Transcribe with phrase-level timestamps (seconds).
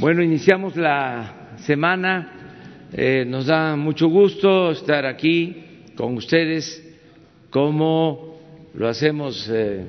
[0.00, 2.88] Bueno, iniciamos la semana.
[2.90, 5.54] Eh, nos da mucho gusto estar aquí
[5.94, 6.82] con ustedes,
[7.50, 8.40] como
[8.72, 9.84] lo hacemos eh,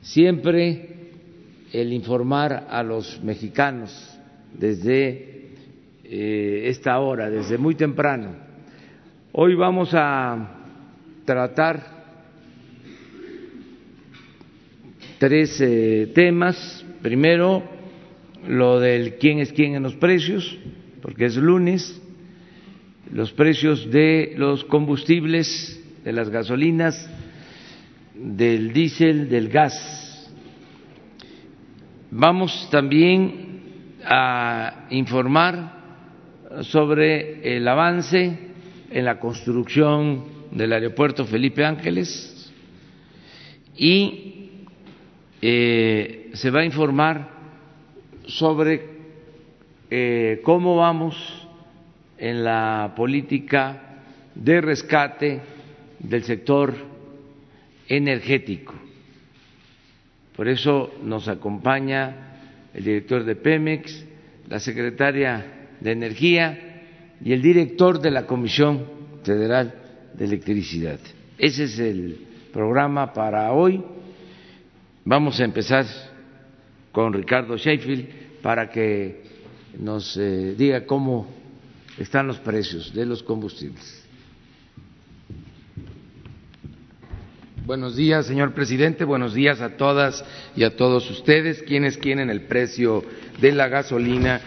[0.00, 1.10] siempre,
[1.74, 4.18] el informar a los mexicanos
[4.54, 5.50] desde
[6.04, 8.30] eh, esta hora, desde muy temprano.
[9.32, 10.54] Hoy vamos a
[11.26, 11.82] tratar
[15.18, 15.62] tres
[16.14, 16.82] temas.
[17.02, 17.77] Primero,
[18.46, 20.56] lo del quién es quién en los precios,
[21.02, 22.00] porque es lunes,
[23.12, 27.08] los precios de los combustibles, de las gasolinas,
[28.14, 30.30] del diésel, del gas.
[32.10, 33.60] Vamos también
[34.04, 35.78] a informar
[36.62, 38.38] sobre el avance
[38.90, 42.52] en la construcción del aeropuerto Felipe Ángeles
[43.76, 44.50] y
[45.42, 47.37] eh, se va a informar
[48.28, 48.82] sobre
[49.90, 51.16] eh, cómo vamos
[52.18, 54.02] en la política
[54.34, 55.40] de rescate
[55.98, 56.74] del sector
[57.88, 58.74] energético.
[60.36, 62.36] Por eso nos acompaña
[62.74, 64.04] el director de Pemex,
[64.48, 66.84] la secretaria de Energía
[67.24, 68.84] y el director de la Comisión
[69.24, 69.74] Federal
[70.14, 71.00] de Electricidad.
[71.38, 72.18] Ese es el
[72.52, 73.82] programa para hoy.
[75.04, 75.86] Vamos a empezar
[76.92, 79.22] con Ricardo Sheffield para que
[79.78, 81.26] nos eh, diga cómo
[81.98, 84.04] están los precios de los combustibles.
[87.66, 89.04] Buenos días, señor presidente.
[89.04, 90.24] Buenos días a todas
[90.56, 93.04] y a todos ustedes, quienes quieren el precio
[93.40, 94.40] de la gasolina.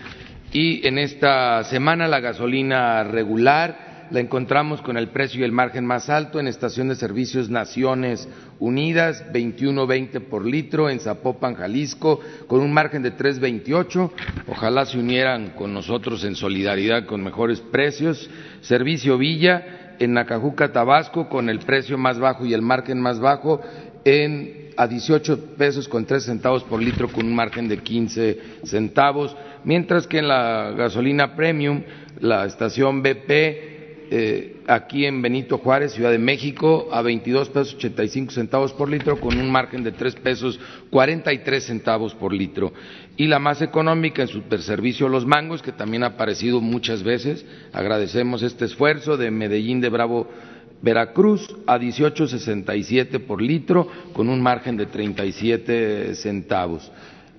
[0.52, 5.86] Y en esta semana la gasolina regular la encontramos con el precio y el margen
[5.86, 8.28] más alto en estación de servicios Naciones
[8.60, 14.12] Unidas, 21.20 por litro, en Zapopan, Jalisco, con un margen de 3.28.
[14.48, 18.30] Ojalá se unieran con nosotros en solidaridad con mejores precios.
[18.62, 23.62] Servicio Villa, en Nacajuca, Tabasco, con el precio más bajo y el margen más bajo,
[24.04, 29.36] en a 18 pesos con 3 centavos por litro con un margen de 15 centavos,
[29.64, 31.84] mientras que en la gasolina premium,
[32.20, 33.71] la estación BP
[34.14, 39.18] eh, aquí en Benito Juárez, Ciudad de México, a 22 pesos 85 centavos por litro,
[39.22, 42.74] con un margen de 3 pesos 43 centavos por litro.
[43.16, 47.46] Y la más económica en Superservicio Los Mangos, que también ha aparecido muchas veces.
[47.72, 50.28] Agradecemos este esfuerzo de Medellín de Bravo.
[50.82, 56.92] Veracruz a 18.67 por litro con un margen de 37 centavos.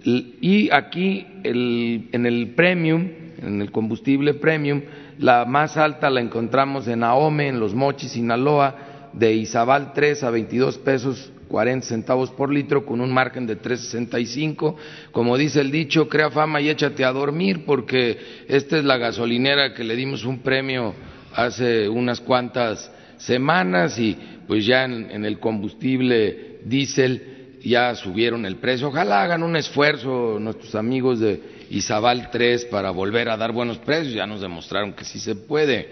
[0.05, 3.09] Y aquí en el premium,
[3.43, 4.83] en el combustible premium,
[5.19, 10.31] la más alta la encontramos en Ahome, en Los Mochis, Sinaloa, de Izabal 3 a
[10.31, 14.75] 22 pesos 40 centavos por litro con un margen de 3.65.
[15.13, 18.19] Como dice el dicho, crea fama y échate a dormir porque
[18.49, 20.95] esta es la gasolinera que le dimos un premio
[21.35, 28.89] hace unas cuantas semanas y pues ya en, el combustible diésel ya subieron el precio.
[28.89, 31.39] Ojalá hagan un esfuerzo nuestros amigos de
[31.73, 35.89] Izabal 3 para volver a dar buenos precios, ya nos demostraron que sí se puede.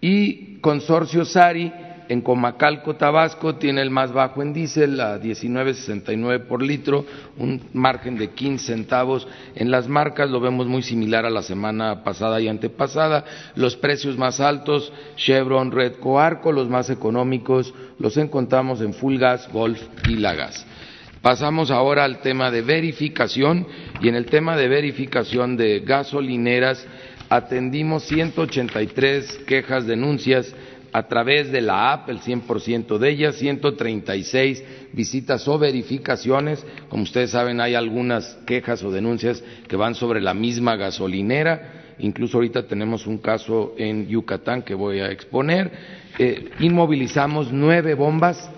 [0.00, 1.72] Y Consorcio Sari
[2.08, 7.06] en Comacalco, Tabasco, tiene el más bajo en diésel, a 19.69 por litro,
[7.38, 9.26] un margen de 15 centavos.
[9.54, 13.24] En las marcas lo vemos muy similar a la semana pasada y antepasada.
[13.54, 19.48] Los precios más altos, Chevron, Red Coarco, los más económicos, los encontramos en Full Gas,
[19.52, 20.66] Golf y Lagas.
[21.24, 23.66] Pasamos ahora al tema de verificación
[24.02, 26.86] y en el tema de verificación de gasolineras
[27.30, 30.54] atendimos 183 quejas, denuncias
[30.92, 36.62] a través de la app, el 100% de ellas, 136 visitas o verificaciones.
[36.90, 41.94] Como ustedes saben, hay algunas quejas o denuncias que van sobre la misma gasolinera.
[42.00, 45.72] Incluso ahorita tenemos un caso en Yucatán que voy a exponer.
[46.18, 48.50] Eh, inmovilizamos nueve bombas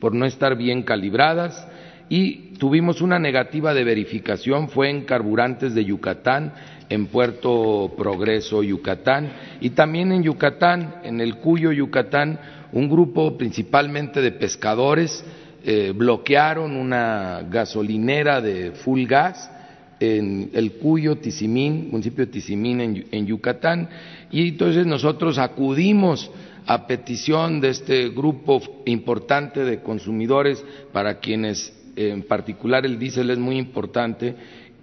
[0.00, 1.68] por no estar bien calibradas
[2.08, 6.52] y tuvimos una negativa de verificación, fue en carburantes de Yucatán,
[6.88, 12.38] en Puerto Progreso, Yucatán, y también en Yucatán, en el Cuyo, Yucatán,
[12.72, 15.24] un grupo principalmente de pescadores
[15.64, 19.50] eh, bloquearon una gasolinera de full gas
[19.98, 23.88] en el Cuyo, Tizimín, municipio de Tizimín en Yucatán,
[24.30, 26.30] y entonces nosotros acudimos
[26.66, 33.38] a petición de este grupo importante de consumidores para quienes en particular el diésel es
[33.38, 34.34] muy importante,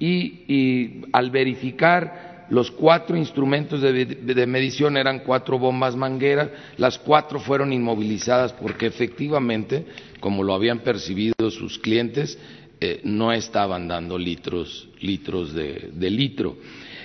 [0.02, 7.72] y, al verificar los cuatro instrumentos de, medición eran cuatro bombas mangueras, las cuatro fueron
[7.72, 9.86] inmovilizadas porque efectivamente,
[10.20, 12.38] como lo habían percibido sus clientes,
[12.82, 16.58] eh, no estaban dando litros, litros de, litro.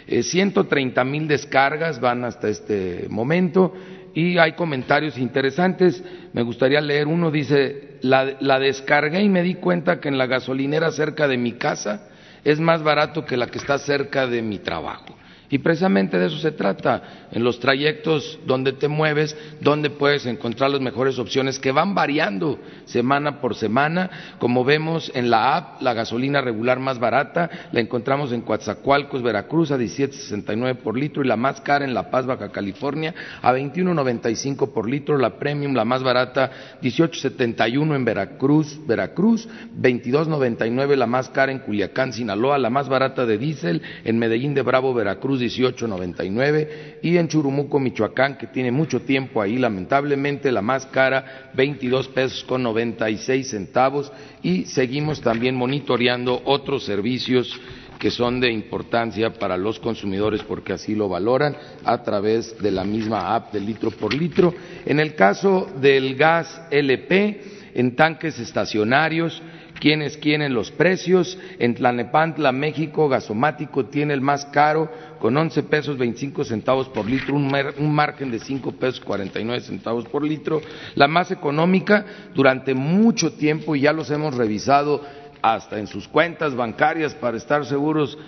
[0.09, 3.75] 130 mil descargas van hasta este momento
[4.15, 6.03] y hay comentarios interesantes.
[6.33, 10.27] Me gustaría leer uno, dice, la, la descargué y me di cuenta que en la
[10.27, 12.09] gasolinera cerca de mi casa
[12.45, 15.17] es más barato que la que está cerca de mi trabajo.
[15.49, 20.71] Y precisamente de eso se trata, en los trayectos donde te mueves, donde puedes encontrar
[20.71, 24.11] las mejores opciones que van variando semana por semana.
[24.39, 29.71] Como vemos en la app, la gasolina regular más barata la encontramos en Coatzacoalcos, Veracruz,
[29.71, 34.73] a 17.69 por litro y la más cara en La Paz, Baja California, a 21.95
[34.73, 35.19] por litro.
[35.19, 36.51] La premium, la más barata,
[36.83, 39.49] 18.71 en Veracruz, Veracruz,
[39.81, 44.63] 22.99 la más cara en Culiacán, Sinaloa, la más barata de diésel en Medellín de
[44.63, 50.87] Bravo, Veracruz 1899 y en Churumuco, Michoacán, que tiene mucho tiempo ahí, lamentablemente la más
[50.87, 54.13] cara 22 pesos con 96 centavos
[54.43, 57.61] y seguimos también monitoreando otros servicios
[57.99, 62.85] que son de importancia para los consumidores porque así lo valoran a través de la
[62.85, 64.55] misma app de litro por litro.
[64.85, 67.41] En el caso del gas LP,
[67.75, 69.43] en tanques estacionarios,
[69.81, 71.39] quienes quieren los precios.
[71.59, 74.91] En Tlanepantla, México, gasomático tiene el más caro
[75.21, 80.23] con 11 pesos 25 centavos por litro, un, margen de 5 pesos 49 centavos por
[80.23, 80.61] litro.
[80.95, 85.03] La más económica durante mucho tiempo, y ya los hemos revisado
[85.43, 88.19] hasta en sus cuentas bancarias para estar seguros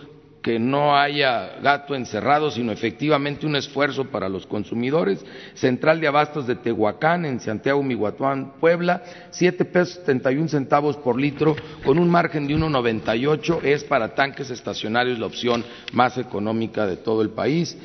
[0.43, 5.25] que no haya gato encerrado, sino efectivamente un esfuerzo para los consumidores.
[5.55, 10.97] Central de Abastos de Tehuacán, en Santiago, Miguatuán, Puebla, siete pesos setenta y un centavos
[10.97, 16.87] por litro, con un margen de 1,98, es para tanques estacionarios la opción más económica
[16.87, 17.77] de todo el país.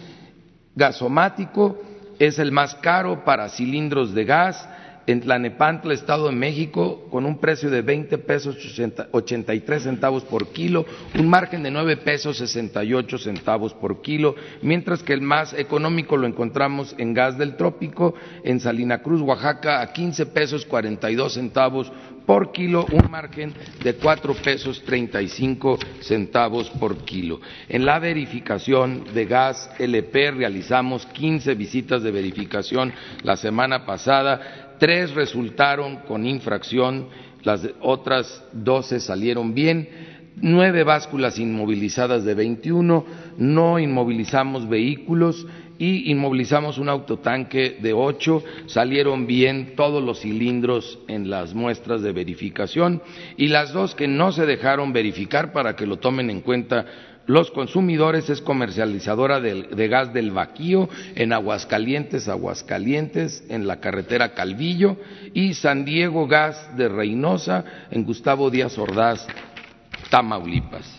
[0.76, 1.82] Gasomático
[2.20, 4.70] es el más caro para cilindros de gas,
[5.08, 8.58] en Tlanepantla, Estado de México, con un precio de 20 pesos
[9.12, 10.86] 83 centavos por kilo,
[11.18, 16.28] un margen de 9 pesos 68 centavos por kilo, mientras que el más económico lo
[16.28, 18.14] encontramos en gas del trópico,
[18.44, 21.92] en Salina Cruz, Oaxaca, a 15 pesos 42 centavos
[22.26, 23.54] por kilo, un margen
[23.84, 27.42] de 4 pesos 35 centavos por kilo.
[27.68, 35.16] En la verificación de gas LP realizamos 15 visitas de verificación la semana pasada tres
[35.16, 37.08] resultaron con infracción,
[37.44, 39.88] las otras doce salieron bien,
[40.36, 43.06] nueve básculas inmovilizadas de 21,
[43.38, 45.48] no inmovilizamos vehículos
[45.80, 52.12] y inmovilizamos un autotanque de ocho, salieron bien todos los cilindros en las muestras de
[52.12, 53.02] verificación
[53.38, 56.86] y las dos que no se dejaron verificar para que lo tomen en cuenta
[57.26, 64.98] los consumidores es comercializadora de, gas del Vaquío en Aguascalientes, Aguascalientes, en la carretera Calvillo
[65.34, 69.26] y San Diego Gas de Reynosa en Gustavo Díaz Ordaz,
[70.10, 70.90] Tamaulipas.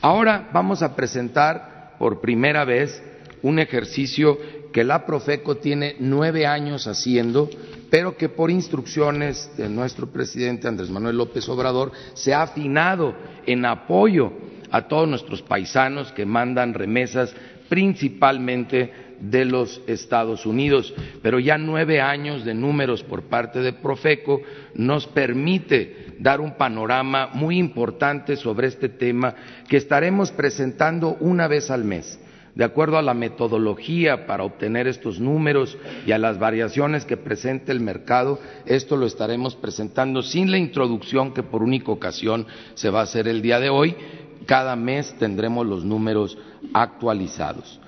[0.00, 3.02] Ahora vamos a presentar por primera vez
[3.42, 4.38] un ejercicio
[4.72, 7.48] que la Profeco tiene nueve años haciendo,
[7.90, 13.14] pero que por instrucciones de nuestro presidente Andrés Manuel López Obrador se ha afinado
[13.46, 14.32] en apoyo
[14.74, 17.32] a todos nuestros paisanos que mandan remesas
[17.68, 18.90] principalmente
[19.20, 20.92] de los Estados Unidos.
[21.22, 24.40] Pero ya nueve años de números por parte de Profeco
[24.74, 29.36] nos permite dar un panorama muy importante sobre este tema
[29.68, 32.18] que estaremos presentando una vez al mes.
[32.54, 35.76] De acuerdo a la metodología para obtener estos números
[36.06, 41.34] y a las variaciones que presente el mercado, esto lo estaremos presentando sin la introducción
[41.34, 43.96] que por única ocasión se va a hacer el día de hoy,
[44.46, 46.38] cada mes tendremos los números
[46.72, 47.80] actualizados.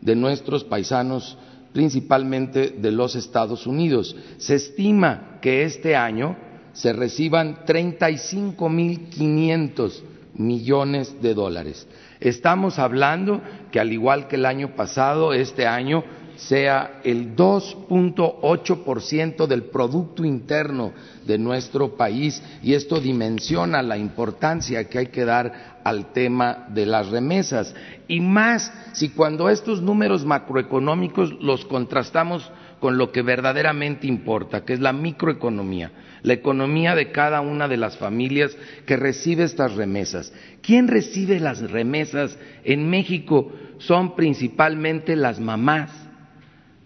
[0.00, 1.36] de nuestros paisanos,
[1.72, 4.14] principalmente de los Estados Unidos.
[4.38, 6.36] Se estima que este año
[6.72, 10.02] se reciban 35.500
[10.34, 11.88] millones de dólares.
[12.20, 16.04] Estamos hablando que al igual que el año pasado, este año
[16.38, 20.92] sea el 2.8% del Producto Interno
[21.26, 26.86] de nuestro país y esto dimensiona la importancia que hay que dar al tema de
[26.86, 27.74] las remesas.
[28.06, 32.48] Y más si cuando estos números macroeconómicos los contrastamos
[32.78, 35.90] con lo que verdaderamente importa, que es la microeconomía,
[36.22, 38.56] la economía de cada una de las familias
[38.86, 40.32] que recibe estas remesas.
[40.62, 43.52] ¿Quién recibe las remesas en México?
[43.78, 45.90] Son principalmente las mamás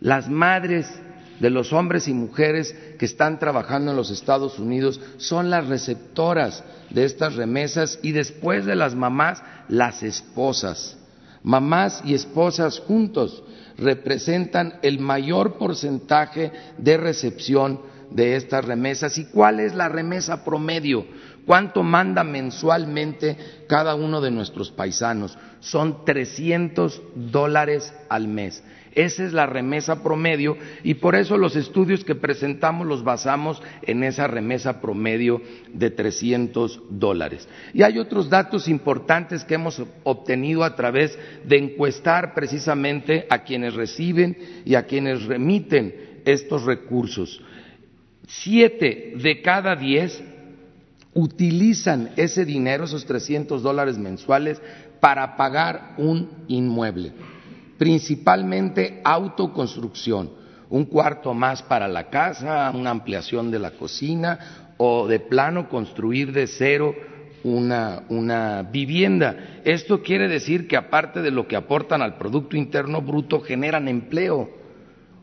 [0.03, 0.93] las madres
[1.39, 6.65] de los hombres y mujeres que están trabajando en los Estados Unidos son las receptoras
[6.91, 10.99] de estas remesas y después de las mamás, las esposas.
[11.45, 13.45] Mamás y esposas juntos
[13.79, 17.81] representan el mayor porcentaje de recepción
[18.15, 19.19] de estas remesas.
[19.19, 21.07] ¿Y cuál es la remesa promedio?
[21.47, 23.37] ¿Cuánto manda mensualmente
[23.69, 25.37] cada uno de nuestros paisanos?
[25.61, 28.63] Son 300 dólares al mes.
[28.95, 34.05] Esa es la remesa promedio y por eso los estudios que presentamos los basamos en
[34.05, 35.41] esa remesa promedio
[35.73, 37.49] de 300 dólares.
[37.73, 43.75] Y hay otros datos importantes que hemos obtenido a través de encuestar precisamente a quienes
[43.75, 47.41] reciben y a quienes remiten estos recursos.
[48.41, 50.23] Siete de cada diez
[51.13, 54.61] utilizan ese dinero, esos 300 dólares mensuales,
[55.01, 57.13] para pagar un inmueble.
[57.77, 60.31] Principalmente autoconstrucción,
[60.71, 66.33] un cuarto más para la casa, una ampliación de la cocina o de plano construir
[66.33, 66.95] de cero
[67.45, 69.61] una, una, vivienda.
[69.65, 74.62] Esto quiere decir que aparte de lo que aportan al Producto Interno Bruto, generan empleo,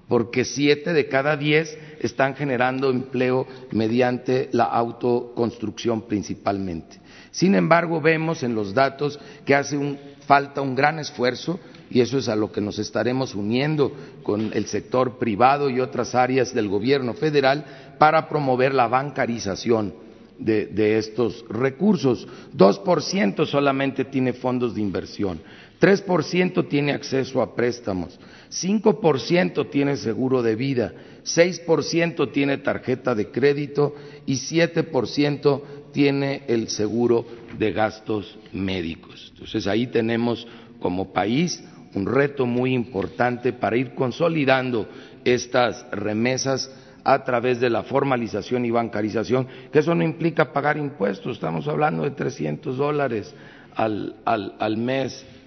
[0.09, 6.99] porque siete de cada diez están generando empleo mediante la autoconstrucción principalmente.
[7.31, 9.77] Sin embargo, vemos en los datos que hace
[10.25, 11.59] falta un gran esfuerzo
[11.91, 13.91] y eso es a lo que nos estaremos uniendo
[14.23, 17.65] con el sector privado y otras áreas del gobierno federal
[17.97, 19.93] para promover la bancarización
[20.39, 22.27] de, estos recursos.
[22.53, 25.39] Dos por ciento solamente tiene fondos de inversión,
[25.79, 31.59] tres por ciento tiene acceso a préstamos, cinco por ciento tiene seguro de vida, seis
[31.59, 35.63] por ciento tiene tarjeta de crédito y siete por ciento
[35.93, 37.25] tiene el seguro
[37.57, 39.29] de gastos médicos.
[39.33, 40.47] Entonces ahí tenemos
[40.79, 41.63] como país
[41.93, 44.87] un reto muy importante para ir consolidando
[45.25, 46.71] estas remesas
[47.03, 52.03] a través de la formalización y bancarización, que eso no implica pagar impuestos, estamos hablando
[52.03, 53.33] de 300 dólares
[53.75, 55.38] al, al mes, eh,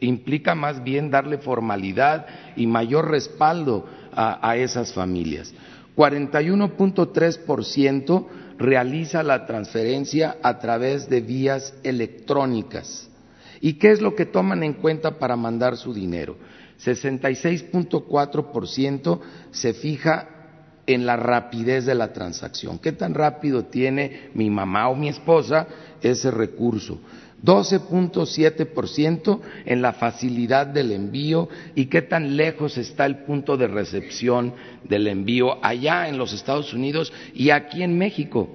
[0.00, 5.54] implica más bien darle formalidad y mayor respaldo a, a esas familias.
[5.96, 8.26] 41.3%
[8.58, 13.08] realiza la transferencia a través de vías electrónicas
[13.60, 16.36] ¿Y qué es lo que toman en cuenta para mandar su dinero?
[16.82, 20.28] 66.4% se fija
[20.86, 22.78] en la rapidez de la transacción.
[22.78, 25.66] ¿Qué tan rápido tiene mi mamá o mi esposa
[26.00, 27.00] ese recurso?
[27.46, 34.52] 12.7% en la facilidad del envío y qué tan lejos está el punto de recepción
[34.84, 38.50] del envío allá en los Estados Unidos y aquí en México.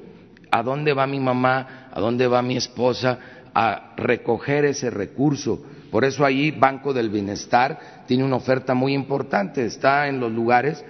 [0.52, 1.90] ¿A dónde va mi mamá?
[1.94, 3.18] ¿A dónde va mi esposa?
[3.54, 5.62] a recoger ese recurso.
[5.92, 10.84] Por eso ahí Banco del Bienestar tiene una oferta muy importante, está en los lugares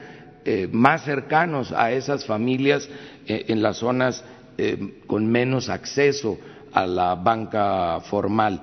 [0.46, 2.88] eh, más cercanos a esas familias
[3.28, 4.24] eh, en las zonas
[4.58, 6.38] eh, con menos acceso
[6.74, 8.62] a la banca formal.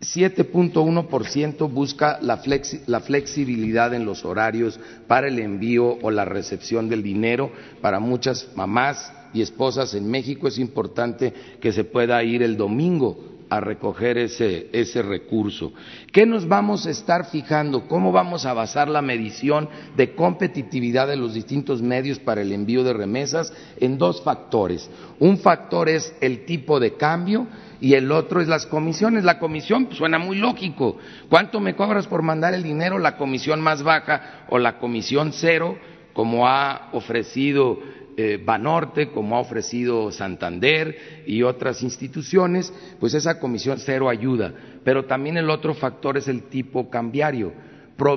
[0.00, 2.40] 7.1% busca la,
[2.86, 7.50] la, flexibilidad en los horarios para el envío o la recepción del dinero.
[7.80, 13.33] Para muchas mamás y esposas en México, es importante que se pueda ir el domingo
[13.50, 15.72] a recoger ese, ese, recurso.
[16.12, 17.86] ¿Qué nos vamos a estar fijando?
[17.86, 22.84] ¿Cómo vamos a basar la medición de competitividad de los distintos medios para el envío
[22.84, 23.52] de remesas?
[23.78, 24.90] En dos factores.
[25.18, 27.46] Un factor es el tipo de cambio
[27.80, 29.24] y el otro es las comisiones.
[29.24, 30.96] La comisión pues, suena muy lógico.
[31.28, 32.98] ¿Cuánto me cobras por mandar el dinero?
[32.98, 35.76] La comisión más baja o la comisión cero,
[36.12, 37.78] como ha ofrecido
[38.16, 44.52] eh, Banorte, como ha ofrecido Santander y otras instituciones, pues esa comisión cero ayuda.
[44.84, 47.52] Pero también el otro factor es el tipo cambiario.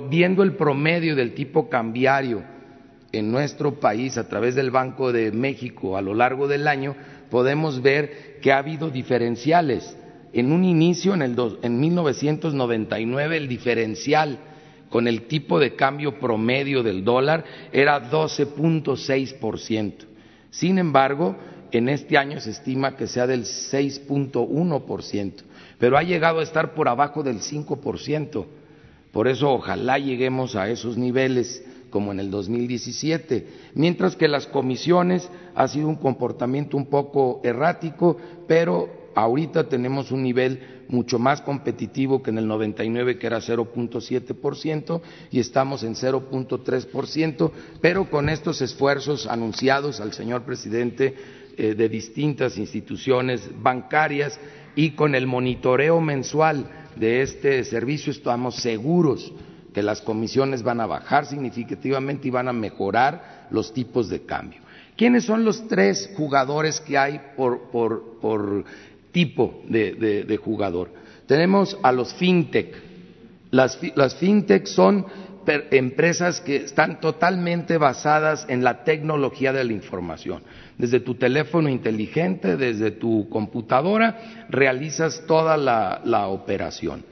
[0.10, 2.44] viendo el promedio del tipo cambiario
[3.12, 6.96] en nuestro país a través del Banco de México a lo largo del año,
[7.30, 9.98] podemos ver que ha habido diferenciales.
[10.34, 14.38] En un inicio, en, el en 1999, el diferencial
[14.90, 19.94] con el tipo de cambio promedio del dólar era 12.6%.
[20.50, 21.36] Sin embargo,
[21.72, 25.34] en este año se estima que sea del 6.1%,
[25.78, 28.46] pero ha llegado a estar por abajo del 5%.
[29.12, 35.30] Por eso ojalá lleguemos a esos niveles como en el 2017, mientras que las comisiones
[35.56, 38.18] ha sido un comportamiento un poco errático,
[38.48, 45.02] pero ahorita tenemos un nivel mucho más competitivo que en el 99 que era 0.7%
[45.32, 51.16] y estamos en 0.3%, pero con estos esfuerzos anunciados al señor presidente
[51.58, 54.40] eh, de distintas instituciones bancarias
[54.76, 59.34] y con el monitoreo mensual de este servicio estamos seguros
[59.74, 64.62] que las comisiones van a bajar significativamente y van a mejorar los tipos de cambio.
[64.96, 68.66] ¿Quiénes son los tres jugadores que hay por, por
[69.18, 70.92] tipo de, jugador.
[71.26, 72.72] Tenemos a los fintech.
[73.50, 73.80] Las,
[74.20, 75.08] fintech son
[75.72, 80.44] empresas que están totalmente basadas en la tecnología de la información.
[80.78, 87.04] Desde tu teléfono inteligente, desde tu computadora, realizas toda la, operación.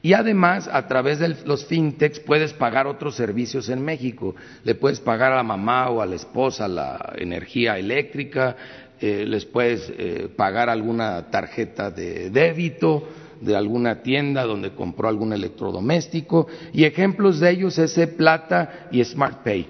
[0.00, 4.34] Y además, a través de los fintechs puedes pagar otros servicios en México.
[4.64, 8.56] Le puedes pagar a la mamá o a la esposa la energía eléctrica,
[9.00, 13.08] eh, les puedes eh, pagar alguna tarjeta de débito,
[13.40, 19.66] de alguna tienda donde compró algún electrodoméstico y ejemplos de ellos es Plata y SmartPay,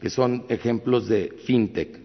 [0.00, 2.00] que son ejemplos de fintech.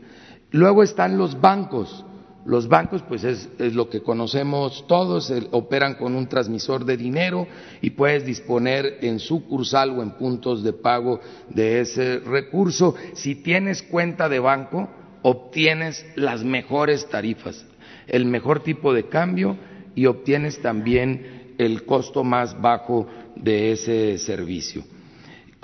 [0.51, 2.05] Luego están los bancos.
[2.45, 7.45] Los bancos, pues es, lo que conocemos todos, operan con un transmisor de dinero
[7.81, 11.19] y puedes disponer en sucursal o en puntos de pago
[11.49, 12.95] de ese recurso.
[13.15, 14.87] Si tienes cuenta de banco,
[15.27, 17.65] obtienes las mejores tarifas,
[18.07, 19.57] el mejor tipo de cambio
[19.93, 24.85] y obtienes también el costo más bajo de ese servicio.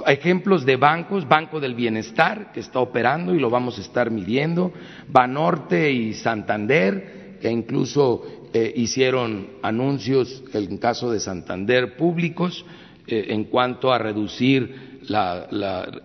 [0.05, 4.74] Ejemplos de bancos, Banco del Bienestar, que está operando y lo vamos a estar midiendo,
[5.08, 12.65] Banorte y Santander, que incluso eh, hicieron anuncios, en caso de Santander, públicos,
[13.08, 14.91] eh, en cuanto a reducir,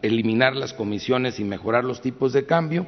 [0.02, 2.86] eliminar las comisiones y mejorar los tipos de cambio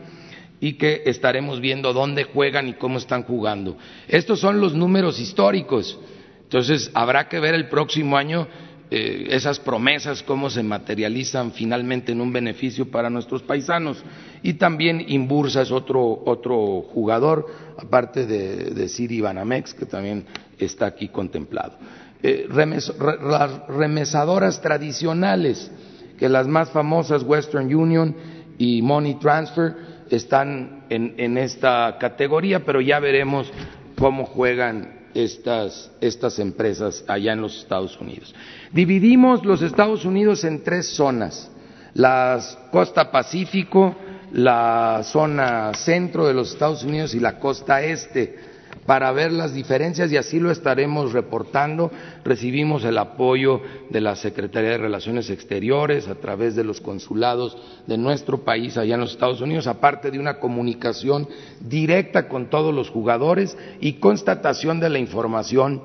[0.60, 3.76] y que estaremos viendo dónde juegan y cómo están jugando.
[4.08, 5.98] Estos son los números históricos.
[6.42, 8.46] Entonces, habrá que ver el próximo año
[8.92, 14.02] eh, esas promesas, cómo se materializan finalmente en un beneficio para nuestros paisanos.
[14.42, 17.46] Y también Imbursa es otro, otro jugador,
[17.78, 20.26] aparte de, de Ciri Banamex, que también
[20.58, 21.74] está aquí contemplado.
[22.22, 25.70] Eh, las remesadoras tradicionales,
[26.18, 28.14] que las más famosas, Western Union
[28.58, 33.50] y Money Transfer, están en, esta categoría, pero ya veremos
[33.96, 38.34] cómo juegan estas, estas empresas allá en los Estados Unidos.
[38.72, 41.50] Dividimos los Estados Unidos en tres zonas,
[41.94, 42.40] la
[42.70, 43.96] costa Pacífico,
[44.32, 48.49] la zona centro de los Estados Unidos y la costa este
[48.90, 51.92] para ver las diferencias y así lo estaremos reportando.
[52.24, 57.96] Recibimos el apoyo de la Secretaría de Relaciones Exteriores a través de los consulados de
[57.96, 61.28] nuestro país allá en los Estados Unidos, aparte de una comunicación
[61.60, 65.84] directa con todos los jugadores y constatación de la información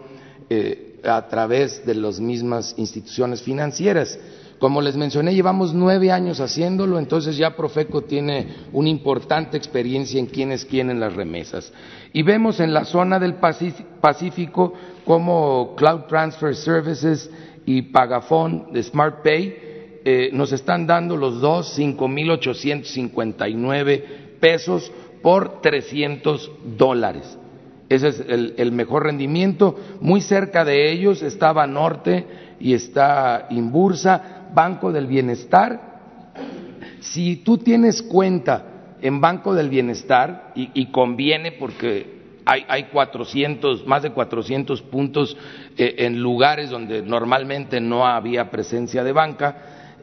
[0.50, 4.18] eh, a través de las mismas instituciones financieras.
[4.60, 10.28] Como les mencioné, llevamos nueve años haciéndolo, entonces ya Profeco tiene una importante experiencia en
[10.28, 11.74] quiénes quieren las remesas.
[12.14, 17.30] Y vemos en la zona del Pacífico como Cloud Transfer Services
[17.66, 19.66] y Pagafón de Smart Pay
[20.08, 24.04] eh, nos están dando los dos 5.859
[24.40, 24.92] pesos
[25.24, 27.40] por 300 dólares.
[27.90, 29.76] Ese es el, el, mejor rendimiento.
[30.02, 32.28] Muy cerca de ellos estaba Norte
[32.60, 35.94] y está Imbursa Banco del Bienestar,
[37.02, 38.66] si tú tienes cuenta
[39.02, 42.16] en Banco del Bienestar, y, conviene porque
[42.46, 45.38] hay, hay, 400, más de 400 puntos
[45.78, 49.58] eh, en lugares donde normalmente no había presencia de banca,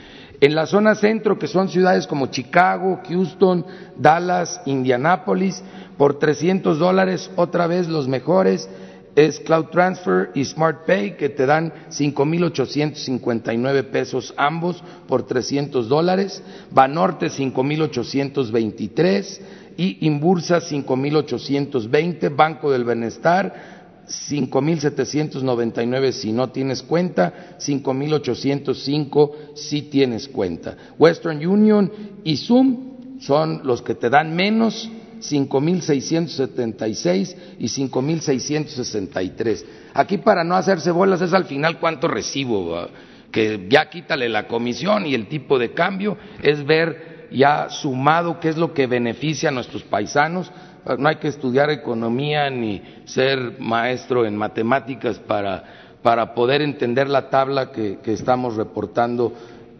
[0.41, 3.63] En la zona centro, que son ciudades como Chicago, Houston,
[3.95, 5.61] Dallas, Indianápolis,
[5.99, 8.67] por 300 dólares, otra vez los mejores,
[9.15, 16.41] es Cloud Transfer y Smart Pay, que te dan 5.859 pesos ambos por 300 dólares,
[16.71, 19.41] Banorte 5.823
[19.77, 23.80] y Imbursa 5.820, Banco del Bienestar
[24.11, 30.75] 5.799 si no tienes cuenta, 5.805 si tienes cuenta.
[30.99, 31.89] Western Union
[32.23, 39.63] y Zoom son los que te dan menos, 5.676 y 5.663.
[39.93, 42.89] Aquí para no hacerse bolas es al final cuánto recibo,
[43.31, 48.49] que ya quítale la comisión y el tipo de cambio, es ver ya sumado qué
[48.49, 50.51] es lo que beneficia a nuestros paisanos
[50.97, 57.71] no hay que estudiar economía ni ser maestro en matemáticas para, poder entender la tabla
[57.71, 59.33] que, estamos reportando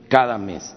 [0.08, 0.76] cada mes.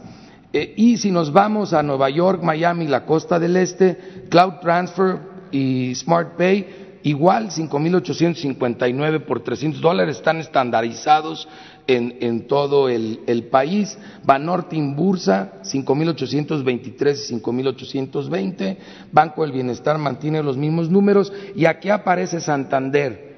[0.52, 5.18] Eh, y si nos vamos a Nueva York, Miami, la costa del este, Cloud Transfer
[5.50, 11.48] y Smart Pay, igual 5.859 por 300 dólares, están estandarizados
[11.86, 13.98] en, todo el, país.
[14.24, 18.76] Banorte Bursa, 5.823 y 5.820.
[19.12, 21.30] Banco del Bienestar mantiene los mismos números.
[21.54, 23.36] Y aquí aparece Santander,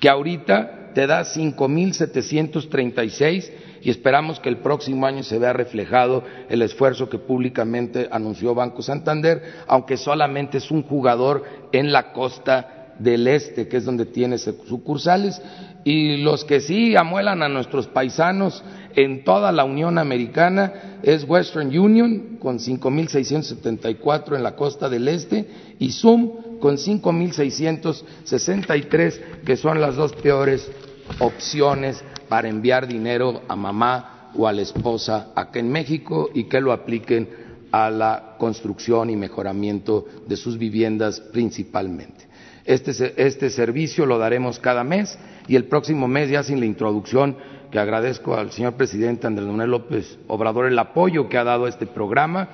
[0.00, 3.52] que ahorita te da 5.736
[3.82, 8.80] y esperamos que el próximo año se vea reflejado el esfuerzo que públicamente anunció Banco
[8.80, 14.38] Santander, aunque solamente es un jugador en la costa del este, que es donde tiene
[14.38, 15.40] sucursales,
[15.84, 18.62] y los que sí amuelan a nuestros paisanos
[18.96, 25.46] en toda la Unión Americana es Western Union con 5.674 en la costa del este
[25.78, 30.70] y Zoom con 5.663 que son las dos peores
[31.18, 36.60] opciones para enviar dinero a mamá o a la esposa acá en México y que
[36.60, 37.28] lo apliquen
[37.70, 42.23] a la construcción y mejoramiento de sus viviendas principalmente.
[42.64, 47.36] Este, este, servicio lo daremos cada mes y el próximo mes, ya sin la introducción,
[47.70, 51.68] que agradezco al señor presidente Andrés Manuel López Obrador el apoyo que ha dado a
[51.68, 52.48] este programa,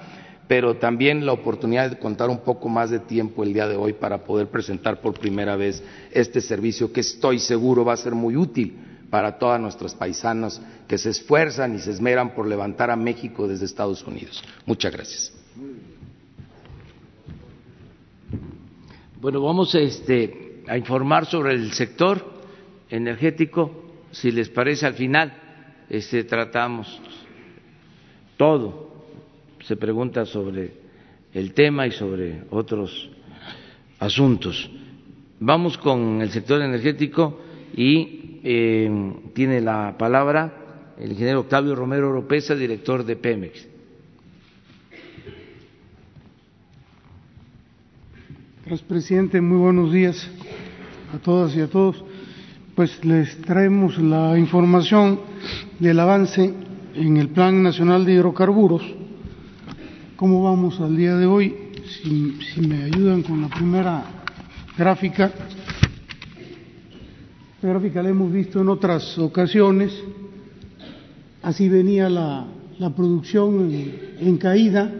[0.48, 3.92] pero también la oportunidad de contar un poco más de tiempo el día de hoy
[3.92, 8.36] para poder presentar por primera vez este servicio que estoy seguro va a ser muy
[8.36, 8.78] útil
[9.10, 13.66] para todos nuestros paisanos que se esfuerzan y se esmeran por levantar a México desde
[13.66, 14.42] Estados Unidos.
[14.66, 15.39] Muchas gracias.
[19.20, 22.24] Bueno, vamos este, a informar sobre el sector
[22.88, 23.70] energético.
[24.11, 25.30] Si les parece, al final
[25.90, 27.00] este, tratamos
[28.38, 29.04] todo.
[29.62, 30.72] Se pregunta sobre
[31.35, 33.11] el tema y sobre otros
[33.98, 34.70] asuntos.
[35.38, 37.40] Vamos con el sector energético
[37.76, 43.69] y eh, tiene la palabra el ingeniero Octavio Romero Oropesa, director de Pemex.
[48.70, 49.40] Gracias, presidente.
[49.40, 50.28] Muy buenos días
[51.12, 52.04] a todas y a todos.
[52.76, 55.18] Pues les traemos la información
[55.80, 56.54] del avance
[56.94, 58.83] en el Plan Nacional de Hidrocarburos.
[60.14, 61.52] ¿Cómo vamos al día de hoy?
[61.85, 64.04] Si, me ayudan con la primera
[64.78, 65.33] gráfica.
[67.56, 70.00] Esta gráfica la hemos visto en otras ocasiones.
[71.42, 72.46] Así venía la,
[72.78, 73.68] la producción
[74.20, 74.92] en caída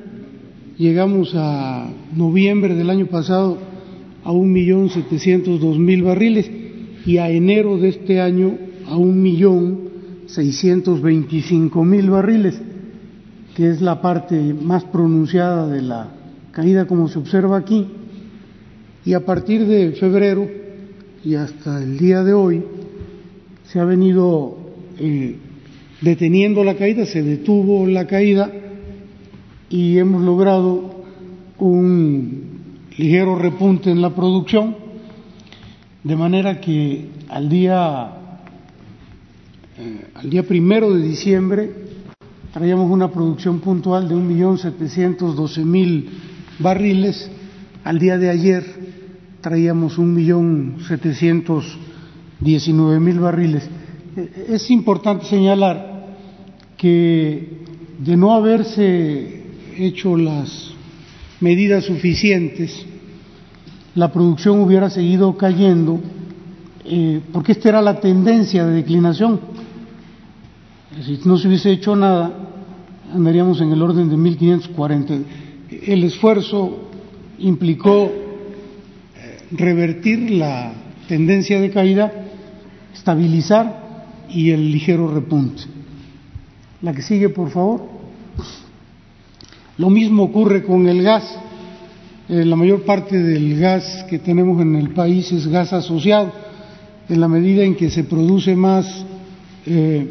[0.80, 3.58] llegamos a noviembre del año pasado
[4.24, 6.50] a un millón setecientos dos mil barriles
[7.04, 9.90] y a enero de este año a un millón
[10.24, 12.58] seiscientos veinticinco mil barriles,
[13.54, 16.08] que es la parte más pronunciada de la
[16.50, 17.86] caída como se observa aquí.
[19.04, 20.48] Y a partir de febrero
[21.22, 22.62] y hasta el día de hoy
[23.64, 24.56] se ha venido
[24.98, 25.36] eh,
[26.00, 28.50] deteniendo la caída, se detuvo la caída
[29.70, 31.04] y hemos logrado
[31.59, 32.42] un
[32.98, 34.74] ligero repunte en la producción,
[36.02, 38.11] de manera que al día,
[39.78, 41.72] eh, al día primero de diciembre
[42.52, 46.11] traíamos una producción puntual de un millón setecientos doce mil
[46.59, 47.30] barriles,
[47.85, 48.64] al día de ayer
[49.40, 51.78] traíamos un millón setecientos
[52.40, 53.68] diecinueve mil barriles.
[54.16, 56.16] Eh, es importante señalar
[56.76, 57.61] que
[57.98, 59.39] de no haberse
[59.86, 60.72] hecho las
[61.40, 62.84] medidas suficientes,
[63.94, 66.00] la producción hubiera seguido cayendo,
[66.84, 69.40] eh, porque esta era la tendencia de declinación.
[71.04, 72.32] Si no se hubiese hecho nada,
[73.12, 75.14] andaríamos en el orden de 1540.
[75.86, 76.90] El esfuerzo
[77.38, 80.72] implicó eh, revertir la
[81.08, 82.12] tendencia de caída,
[82.92, 85.62] estabilizar y el ligero repunte.
[86.82, 87.82] La que sigue, por favor.
[89.78, 91.38] Lo mismo ocurre con el gas.
[92.28, 96.33] Eh, la mayor parte del gas que tenemos en el país es gas asociado.
[97.09, 99.04] En la medida en que se produce más
[99.66, 100.09] eh,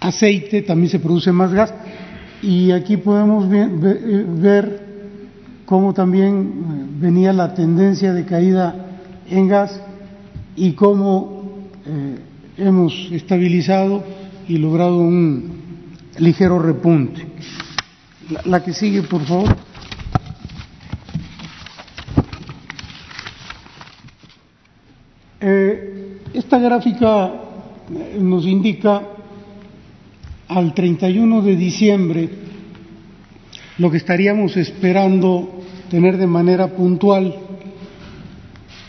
[0.00, 1.74] aceite, también se produce más gas.
[2.42, 4.86] Y aquí podemos eh, ver,
[5.66, 8.74] cómo también venía la tendencia de caída
[9.28, 9.80] en gas
[10.56, 11.40] y cómo
[12.56, 14.02] hemos estabilizado
[14.48, 15.50] y logrado un
[16.18, 17.26] ligero repunte.
[18.44, 19.56] La, que sigue, por favor.
[25.40, 27.32] Eh, esta gráfica
[27.92, 29.02] eh, nos indica
[30.46, 32.30] al 31 de diciembre
[33.78, 37.34] lo que estaríamos esperando tener de manera puntual,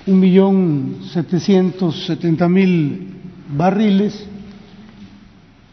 [0.06, 3.08] un millón setecientos setenta mil
[3.58, 4.28] barriles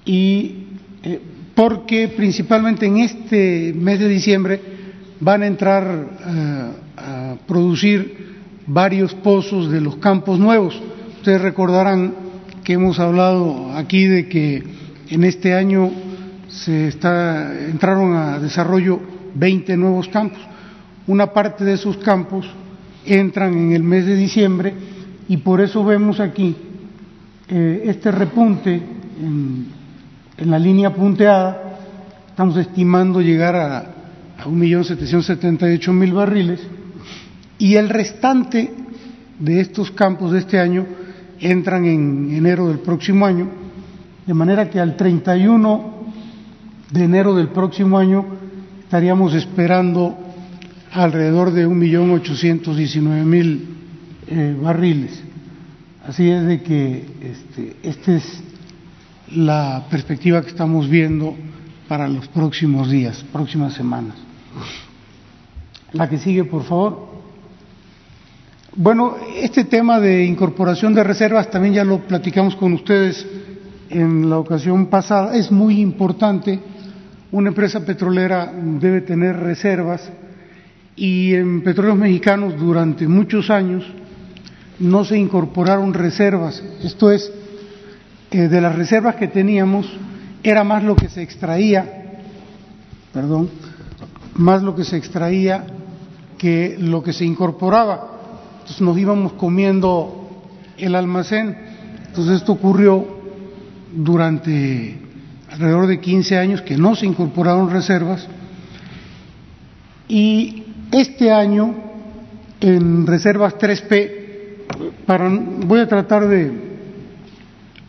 [0.06, 0.54] y
[1.02, 1.20] eh,
[1.58, 4.60] porque principalmente en este mes de diciembre
[5.18, 10.80] van a entrar eh, a producir varios pozos de los campos nuevos.
[11.16, 12.14] Ustedes recordarán
[12.62, 14.62] que hemos hablado aquí de que
[15.10, 15.90] en este año
[16.46, 19.00] se está, entraron a desarrollo
[19.34, 20.38] 20 nuevos campos.
[21.08, 22.48] Una parte de esos campos
[23.04, 24.74] entran en el mes de diciembre
[25.28, 26.54] y por eso vemos aquí
[27.48, 29.77] eh, este repunte en,
[30.38, 31.78] en, la línea punteada.
[32.30, 33.78] Estamos estimando llegar a,
[34.38, 36.60] a 1.778.000 barriles
[37.58, 38.72] y el restante
[39.38, 40.86] de estos campos de este año
[41.40, 43.48] entran en enero del próximo año,
[44.26, 45.98] de manera que al 31
[46.90, 48.24] de enero del próximo año
[48.82, 50.16] estaríamos esperando
[50.92, 53.60] alrededor de 1.819.000
[54.28, 55.22] eh, barriles.
[56.06, 58.42] Así es de que este, esta es
[59.32, 61.34] la perspectiva que estamos viendo
[61.86, 64.16] para los próximos días, próximas semanas.
[65.92, 67.08] La que sigue, por favor.
[68.76, 73.26] Bueno, este tema de incorporación de reservas también ya lo platicamos con ustedes
[73.90, 75.34] en la ocasión pasada.
[75.34, 76.60] Es muy importante.
[77.32, 80.10] Una empresa petrolera debe tener reservas
[80.96, 83.84] y en petróleos mexicanos durante muchos años
[84.78, 86.62] no se incorporaron reservas.
[86.82, 87.30] Esto es,
[88.30, 89.86] eh, de las reservas que teníamos
[90.42, 92.20] era más lo que se extraía,
[93.12, 93.50] perdón,
[94.34, 95.64] más lo que se extraía
[96.36, 98.18] que lo que se incorporaba.
[98.60, 100.28] Entonces nos íbamos comiendo
[100.76, 101.56] el almacén.
[102.06, 103.18] Entonces esto ocurrió
[103.92, 105.00] durante
[105.50, 108.28] alrededor de 15 años que no se incorporaron reservas
[110.08, 111.74] y este año
[112.60, 116.67] en reservas 3P, para, voy a tratar de,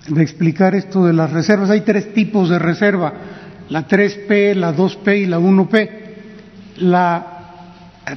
[0.10, 1.70] de explicar esto de las reservas.
[1.70, 3.14] Hay tres tipos de reserva,
[3.70, 5.90] la 3P, la 2P y la 1P.
[6.78, 7.40] La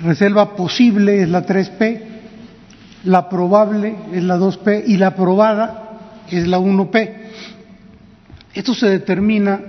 [0.03, 2.01] reserva posible es la 3P,
[3.05, 6.01] la probable es la 2P y la probada
[6.31, 7.13] es la 1P.
[8.55, 9.61] Esto se determina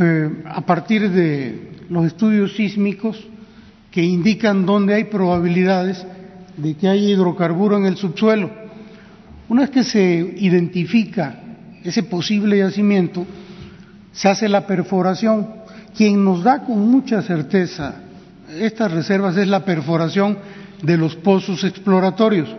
[0.00, 3.18] eh, a partir de los estudios sísmicos
[3.90, 6.04] que indican dónde hay probabilidades
[6.56, 8.50] de que haya hidrocarburo en el subsuelo.
[9.48, 11.40] Una vez que se identifica
[11.82, 13.26] ese posible yacimiento,
[14.12, 15.48] se hace la perforación.
[15.96, 18.02] Quien nos da con mucha certeza
[18.60, 20.38] estas reservas es la perforación
[20.82, 22.54] de los pozos exploratorios.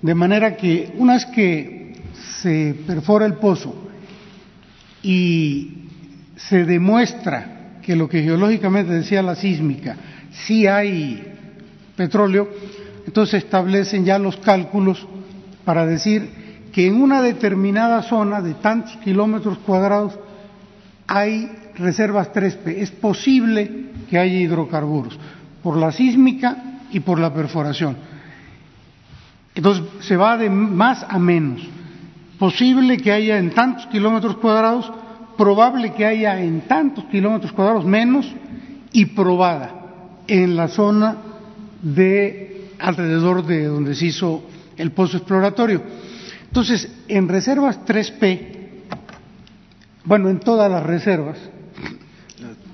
[0.00, 1.94] De manera que una vez que
[2.40, 3.74] se perfora el pozo
[5.02, 5.88] y
[6.36, 9.96] se demuestra que lo que geológicamente decía la sísmica,
[10.30, 11.34] sí hay
[11.96, 12.48] petróleo,
[13.06, 15.06] entonces establecen ya los cálculos
[15.68, 20.18] para decir que en una determinada zona de tantos kilómetros cuadrados
[21.06, 22.68] hay reservas 3P.
[22.78, 25.18] Es posible que haya hidrocarburos
[25.62, 27.98] por la sísmica y por la perforación.
[29.54, 31.60] Entonces se va de más a menos.
[32.38, 34.90] Posible que haya en tantos kilómetros cuadrados,
[35.36, 38.26] probable que haya en tantos kilómetros cuadrados menos
[38.90, 39.74] y probada
[40.26, 41.18] en la zona
[41.82, 44.47] de alrededor de donde se hizo
[44.78, 45.82] el pozo exploratorio.
[46.46, 48.56] Entonces, en reservas 3P,
[50.04, 51.36] bueno, en todas las reservas,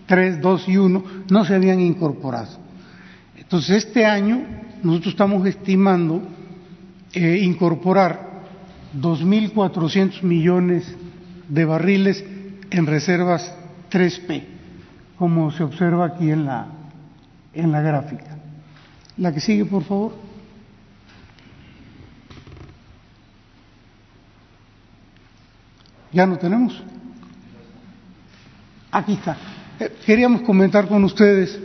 [0.06, 2.58] 3, 2 y 1, no se habían incorporado.
[3.36, 4.44] Entonces, este año
[4.82, 6.22] nosotros estamos estimando
[7.12, 8.42] eh, incorporar
[9.00, 10.94] 2.400 millones
[11.48, 12.24] de barriles
[12.70, 13.54] en reservas
[13.90, 14.44] 3P,
[15.18, 16.66] como se observa aquí en la,
[17.52, 18.36] en la gráfica.
[19.16, 20.33] La que sigue, por favor.
[26.14, 26.82] ¿Ya no tenemos?
[28.90, 29.36] Aquí está.
[29.80, 31.58] Eh, queríamos comentar con ustedes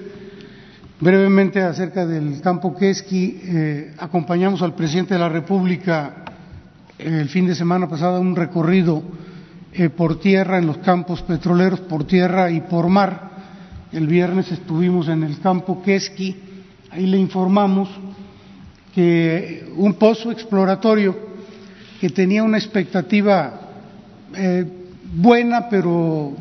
[1.01, 6.25] Brevemente acerca del campo Keski, eh, acompañamos al presidente de la República
[6.97, 9.01] el fin de semana pasado un recorrido
[9.71, 13.29] eh, por tierra en los campos petroleros, por tierra y por mar.
[13.93, 16.35] El viernes estuvimos en el campo Keski,
[16.91, 17.87] ahí le informamos
[18.93, 21.17] que un pozo exploratorio
[22.01, 23.68] que tenía una expectativa
[24.35, 24.65] eh,
[25.13, 26.33] buena pero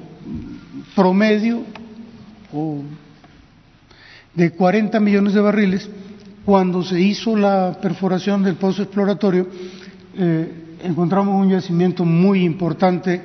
[0.94, 1.62] promedio
[4.34, 5.90] de 40 millones de barriles,
[6.44, 9.48] cuando se hizo la perforación del pozo exploratorio,
[10.16, 13.20] eh, encontramos un yacimiento muy importante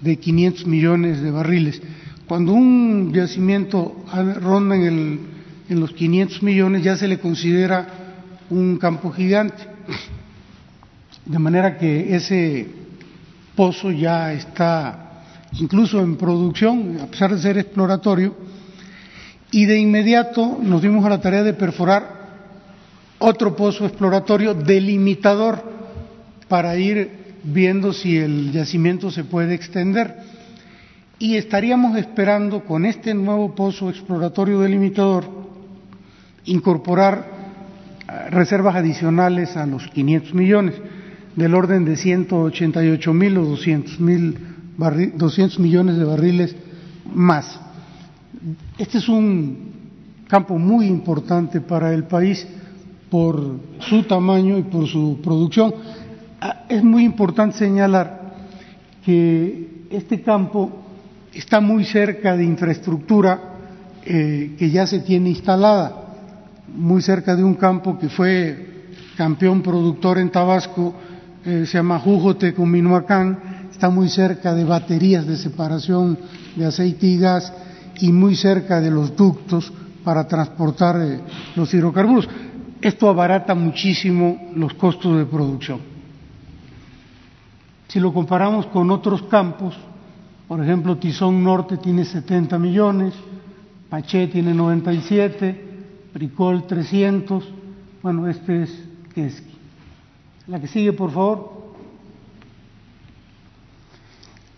[0.00, 1.80] de 500 millones de barriles.
[2.28, 4.04] Cuando un yacimiento
[4.40, 5.20] ronda en,
[5.68, 7.86] en los 500 millones ya se le considera
[8.50, 9.62] un campo gigante.
[11.24, 12.83] De manera que ese
[13.54, 15.04] pozo ya está
[15.60, 18.34] incluso en producción, a pesar de ser exploratorio,
[19.50, 22.24] y de inmediato nos dimos a la tarea de perforar
[23.18, 25.62] otro pozo exploratorio delimitador
[26.48, 30.16] para ir viendo si el yacimiento se puede extender.
[31.18, 35.24] Y estaríamos esperando con este nuevo pozo exploratorio delimitador
[36.46, 37.26] incorporar
[38.06, 40.74] eh, reservas adicionales a los 500 millones,
[41.36, 44.38] del orden de 188 mil o 200, mil
[44.76, 46.56] 200 millones de barriles
[47.12, 47.60] más.
[48.78, 49.72] Este es un
[50.28, 52.46] campo muy importante para el país
[53.10, 55.74] por su tamaño y por su producción.
[56.40, 58.34] Ah, es muy importante señalar
[59.04, 60.70] que este campo
[61.32, 63.54] está muy cerca de infraestructura
[64.04, 65.94] eh, que ya se tiene instalada,
[66.74, 70.94] muy cerca de un campo que fue campeón productor en Tabasco,
[71.44, 76.18] eh, se llama Jujote Minuacán, está muy cerca de baterías de separación
[76.56, 77.52] de aceite y gas
[78.00, 81.20] y muy cerca de los ductos para transportar eh,
[81.56, 82.28] los hidrocarburos.
[82.80, 85.80] Esto abarata muchísimo los costos de producción.
[87.88, 89.74] Si lo comparamos con otros campos,
[90.48, 93.14] por ejemplo, Tizón Norte tiene 70 millones,
[93.88, 95.64] Paché tiene 97,
[96.12, 97.44] Bricol 300,
[98.02, 99.53] bueno, este es Keski.
[100.46, 101.52] La que sigue, por favor.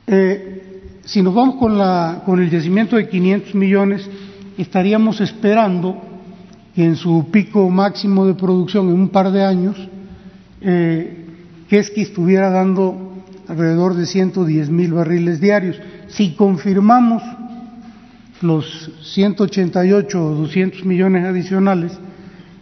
[0.08, 4.10] Eh, si nos vamos con, la, con el yacimiento de 500 millones,
[4.58, 5.96] estaríamos esperando
[6.74, 9.76] que en su pico máximo de producción en un par de años,
[10.60, 11.24] eh,
[11.68, 15.80] Keski estuviera dando alrededor de 110 mil barriles diarios.
[16.08, 17.22] Si confirmamos
[18.42, 21.96] los 188 o 200 millones adicionales,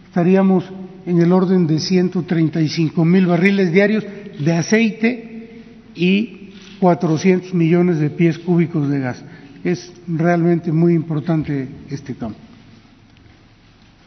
[0.05, 0.63] estaríamos
[1.05, 4.03] en el orden de 135 mil barriles diarios
[4.39, 5.61] de aceite
[5.93, 9.23] y 400 millones de pies cúbicos de gas.
[9.63, 12.37] Es realmente muy importante este campo.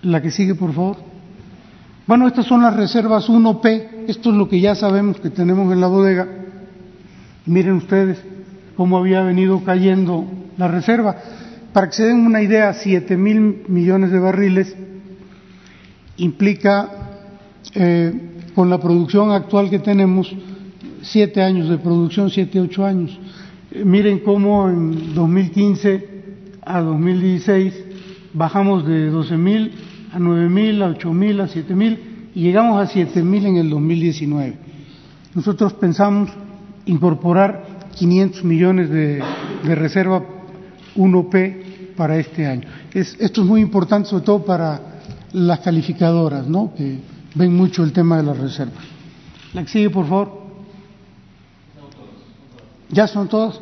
[0.02, 0.96] La que sigue, por favor.
[2.06, 4.06] Bueno, estas son las reservas 1P.
[4.08, 6.26] Esto es lo que ya sabemos que tenemos en la bodega.
[7.46, 8.18] Miren ustedes
[8.76, 10.24] cómo había venido cayendo
[10.56, 11.16] la reserva.
[11.72, 14.74] Para que se den una idea, 7 mil millones de barriles
[16.18, 16.90] implica,
[17.74, 18.12] eh,
[18.54, 20.32] con la producción actual que tenemos,
[21.02, 23.18] siete años de producción, siete, ocho años.
[23.70, 26.18] Eh, miren cómo en 2015
[26.62, 27.84] a 2016
[28.34, 29.72] bajamos de 12 mil
[30.12, 31.98] a 9 mil, a 8 mil, a 7 mil
[32.34, 34.56] y llegamos a 7 mil en el 2019.
[35.34, 36.30] Nosotros pensamos
[36.86, 39.22] incorporar 500 millones de,
[39.64, 40.22] reserva
[40.96, 42.68] 1P para este año.
[42.92, 44.87] esto es muy importante, sobre todo para
[45.32, 46.74] las calificadoras, ¿no?
[46.74, 46.98] que
[47.34, 48.84] ven mucho el tema de las reservas.
[49.54, 50.48] La que sigue, por favor.
[52.90, 53.60] ¿Ya son todas?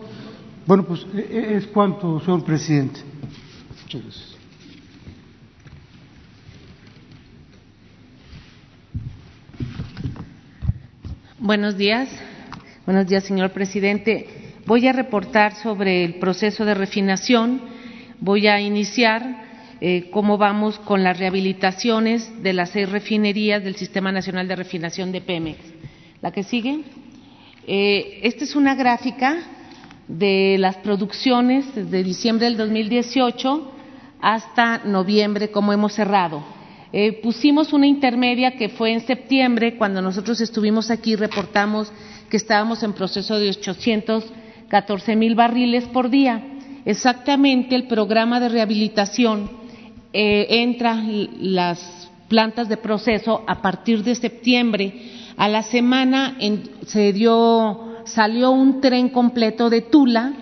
[0.67, 3.01] Bueno, pues e, e, es cuanto, señor presidente.
[3.83, 4.37] Muchas gracias.
[11.39, 12.09] Buenos días.
[12.87, 14.55] Buenos días, señor presidente.
[14.67, 17.61] Voy a reportar sobre el proceso de refinación.
[18.21, 19.46] Voy a iniciar
[19.81, 25.13] eh, cómo vamos con las rehabilitaciones de las seis refinerías del Sistema Nacional de Refinación
[25.13, 25.59] de Pemex.
[26.23, 26.81] La que sigue.
[27.67, 29.37] Eh, esta es una gráfica
[30.09, 33.73] de las producciones desde diciembre del 2018
[34.21, 36.43] hasta noviembre, como hemos cerrado.
[36.93, 41.93] Eh, pusimos una intermedia que fue en septiembre, cuando nosotros estuvimos aquí, reportamos
[42.31, 46.43] que estábamos en proceso de 814 mil barriles por día.
[46.87, 49.66] Exactamente el programa de rehabilitación
[50.19, 50.99] eh, entra
[51.41, 54.95] las plantas de proceso a partir de septiembre.
[55.37, 56.39] A la semana
[56.87, 60.33] se dio, salió un tren completo de Tula,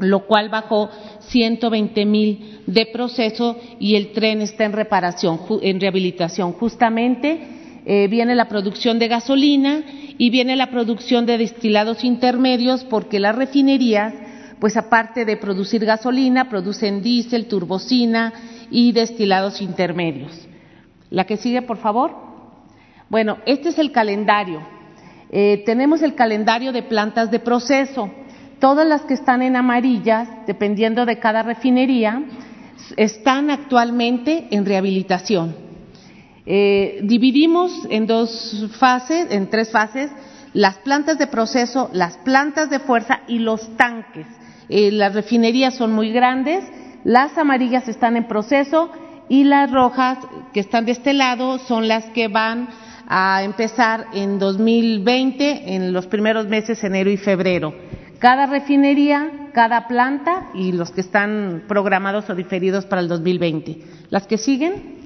[0.00, 0.90] lo cual bajó
[1.20, 6.54] 120 mil de proceso y el tren está en reparación, en rehabilitación.
[6.54, 7.38] Justamente
[7.86, 9.84] eh, viene la producción de gasolina
[10.18, 14.14] y viene la producción de destilados intermedios porque las refinerías,
[14.58, 18.32] pues aparte de producir gasolina, producen diésel, turbocina
[18.70, 20.48] y destilados intermedios.
[21.10, 22.14] La que sigue, por favor.
[23.08, 24.60] Bueno, este es el calendario.
[25.30, 28.10] Eh, tenemos el calendario de plantas de proceso.
[28.60, 32.22] Todas las que están en amarillas, dependiendo de cada refinería,
[32.96, 35.54] están actualmente en rehabilitación.
[36.46, 40.10] Eh, dividimos en dos fases, en tres fases,
[40.52, 44.26] las plantas de proceso, las plantas de fuerza y los tanques.
[44.68, 46.64] Eh, las refinerías son muy grandes,
[47.06, 48.90] las amarillas están en proceso
[49.28, 50.18] y las rojas
[50.52, 52.68] que están de este lado son las que van
[53.08, 57.72] a empezar en 2020, en los primeros meses, enero y febrero
[58.18, 63.78] cada refinería, cada planta y los que están programados o diferidos para el 2020.
[64.10, 64.96] Las que siguen.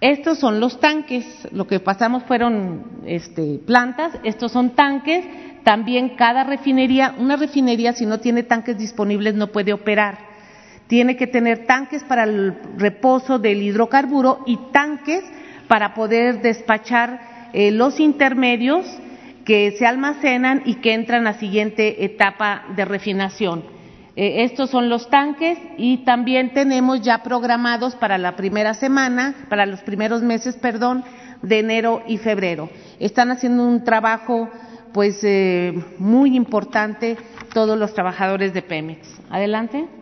[0.00, 5.24] Estos son los tanques, lo que pasamos fueron este, plantas, estos son tanques,
[5.64, 10.18] también cada refinería, una refinería si no tiene tanques disponibles no puede operar,
[10.88, 15.22] tiene que tener tanques para el reposo del hidrocarburo y tanques
[15.68, 18.86] para poder despachar eh, los intermedios
[19.44, 23.64] que se almacenan y que entran a siguiente etapa de refinación.
[24.16, 29.64] Eh, estos son los tanques y también tenemos ya programados para la primera semana, para
[29.64, 31.04] los primeros meses, perdón,
[31.42, 32.68] de enero y febrero.
[32.98, 34.50] Están haciendo un trabajo
[34.92, 37.16] pues eh, muy importante
[37.52, 39.06] todos los trabajadores de Pemex.
[39.30, 39.97] Adelante.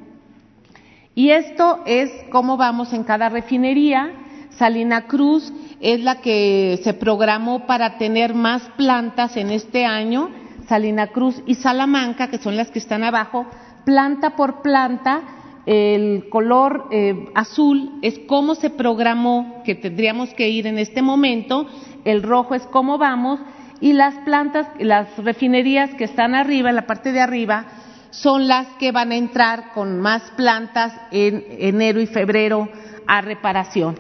[1.17, 4.13] Y esto es cómo vamos en cada refinería.
[4.51, 5.51] Salina Cruz
[5.81, 10.29] es la que se programó para tener más plantas en este año,
[10.69, 13.47] Salina Cruz y Salamanca, que son las que están abajo,
[13.87, 15.23] planta por planta,
[15.65, 21.67] el color eh, azul es cómo se programó que tendríamos que ir en este momento,
[22.05, 23.41] el rojo es cómo vamos.
[23.81, 27.67] Y las plantas, las refinerías que están arriba, en la parte de arriba,
[28.11, 32.69] son las que van a entrar con más plantas en enero y febrero
[33.07, 33.97] a reparación.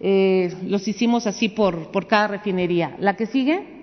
[0.00, 2.96] Eh, los hicimos así por, por cada refinería.
[2.98, 3.76] La que sigue.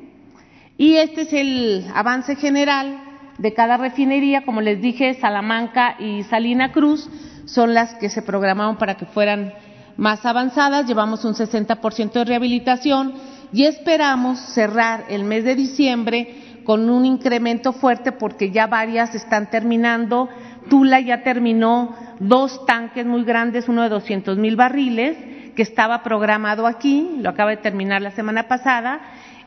[0.78, 2.98] Y este es el avance general
[3.38, 4.46] de cada refinería.
[4.46, 7.10] Como les dije, Salamanca y Salina Cruz
[7.46, 9.54] son las que se programaron para que fueran
[9.98, 10.88] más avanzadas.
[10.88, 13.14] Llevamos un 60% de rehabilitación
[13.52, 19.49] y esperamos cerrar el mes de diciembre con un incremento fuerte porque ya varias están
[19.49, 20.30] terminando.
[20.70, 25.18] Tula ya terminó dos tanques muy grandes, uno de 200 mil barriles
[25.55, 29.01] que estaba programado aquí, lo acaba de terminar la semana pasada,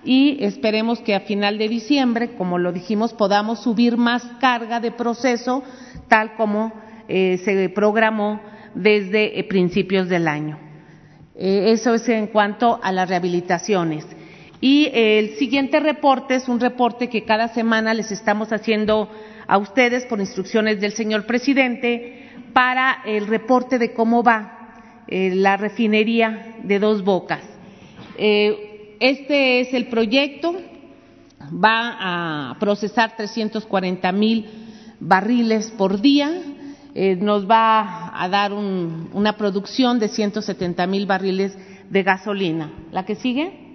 [0.04, 4.92] y esperemos que a final de diciembre, como lo dijimos, podamos subir más carga de
[4.92, 5.64] proceso,
[6.08, 6.72] tal como
[7.08, 8.40] eh, se programó
[8.74, 10.58] desde eh, principios del año.
[11.34, 14.06] Eh, eso es en cuanto a las rehabilitaciones.
[14.60, 19.10] Y el siguiente reporte es un reporte que cada semana les estamos haciendo
[19.46, 25.56] a ustedes por instrucciones del señor presidente para el reporte de cómo va eh, la
[25.56, 27.42] refinería de Dos Bocas.
[28.18, 30.56] Eh, este es el proyecto,
[31.52, 34.46] va a procesar 340 mil
[34.98, 36.30] barriles por día,
[36.94, 41.56] eh, nos va a dar una producción de 170 mil barriles
[41.90, 42.72] de gasolina.
[42.90, 43.65] ¿La que sigue?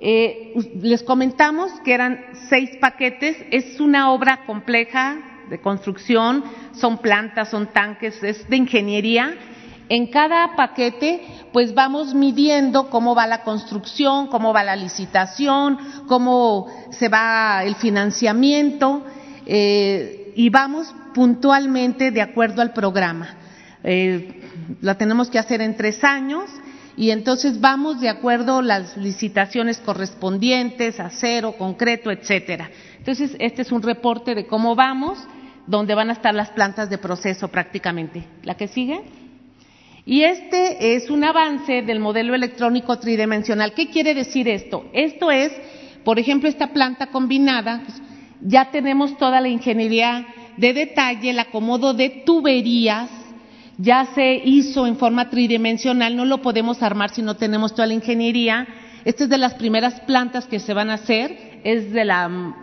[0.00, 5.18] Les comentamos que eran seis paquetes, es una obra compleja
[5.50, 9.34] de construcción, son plantas, son tanques, es de ingeniería.
[9.88, 11.22] En cada paquete,
[11.52, 17.74] pues vamos midiendo cómo va la construcción, cómo va la licitación, cómo se va el
[17.74, 19.02] financiamiento
[19.46, 23.34] eh, y vamos puntualmente de acuerdo al programa.
[23.82, 24.42] Eh,
[24.82, 26.50] la tenemos que hacer en tres años
[26.98, 32.70] y entonces vamos de acuerdo las licitaciones correspondientes, acero, concreto, etcétera.
[32.98, 35.16] Entonces, este es un reporte de cómo vamos,
[35.68, 38.24] donde van a estar las plantas de proceso prácticamente.
[38.42, 39.00] ¿La que sigue?
[40.06, 43.74] Y este es un avance del modelo electrónico tridimensional.
[43.74, 44.86] ¿Qué quiere decir esto?
[44.92, 45.52] Esto es,
[46.04, 48.02] por ejemplo, esta planta combinada, pues,
[48.40, 50.26] ya tenemos toda la ingeniería
[50.56, 53.08] de detalle, el acomodo de tuberías,
[53.78, 57.94] ya se hizo en forma tridimensional, no lo podemos armar si no tenemos toda la
[57.94, 58.66] ingeniería.
[59.04, 62.04] Esta es de las primeras plantas que se van a hacer, es de,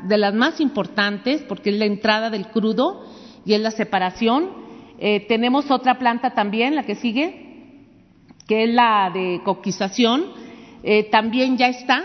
[0.04, 3.06] de las más importantes porque es la entrada del crudo
[3.46, 4.66] y es la separación
[4.98, 7.84] eh, tenemos otra planta también, la que sigue,
[8.48, 10.26] que es la de coquización.
[10.84, 12.04] Eh, también ya está,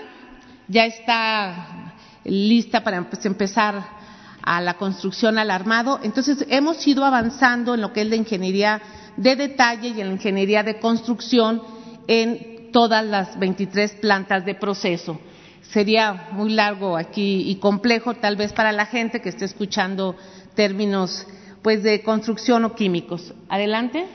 [0.69, 1.95] ya está
[2.25, 4.00] lista para pues, empezar
[4.43, 6.01] a la construcción al armado.
[6.03, 8.80] Entonces, hemos ido avanzando en lo que es la ingeniería
[9.16, 11.62] de detalle y en la ingeniería de construcción
[12.07, 15.20] en todas las 23 plantas de proceso.
[15.62, 20.16] Sería muy largo aquí y complejo tal vez para la gente que esté escuchando
[20.55, 21.26] términos
[21.62, 23.34] pues de construcción o químicos.
[23.49, 24.07] Adelante.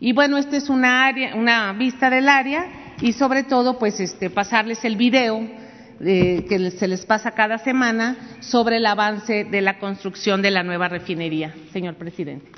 [0.00, 4.30] Y bueno, esta es una área, una vista del área y sobre todo pues este
[4.30, 5.61] pasarles el video
[6.00, 10.62] eh, que se les pasa cada semana sobre el avance de la construcción de la
[10.62, 12.50] nueva refinería, señor presidente.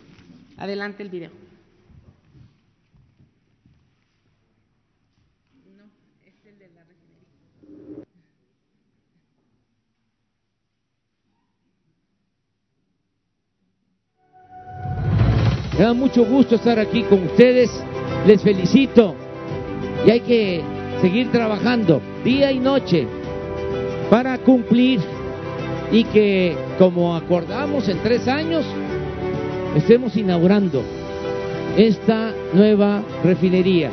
[0.57, 1.45] Adelante el video.
[15.77, 17.69] Me da mucho gusto estar aquí con ustedes.
[18.29, 19.17] Les felicito.
[20.07, 20.63] Y hay que
[21.01, 23.09] seguir trabajando día y noche
[24.45, 25.01] cumplir
[25.93, 28.65] y que, como acordamos en tres años,
[29.77, 30.83] estemos inaugurando
[31.77, 33.91] esta nueva refinería.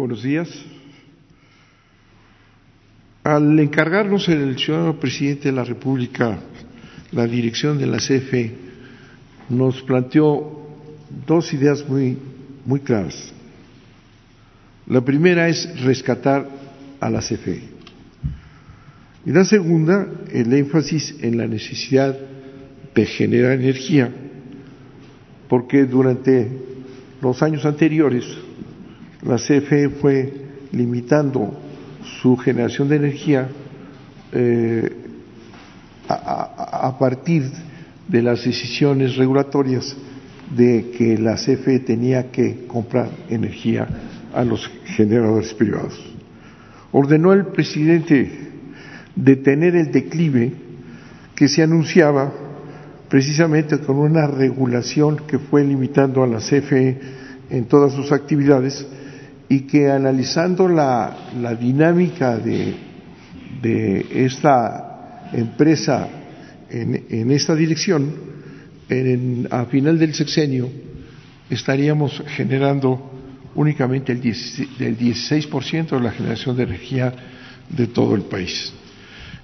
[0.00, 0.48] Buenos días.
[3.22, 6.38] Al encargarnos el ciudadano presidente de la República
[7.12, 8.54] la dirección de la CFE,
[9.50, 10.66] nos planteó
[11.26, 12.16] dos ideas muy,
[12.64, 13.34] muy claras.
[14.86, 16.48] La primera es rescatar
[16.98, 17.62] a la CFE.
[19.26, 22.18] Y la segunda, el énfasis en la necesidad
[22.94, 24.10] de generar energía,
[25.46, 26.48] porque durante
[27.20, 28.24] los años anteriores
[29.22, 30.32] la CFE fue
[30.72, 31.52] limitando
[32.20, 33.48] su generación de energía
[34.32, 34.96] eh,
[36.08, 37.44] a, partir
[38.08, 39.96] de las decisiones regulatorias
[40.56, 43.86] de que la CFE tenía que comprar energía
[44.34, 45.98] a los generadores privados.
[46.90, 48.50] Ordenó el presidente
[49.14, 50.52] detener el declive
[51.36, 52.32] que se anunciaba
[53.08, 57.00] precisamente con una regulación que fue limitando a la CFE
[57.50, 58.86] en todas sus actividades
[59.50, 61.12] y que analizando la,
[61.60, 62.72] dinámica de,
[63.60, 66.08] de, esta empresa
[66.70, 68.14] en, esta dirección,
[68.88, 70.70] en, a final del sexenio
[71.50, 73.10] estaríamos generando
[73.56, 77.12] únicamente el, 10, el 16% de la generación de energía
[77.68, 78.72] de todo el país.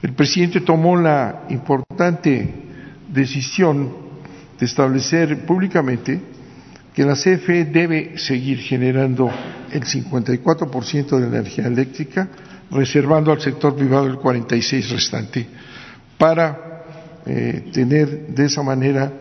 [0.03, 2.55] El presidente tomó la importante
[3.13, 3.93] decisión
[4.57, 6.36] de establecer públicamente
[6.97, 9.31] que la CFE debe seguir generando
[9.71, 12.27] el 54% de energía eléctrica,
[12.71, 15.47] reservando al sector privado el 46% restante,
[16.17, 16.85] para
[17.27, 19.13] eh, tener de esa manera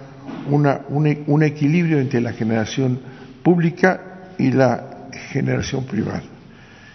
[0.49, 2.97] una, un, equilibrio entre la generación
[3.43, 6.23] pública y la generación privada.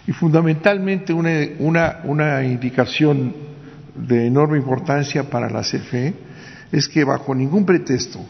[0.07, 3.35] Y fundamentalmente una indicación
[3.95, 6.15] de enorme importancia para la CFE
[6.71, 8.25] es que bajo ningún pretexto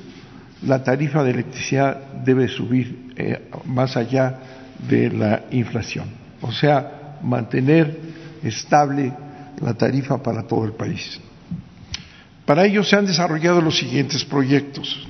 [0.64, 4.39] la tarifa de electricidad debe subir eh, más allá
[4.88, 6.05] de la inflación,
[6.41, 7.99] o sea, mantener
[8.43, 9.14] estable
[9.62, 11.20] la tarifa para todo el país.
[12.45, 15.07] Para ello se han desarrollado los siguientes proyectos.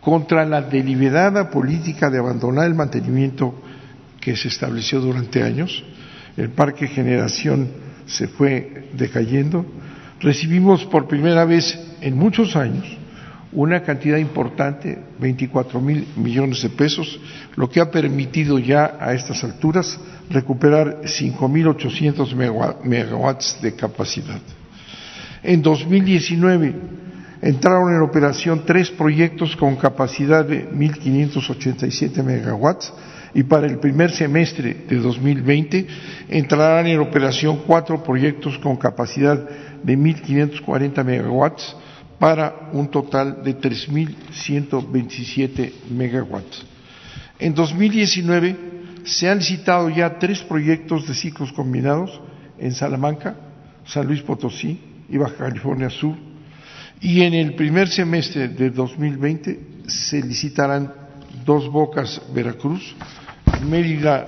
[0.00, 3.54] Contra la deliberada política de abandonar el mantenimiento
[4.20, 5.82] que se estableció durante años,
[6.36, 7.68] el parque generación
[8.06, 9.64] se fue decayendo,
[10.20, 12.84] recibimos por primera vez en muchos años
[13.54, 17.20] una cantidad importante, 24 mil millones de pesos,
[17.56, 19.98] lo que ha permitido ya a estas alturas
[20.28, 24.40] recuperar 5.800 megawatts de capacidad.
[25.42, 26.74] En 2019
[27.42, 32.92] entraron en operación tres proyectos con capacidad de 1.587 megawatts
[33.34, 35.86] y para el primer semestre de 2020
[36.28, 39.38] entrarán en operación cuatro proyectos con capacidad
[39.82, 41.76] de 1.540 megawatts
[42.24, 46.64] para un total de 3.127 megawatts.
[47.38, 48.56] En 2019
[49.04, 52.18] se han licitado ya tres proyectos de ciclos combinados
[52.56, 53.36] en Salamanca,
[53.84, 56.16] San Luis Potosí y Baja California Sur,
[56.98, 60.94] y en el primer semestre de 2020 se licitarán
[61.44, 62.96] dos bocas Veracruz,
[63.68, 64.24] Mérida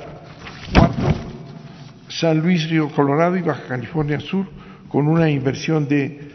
[0.74, 0.94] 4,
[2.09, 4.47] San Luis Río Colorado y Baja California Sur,
[4.90, 6.26] con una inversión de,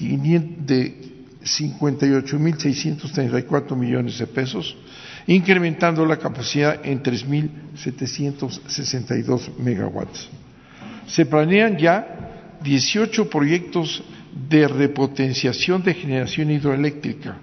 [0.00, 1.14] de
[1.44, 4.76] 58.634 millones de pesos,
[5.26, 10.30] incrementando la capacidad en 3.762 megawatts.
[11.06, 14.02] Se planean ya 18 proyectos
[14.48, 17.36] de repotenciación de generación hidroeléctrica,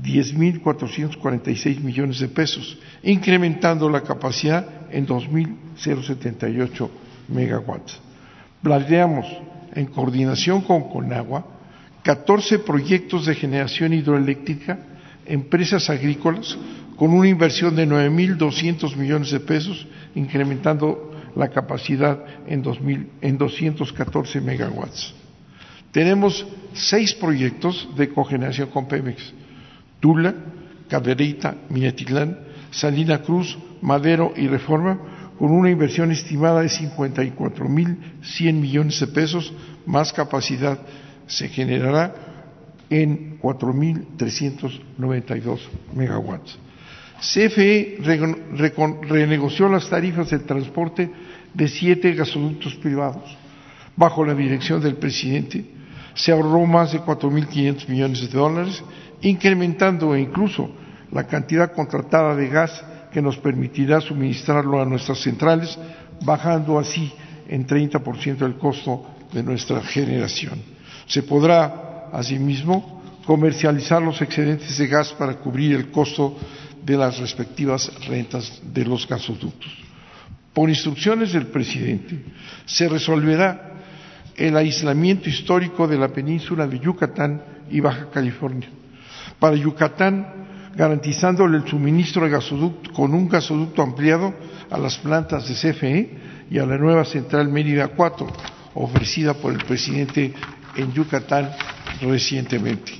[0.00, 6.88] 10.446 millones de pesos, incrementando la capacidad en 2.078
[7.28, 8.00] megawatts.
[8.62, 9.26] Planteamos,
[9.74, 11.55] en coordinación con Conagua,
[12.06, 14.78] 14 proyectos de generación hidroeléctrica,
[15.26, 16.56] empresas agrícolas,
[16.94, 24.40] con una inversión de 9.200 millones de pesos, incrementando la capacidad en, 2000, en 214
[24.40, 25.14] megawatts.
[25.90, 29.34] Tenemos seis proyectos de cogeneración con Pemex,
[29.98, 30.32] Tula,
[30.88, 32.38] Cadereyta, Minatitlán,
[32.70, 39.52] Salina Cruz, Madero y Reforma, con una inversión estimada de 54.100 millones de pesos,
[39.86, 40.78] más capacidad
[41.26, 42.14] se generará
[42.88, 45.58] en 4.392
[45.94, 46.58] megawatts.
[47.20, 47.98] CFE
[49.08, 51.10] renegoció las tarifas del transporte
[51.54, 53.36] de siete gasoductos privados
[53.96, 55.64] bajo la dirección del presidente.
[56.14, 58.82] Se ahorró más de 4.500 millones de dólares,
[59.22, 60.70] incrementando incluso
[61.10, 65.78] la cantidad contratada de gas que nos permitirá suministrarlo a nuestras centrales,
[66.22, 67.12] bajando así
[67.48, 70.75] en 30% el costo de nuestra generación.
[71.06, 76.36] Se podrá, asimismo, comercializar los excedentes de gas para cubrir el costo
[76.84, 79.70] de las respectivas rentas de los gasoductos.
[80.52, 82.22] Por instrucciones del presidente,
[82.64, 83.72] se resolverá
[84.36, 88.68] el aislamiento histórico de la península de Yucatán y Baja California.
[89.38, 90.46] Para Yucatán,
[90.76, 94.34] garantizándole el suministro de gasoducto con un gasoducto ampliado
[94.70, 96.18] a las plantas de CFE
[96.50, 98.26] y a la nueva central Mérida 4,
[98.74, 100.32] ofrecida por el presidente
[100.76, 101.50] en Yucatán
[102.00, 102.92] recientemente.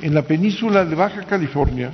[0.00, 1.90] En la península de Baja California,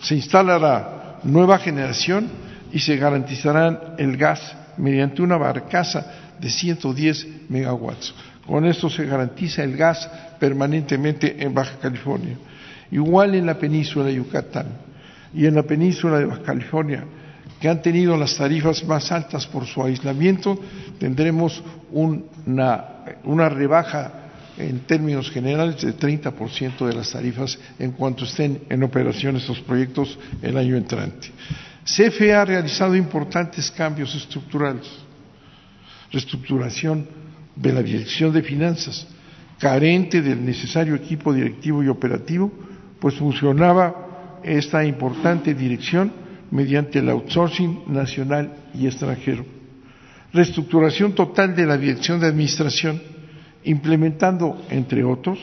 [0.00, 2.28] se instalará nueva generación
[2.72, 6.06] y se garantizará el gas mediante una barcaza
[6.38, 8.14] de 110 megawatts.
[8.46, 10.08] Con esto se garantiza el gas
[10.38, 12.36] permanentemente en Baja California.
[12.90, 14.66] Igual en la península de Yucatán
[15.34, 17.04] y en la península de Baja California,
[17.60, 20.58] que han tenido las tarifas más altas por su aislamiento,
[21.00, 24.17] tendremos una rebaja
[24.58, 30.18] en términos generales de 30% de las tarifas en cuanto estén en operación estos proyectos
[30.42, 31.28] el año entrante.
[31.84, 34.86] CFE ha realizado importantes cambios estructurales,
[36.12, 37.06] reestructuración
[37.54, 39.06] de la Dirección de Finanzas,
[39.58, 42.52] carente del necesario equipo directivo y operativo,
[43.00, 46.12] pues funcionaba esta importante dirección
[46.50, 49.44] mediante el outsourcing nacional y extranjero.
[50.32, 53.00] Reestructuración total de la Dirección de Administración,
[53.64, 55.38] implementando, entre otros,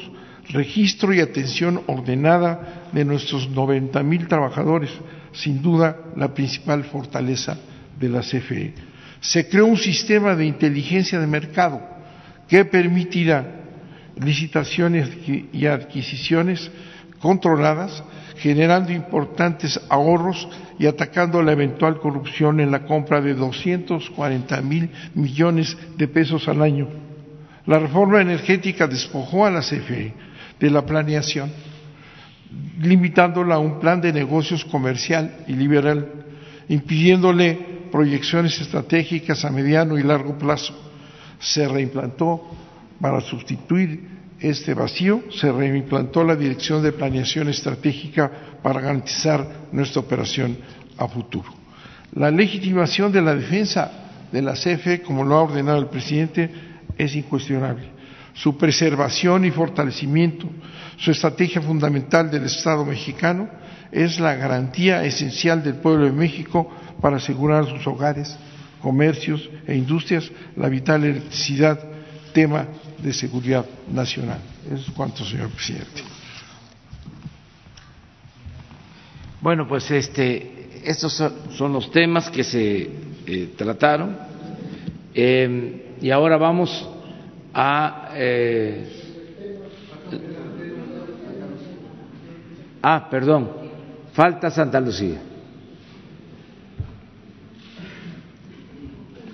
[0.50, 4.92] registro y atención ordenada de nuestros 90 mil trabajadores,
[5.32, 7.58] sin duda la principal fortaleza
[8.00, 8.74] de la CFE.
[9.20, 11.82] Se creó un sistema de inteligencia de mercado
[12.48, 13.64] que permitirá
[14.18, 15.10] licitaciones
[15.52, 16.72] y adquisiciones
[17.20, 18.04] controladas,
[18.38, 20.48] generando importantes ahorros
[20.78, 26.62] y atacando la eventual corrupción en la compra de 240 mil millones de pesos al
[26.62, 27.05] año
[27.68, 30.14] la reforma energética despojó a la CFE
[30.60, 31.52] de la planeación,
[32.80, 36.12] limitándola a un plan de negocios comercial y liberal,
[36.70, 37.56] impidiéndole
[37.92, 40.74] proyecciones estratégicas a mediano y largo plazo.
[41.40, 42.44] Se reimplantó
[43.00, 50.58] para sustituir este vacío, se reimplantó la Dirección de Planeación Estratégica para garantizar nuestra operación
[50.98, 51.50] a futuro.
[52.14, 53.92] La legitimación de la defensa
[54.32, 56.50] de la CFE, como lo ha ordenado el presidente,
[56.98, 57.90] es incuestionable.
[58.34, 60.50] Su preservación y fortalecimiento,
[60.98, 63.50] su estrategia fundamental del Estado mexicano
[63.92, 66.70] es la garantía esencial del pueblo de México
[67.02, 68.38] para asegurar sus hogares,
[68.82, 71.80] comercios e industrias la vital electricidad,
[72.34, 72.68] tema
[73.02, 74.40] de seguridad nacional.
[74.66, 76.04] Eso es cuanto, señor presidente.
[79.42, 81.14] Bueno, pues este, estos
[81.52, 82.90] son los temas que se
[83.28, 84.18] eh, trataron.
[85.14, 86.88] Eh, y ahora vamos
[87.52, 88.10] a...
[88.14, 88.88] Eh,
[92.84, 93.50] ah, perdón,
[94.14, 95.20] falta Santa Lucía.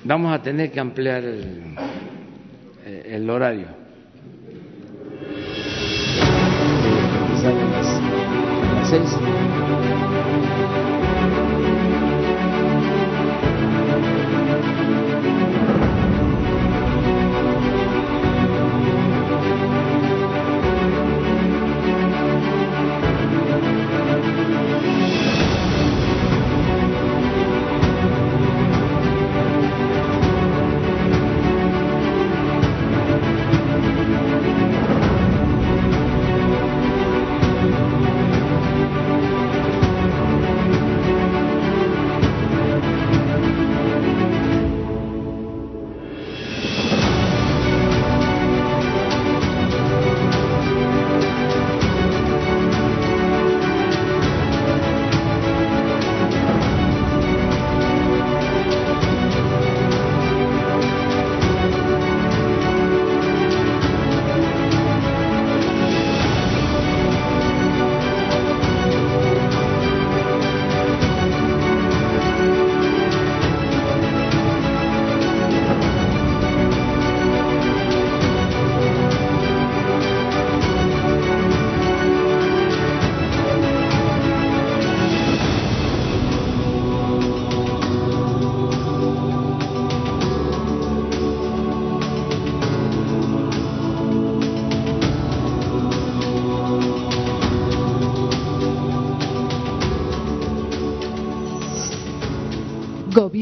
[0.05, 1.75] Vamos a tener que ampliar el,
[2.85, 3.67] el horario.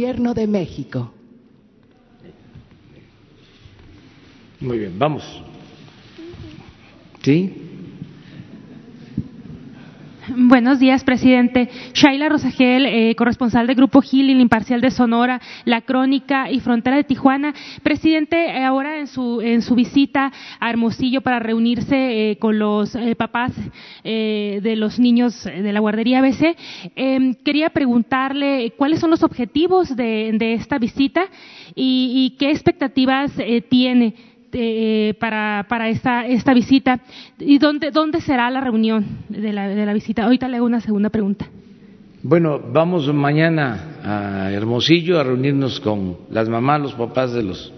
[0.10, 1.12] Gobierno de México.
[4.60, 5.24] Muy bien, vamos.
[7.22, 7.59] ¿Sí?
[10.49, 11.69] Buenos días, presidente.
[11.93, 16.95] Shaila Rosagel, eh, corresponsal del Grupo Gil, el Imparcial de Sonora, La Crónica y Frontera
[16.95, 17.53] de Tijuana.
[17.83, 22.97] Presidente, eh, ahora en su, en su visita a Hermosillo para reunirse eh, con los
[23.15, 23.51] papás
[24.03, 26.55] de los niños de la guardería ABC,
[26.95, 31.25] em, quería preguntarle cuáles son los objetivos de, de esta visita
[31.75, 33.31] y, y qué expectativas
[33.69, 34.15] tiene
[34.53, 36.99] eh, para, para esta, esta visita.
[37.39, 40.23] ¿Y dónde, dónde será la reunión de la, de la visita?
[40.23, 41.47] Ahorita le hago una segunda pregunta.
[42.21, 47.73] Bueno, vamos mañana a Hermosillo a reunirnos con las mamás, los papás de los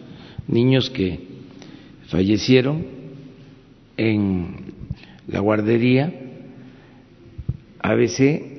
[0.47, 1.19] niños que
[2.07, 2.83] fallecieron
[3.97, 4.73] en
[5.27, 6.11] la guardería
[7.81, 8.51] ABC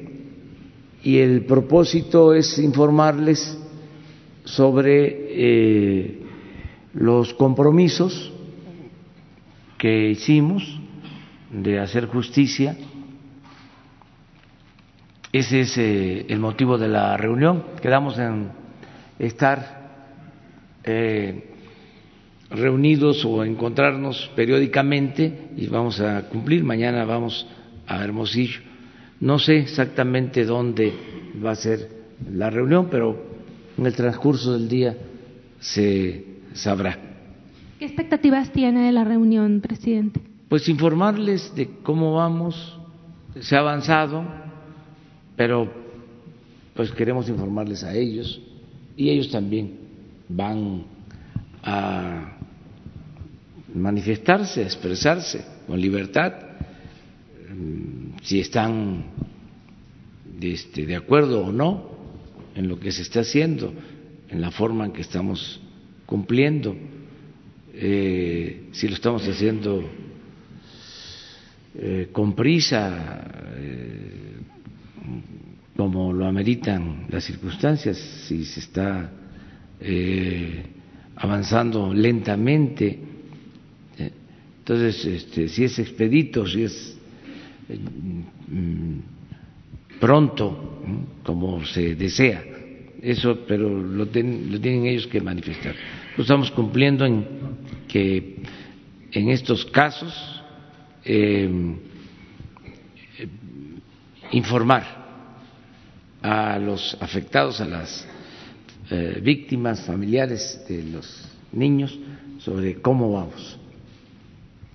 [1.02, 3.58] y el propósito es informarles
[4.44, 6.21] sobre eh,
[6.94, 8.32] los compromisos
[9.78, 10.78] que hicimos
[11.50, 12.76] de hacer justicia.
[15.32, 17.64] Ese es eh, el motivo de la reunión.
[17.80, 18.50] Quedamos en
[19.18, 19.82] estar
[20.84, 21.50] eh,
[22.50, 26.64] reunidos o encontrarnos periódicamente y vamos a cumplir.
[26.64, 27.46] Mañana vamos
[27.86, 28.60] a Hermosillo.
[29.20, 30.92] No sé exactamente dónde
[31.44, 31.88] va a ser
[32.30, 33.24] la reunión, pero
[33.78, 34.96] en el transcurso del día
[35.60, 36.98] se sabrá.
[37.78, 40.20] ¿Qué expectativas tiene de la reunión, presidente?
[40.48, 42.78] Pues informarles de cómo vamos,
[43.40, 44.24] se ha avanzado,
[45.36, 45.72] pero
[46.74, 48.40] pues queremos informarles a ellos
[48.96, 49.78] y ellos también
[50.28, 50.84] van
[51.62, 52.36] a
[53.74, 56.34] manifestarse, a expresarse con libertad,
[57.48, 59.04] mm, si están
[60.40, 61.90] este, de acuerdo o no
[62.54, 63.72] en lo que se está haciendo,
[64.28, 65.61] en la forma en que estamos
[66.12, 66.76] cumpliendo,
[67.72, 69.82] eh, si lo estamos haciendo
[71.74, 74.36] eh, con prisa, eh,
[75.74, 77.96] como lo ameritan las circunstancias,
[78.28, 79.10] si se está
[81.16, 82.98] avanzando lentamente.
[84.58, 86.98] Entonces, este, si es expedito, si es
[88.50, 88.98] mm,
[89.98, 90.82] pronto,
[91.22, 92.51] como se desea,
[93.02, 95.74] eso, pero lo, lo tienen ellos que manifestar
[96.20, 97.26] estamos cumpliendo en
[97.88, 98.42] que
[99.12, 100.42] en estos casos
[101.04, 101.50] eh,
[104.32, 105.02] informar
[106.22, 108.06] a los afectados, a las
[108.90, 111.98] eh, víctimas familiares de los niños
[112.38, 113.58] sobre cómo vamos.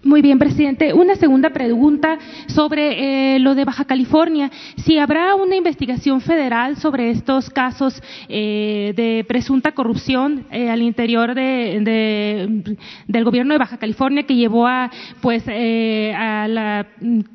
[0.08, 0.94] Muy bien, presidente.
[0.94, 4.50] Una segunda pregunta sobre eh, lo de Baja California.
[4.78, 11.36] Si habrá una investigación federal sobre estos casos eh, de presunta corrupción eh, al interior
[11.36, 14.90] de, del gobierno de Baja California que llevó a,
[15.20, 16.88] pues, a la,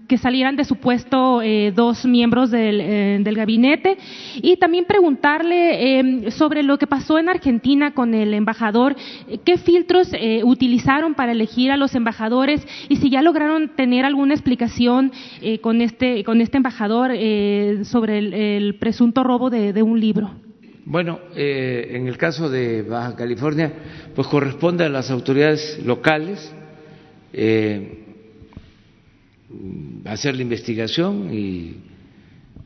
[0.08, 1.42] que salieran de su puesto
[1.74, 3.98] dos miembros del, del, gabinete.
[4.36, 8.96] Y también preguntarle sobre lo que pasó en Argentina con el embajador.
[9.44, 10.10] ¿Qué filtros
[10.42, 12.61] utilizaron para elegir a los embajadores?
[12.88, 18.18] Y si ya lograron tener alguna explicación eh, con, este, con este embajador eh, sobre
[18.56, 20.30] el, presunto robo de, un libro.
[20.84, 23.72] Bueno, eh, en el caso de Baja California,
[24.14, 26.54] pues corresponde a las autoridades locales
[30.04, 31.76] hacer la investigación y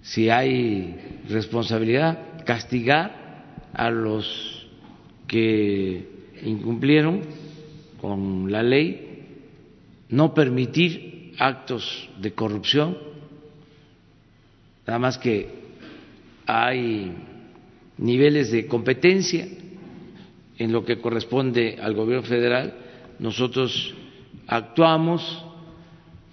[0.03, 3.27] si hay responsabilidad, castigar
[3.73, 4.69] a los
[5.27, 6.09] que
[6.45, 7.23] incumplieron
[8.01, 9.06] con la ley
[10.09, 12.97] no permitir actos de corrupción,
[14.87, 15.49] nada más que
[16.47, 17.13] hay
[17.99, 19.47] niveles de competencia
[20.59, 22.75] en lo que corresponde al gobierno federal,
[23.19, 23.95] nosotros
[24.47, 25.45] actuamos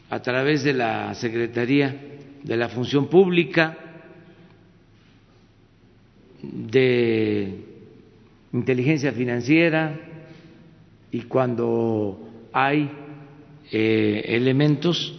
[0.09, 2.13] a través de la Secretaría
[2.43, 3.78] de la Función Pública,
[6.41, 7.57] de
[8.51, 9.97] inteligencia financiera,
[11.11, 12.91] y cuando hay
[13.72, 15.14] eh, elementos,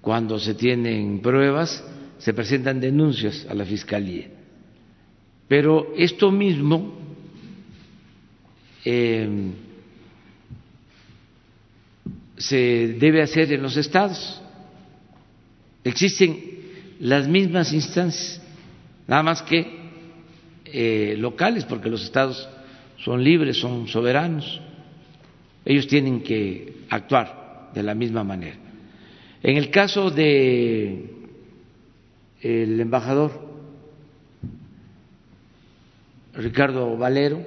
[0.00, 1.84] cuando se tienen pruebas,
[2.18, 4.28] se presentan denuncias a la Fiscalía.
[5.46, 6.98] Pero esto mismo
[8.84, 9.28] eh,
[12.36, 14.40] se debe hacer en los estados.
[15.84, 16.38] Existen
[17.00, 18.42] las mismas instancias,
[19.06, 19.66] nada más que
[20.64, 22.48] eh, locales, porque los estados
[23.04, 24.60] son libres, son soberanos.
[25.64, 27.37] Ellos tienen que actuar
[27.78, 28.56] de la misma manera.
[29.40, 31.14] En el caso de
[32.40, 33.48] el embajador,
[36.34, 37.40] Ricardo Valero.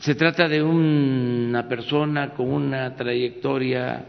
[0.00, 4.04] Se trata de una persona con una trayectoria,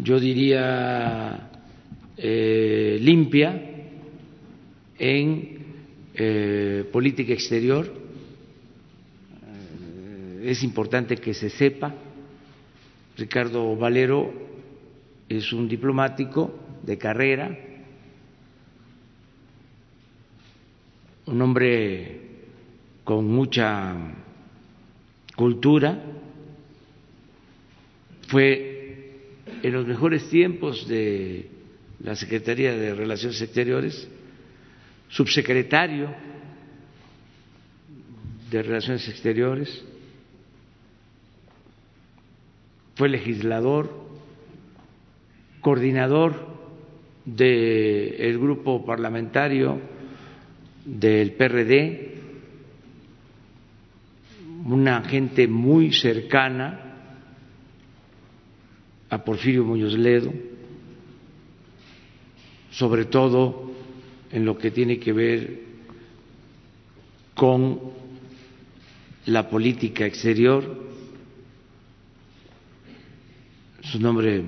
[0.00, 1.50] yo diría,
[2.16, 3.62] eh, limpia
[4.98, 5.58] en
[6.14, 7.92] eh, política exterior.
[9.42, 11.94] Eh, es importante que se sepa.
[13.20, 14.32] Ricardo Valero
[15.28, 17.54] es un diplomático de carrera,
[21.26, 22.20] un hombre
[23.04, 23.94] con mucha
[25.36, 26.02] cultura,
[28.28, 29.18] fue
[29.62, 31.50] en los mejores tiempos de
[32.02, 34.08] la Secretaría de Relaciones Exteriores,
[35.10, 36.08] subsecretario
[38.50, 39.84] de Relaciones Exteriores,
[42.94, 43.90] fue legislador,
[45.60, 46.46] coordinador
[47.24, 49.80] del grupo parlamentario
[50.84, 52.10] del PRD,
[54.64, 56.90] una gente muy cercana
[59.08, 60.32] a Porfirio Muñoz Ledo,
[62.70, 63.70] sobre todo
[64.30, 65.60] en lo que tiene que ver
[67.34, 67.80] con
[69.26, 70.89] la política exterior.
[73.90, 74.44] Su nombre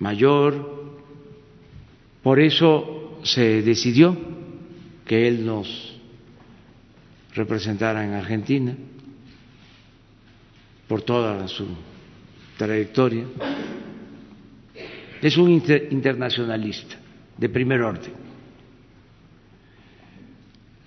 [0.00, 0.96] mayor,
[2.20, 4.16] por eso se decidió
[5.04, 6.00] que él nos
[7.32, 8.74] representara en Argentina
[10.88, 11.68] por toda su
[12.58, 13.24] trayectoria.
[15.22, 15.50] Es un
[15.90, 16.96] internacionalista
[17.38, 18.14] de primer orden.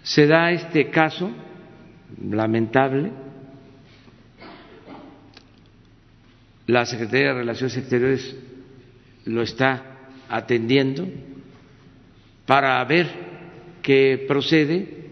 [0.04, 1.32] Se da este caso
[2.30, 3.29] lamentable.
[6.70, 8.36] La Secretaría de Relaciones Exteriores
[9.26, 11.08] lo está atendiendo
[12.46, 13.08] para ver
[13.82, 15.10] qué procede,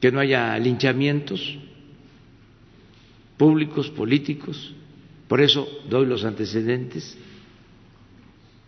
[0.00, 1.58] que no haya linchamientos
[3.36, 4.74] públicos, políticos.
[5.28, 7.16] Por eso doy los antecedentes.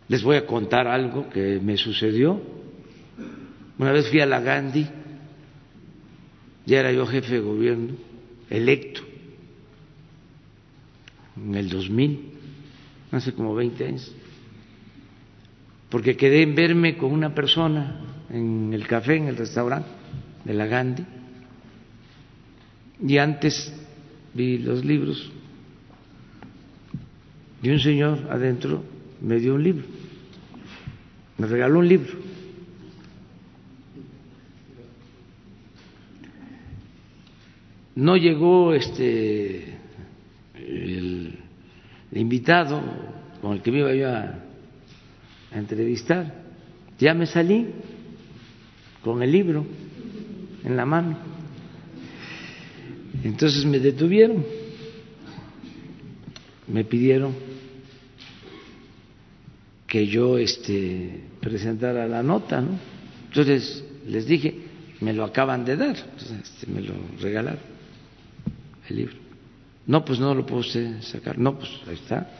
[0.06, 2.40] Les voy a contar algo que me sucedió.
[3.78, 4.86] Una vez fui a la Gandhi,
[6.66, 7.94] ya era yo jefe de gobierno,
[8.48, 9.09] electo,
[11.44, 12.20] en el 2000,
[13.12, 14.14] hace como 20 años,
[15.88, 19.88] porque quedé en verme con una persona en el café, en el restaurante
[20.44, 21.04] de la Gandhi,
[23.06, 23.72] y antes
[24.34, 25.32] vi los libros
[27.62, 28.82] y un señor adentro
[29.20, 29.84] me dio un libro,
[31.36, 32.12] me regaló un libro.
[37.96, 39.69] No llegó este
[40.70, 41.34] el,
[42.12, 42.80] invitado
[43.40, 44.34] con el que me iba yo a,
[45.52, 46.32] entrevistar.
[46.98, 47.66] Ya me salí
[49.02, 49.66] con el libro
[50.64, 51.18] en la mano.
[53.24, 54.44] Entonces me detuvieron,
[56.68, 57.34] me pidieron
[59.88, 62.78] que yo este, presentara la nota, ¿no?
[63.26, 64.54] Entonces les dije,
[65.00, 67.60] me lo acaban de dar, este, me lo regalaron,
[68.88, 69.29] el libro.
[69.90, 72.30] No, pues no lo puedo usted sacar, no, pues ahí está.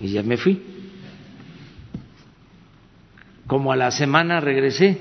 [0.00, 0.58] Y ya me fui.
[3.46, 4.96] Como a la semana regresé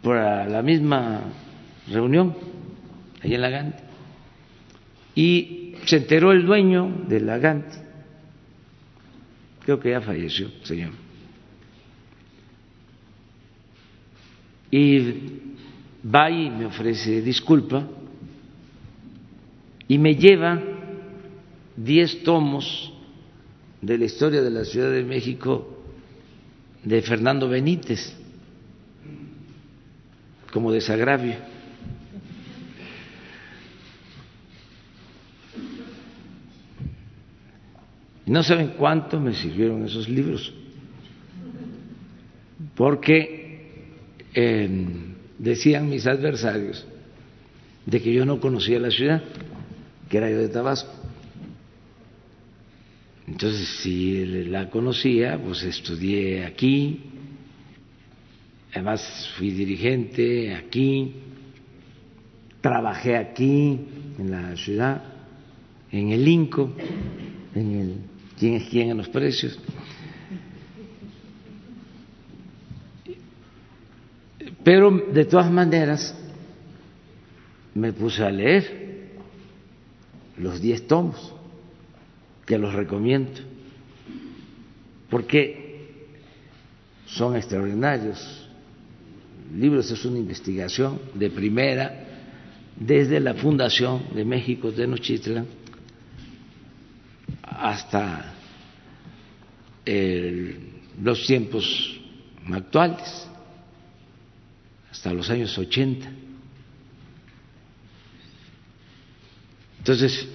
[0.00, 1.24] por la misma
[1.86, 2.34] reunión,
[3.22, 3.82] ahí en la Gante,
[5.14, 7.76] y se enteró el dueño de la Gante
[9.66, 10.92] Creo que ya falleció, señor.
[14.70, 15.40] Y
[16.02, 17.86] va y me ofrece disculpa
[19.88, 20.60] y me lleva
[21.76, 22.92] diez tomos
[23.80, 25.82] de la historia de la Ciudad de México
[26.82, 28.14] de Fernando Benítez
[30.52, 31.34] como desagravio.
[38.26, 40.52] No saben cuánto me sirvieron esos libros,
[42.74, 43.90] porque
[44.32, 46.86] em, decían mis adversarios
[47.84, 49.22] de que yo no conocía la ciudad,
[50.08, 50.92] que era yo de Tabasco.
[53.26, 57.00] Entonces, si la conocía, pues estudié aquí,
[58.72, 61.14] además fui dirigente aquí,
[62.60, 63.80] trabajé aquí,
[64.18, 65.02] en la ciudad,
[65.90, 66.74] en el INCO,
[67.54, 67.96] en el
[68.38, 69.58] quién es quién en los precios.
[74.62, 76.14] Pero de todas maneras
[77.74, 78.83] me puse a leer
[80.38, 81.32] los diez tomos,
[82.46, 83.40] que los recomiendo,
[85.08, 85.64] porque
[87.06, 88.48] son extraordinarios.
[89.54, 92.04] Libros es una investigación de primera
[92.76, 95.46] desde la fundación de México de Tenochtitlan
[97.42, 98.32] hasta
[101.00, 102.00] los tiempos
[102.50, 103.28] actuales,
[104.90, 106.23] hasta los años 80.
[109.84, 110.26] Entonces,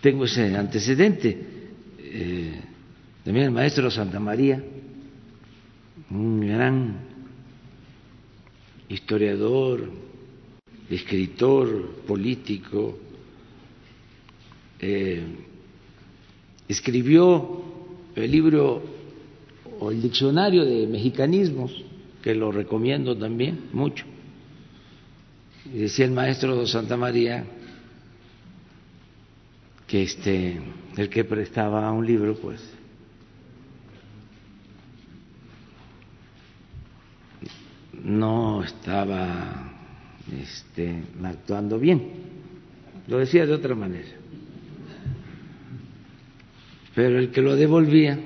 [0.00, 1.38] tengo ese antecedente.
[1.98, 2.58] Eh,
[3.22, 4.64] también el maestro Santa María,
[6.10, 7.00] un gran
[8.88, 9.90] historiador,
[10.88, 12.98] escritor, político,
[14.80, 15.22] eh,
[16.66, 17.62] escribió
[18.16, 18.82] el libro
[19.80, 21.84] o el diccionario de mexicanismos,
[22.22, 24.06] que lo recomiendo también mucho.
[25.74, 27.44] Y decía el maestro Santa María
[29.88, 30.60] que este
[30.96, 32.60] el que prestaba un libro, pues
[38.04, 39.72] no estaba
[40.30, 42.10] este, actuando bien.
[43.06, 44.08] Lo decía de otra manera.
[46.94, 48.18] Pero el que lo devolvía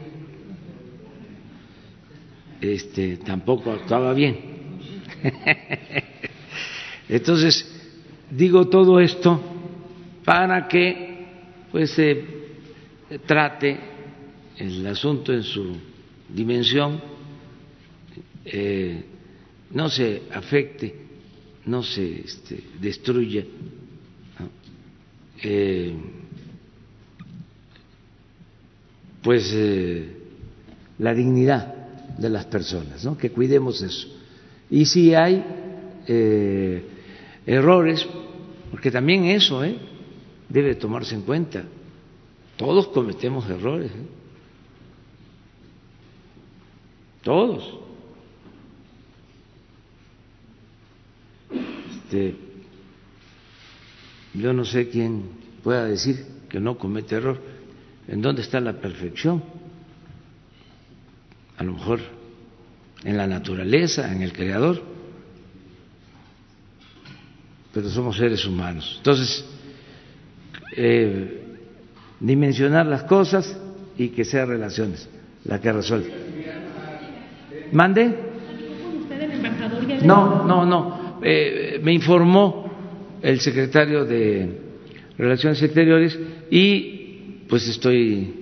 [2.60, 4.38] este, tampoco actuaba bien.
[7.08, 7.68] Entonces,
[8.30, 9.40] digo todo esto
[10.24, 11.11] para que
[11.72, 12.22] pues se
[13.26, 13.80] trate
[14.58, 15.74] el asunto en su
[16.28, 17.00] dimensión,
[18.44, 19.02] eh,
[19.70, 20.94] no se afecte,
[21.64, 23.44] no se este, destruya
[25.42, 25.94] eh,
[29.22, 30.16] pues eh,
[30.98, 31.74] la dignidad
[32.18, 33.16] de las personas, ¿no?
[33.16, 34.08] que cuidemos eso.
[34.70, 35.42] Y si hay
[37.46, 38.06] errores,
[38.70, 39.91] porque también eso, ¿eh?
[40.53, 41.64] Debe tomarse en cuenta.
[42.57, 43.90] Todos cometemos errores.
[43.90, 44.07] ¿eh?
[47.22, 47.78] Todos.
[51.90, 52.36] Este,
[54.34, 55.30] yo no sé quién
[55.62, 57.40] pueda decir que no comete error.
[58.07, 59.42] ¿En dónde está la perfección?
[61.57, 62.00] A lo mejor
[63.05, 64.82] en la naturaleza, en el creador.
[67.72, 68.96] Pero somos seres humanos.
[68.98, 69.46] Entonces,
[70.76, 71.42] eh,
[72.20, 73.58] dimensionar las cosas
[73.96, 75.08] y que sean relaciones
[75.44, 76.12] la que resuelve.
[77.72, 78.14] ¿Mande?
[80.04, 81.18] No, no, no.
[81.22, 82.70] Eh, me informó
[83.22, 84.60] el secretario de
[85.16, 86.18] Relaciones Exteriores
[86.50, 88.34] y pues estoy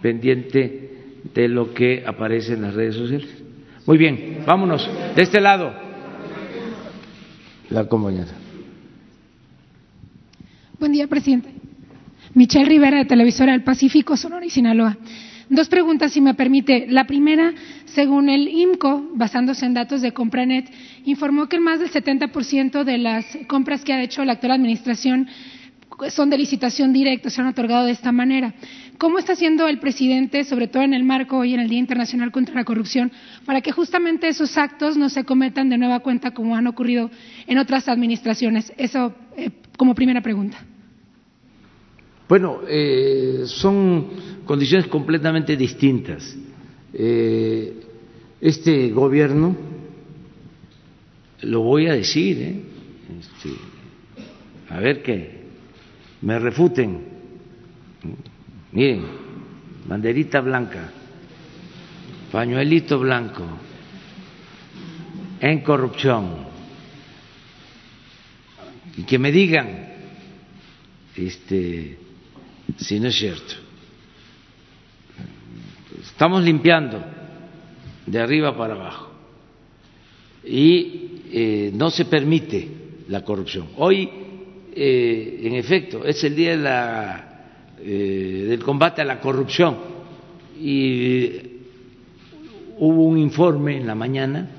[0.00, 0.90] pendiente
[1.34, 3.28] de lo que aparece en las redes sociales.
[3.86, 4.88] Muy bien, vámonos.
[5.14, 5.72] De este lado.
[7.70, 8.41] La compañera.
[10.82, 11.48] Buen día, presidente.
[12.34, 14.98] Michelle Rivera, de Televisora del Pacífico, Sonora y Sinaloa.
[15.48, 16.88] Dos preguntas, si me permite.
[16.88, 17.52] La primera,
[17.84, 20.68] según el IMCO, basándose en datos de Compranet,
[21.04, 25.28] informó que más del 70% de las compras que ha hecho la actual administración
[26.08, 28.52] son de licitación directa, se han otorgado de esta manera.
[28.98, 32.32] ¿Cómo está haciendo el presidente, sobre todo en el marco hoy en el Día Internacional
[32.32, 33.12] contra la Corrupción,
[33.44, 37.08] para que justamente esos actos no se cometan de nueva cuenta como han ocurrido
[37.46, 38.72] en otras administraciones?
[38.76, 40.58] Eso eh, como primera pregunta.
[42.28, 44.08] Bueno, eh, son
[44.44, 46.36] condiciones completamente distintas.
[46.92, 47.74] Eh,
[48.40, 49.56] este gobierno,
[51.42, 52.62] lo voy a decir, ¿eh?
[53.20, 53.50] este,
[54.68, 55.42] a ver que
[56.22, 57.00] me refuten.
[58.72, 59.04] Miren,
[59.86, 60.90] banderita blanca,
[62.30, 63.44] pañuelito blanco,
[65.40, 66.50] en corrupción.
[68.96, 69.88] Y que me digan,
[71.16, 71.98] este,
[72.76, 73.54] si no es cierto.
[76.02, 77.02] Estamos limpiando
[78.06, 79.10] de arriba para abajo
[80.44, 82.68] y eh, no se permite
[83.08, 83.68] la corrupción.
[83.76, 84.08] Hoy,
[84.74, 87.44] eh, en efecto, es el día de la,
[87.80, 89.76] eh, del combate a la corrupción
[90.60, 91.30] y
[92.78, 94.50] hubo un informe en la mañana,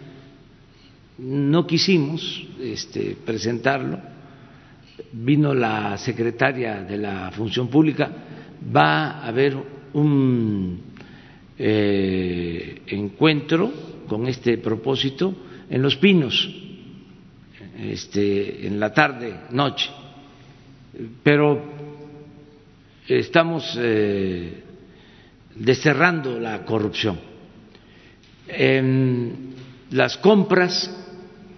[1.18, 4.13] no quisimos este, presentarlo
[5.12, 8.10] vino la secretaria de la Función Pública,
[8.76, 9.56] va a haber
[9.94, 10.82] un
[11.58, 13.72] eh, encuentro
[14.08, 15.34] con este propósito
[15.70, 16.50] en Los Pinos,
[17.80, 19.90] este, en la tarde, noche,
[21.24, 21.62] pero
[23.08, 24.64] estamos eh,
[25.56, 27.20] desterrando la corrupción.
[28.48, 29.54] En
[29.92, 30.92] las compras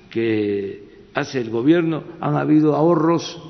[0.09, 0.84] que
[1.15, 3.41] hace el gobierno han habido ahorros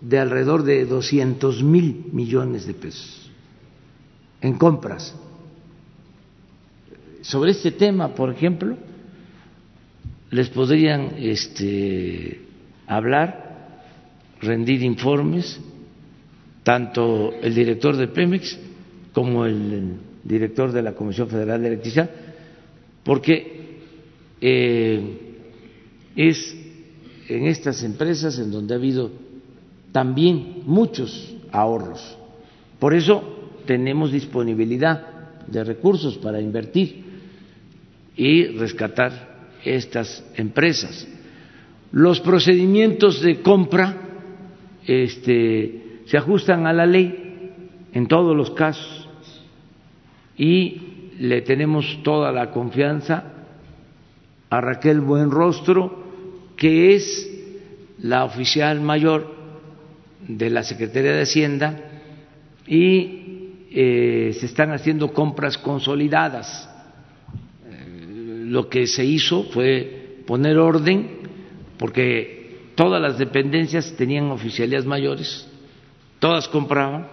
[0.00, 3.30] de alrededor de 200 mil millones de pesos
[4.40, 5.14] en compras.
[7.22, 8.76] sobre este tema, por ejemplo,
[10.30, 12.40] les podrían este,
[12.86, 13.82] hablar,
[14.42, 15.58] rendir informes,
[16.62, 18.58] tanto el director de Pemex
[19.14, 22.10] como el director de la Comisión Federal de Electricidad,
[23.02, 23.78] porque
[24.42, 25.40] eh,
[26.16, 26.63] es
[27.28, 29.10] en estas empresas en donde ha habido
[29.92, 32.16] también muchos ahorros.
[32.78, 33.22] Por eso
[33.66, 37.04] tenemos disponibilidad de recursos para invertir
[38.16, 41.06] y rescatar estas empresas.
[41.92, 43.96] Los procedimientos de compra
[44.86, 47.52] este, se ajustan a la ley
[47.92, 49.08] en todos los casos
[50.36, 50.80] y
[51.18, 53.24] le tenemos toda la confianza
[54.50, 56.03] a Raquel Buenrostro,
[56.64, 57.30] que es
[57.98, 59.36] la oficial mayor
[60.26, 61.78] de la Secretaría de Hacienda
[62.66, 66.66] y eh, se están haciendo compras consolidadas.
[67.66, 71.18] Eh, lo que se hizo fue poner orden
[71.76, 75.46] porque todas las dependencias tenían oficialías mayores,
[76.18, 77.08] todas compraban.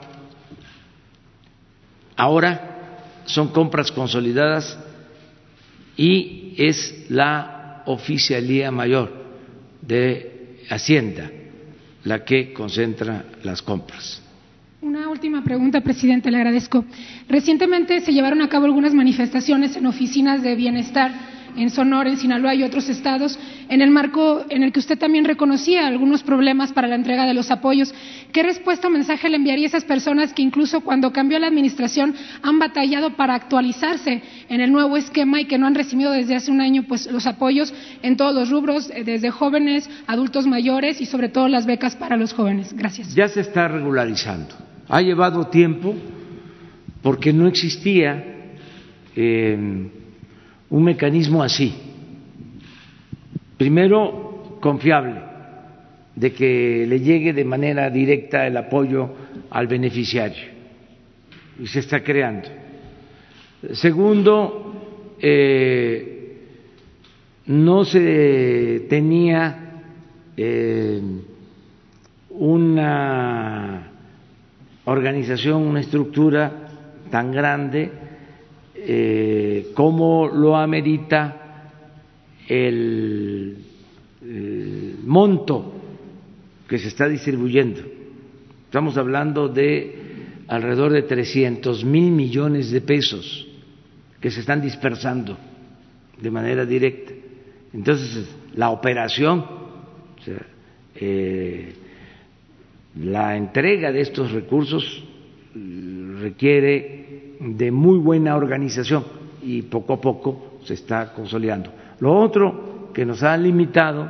[2.16, 4.80] Ahora son compras consolidadas
[5.98, 9.20] y es la oficialía mayor
[9.82, 11.30] de Hacienda
[12.04, 14.22] la que concentra las compras.
[14.82, 16.84] Una última pregunta, presidente, le agradezco.
[17.30, 21.12] Recientemente se llevaron a cabo algunas manifestaciones en oficinas de bienestar
[21.58, 23.38] en Sonora, en Sinaloa y otros estados,
[23.70, 27.34] en el marco en el que usted también reconocía algunos problemas para la entrega de
[27.34, 27.94] los apoyos.
[28.32, 32.16] ¿Qué respuesta o mensaje le enviaría a esas personas que incluso cuando cambió la administración
[32.42, 36.52] han batallado para actualizarse en el nuevo esquema y que no han recibido desde hace
[36.52, 41.06] un año pues, los apoyos en todos los rubros, eh, desde jóvenes, adultos mayores y
[41.06, 42.74] sobre todo las becas para los jóvenes?
[42.74, 43.14] Gracias.
[43.14, 45.96] Ya se está regularizando ha llevado tiempo
[47.02, 48.24] porque no existía
[49.16, 49.88] eh,
[50.72, 51.74] un mecanismo así.
[53.58, 55.22] Primero, confiable,
[56.16, 59.10] de que le llegue de manera directa el apoyo
[59.50, 60.50] al beneficiario.
[61.60, 62.50] Y se está creando.
[63.74, 66.40] Segundo, eh,
[67.46, 69.84] no se tenía
[70.38, 71.02] eh,
[72.30, 73.92] una
[74.86, 76.70] organización, una estructura
[77.12, 77.92] tan grande
[78.84, 81.70] eh, como lo amerita
[82.48, 83.58] el,
[85.04, 85.74] monto
[86.68, 87.82] que se está distribuyendo.
[88.66, 89.96] Estamos hablando de
[90.48, 93.48] alrededor de 300 mil millones de pesos
[94.20, 95.38] que se están dispersando
[96.20, 97.14] de manera directa.
[97.74, 99.46] Entonces, la operación,
[100.96, 101.74] eh,
[103.00, 105.04] la entrega de estos recursos
[105.56, 107.01] eh, requiere
[107.42, 109.04] de muy buena organización
[109.42, 111.72] y poco a poco se está consolidando.
[112.00, 114.10] Lo otro que nos ha limitado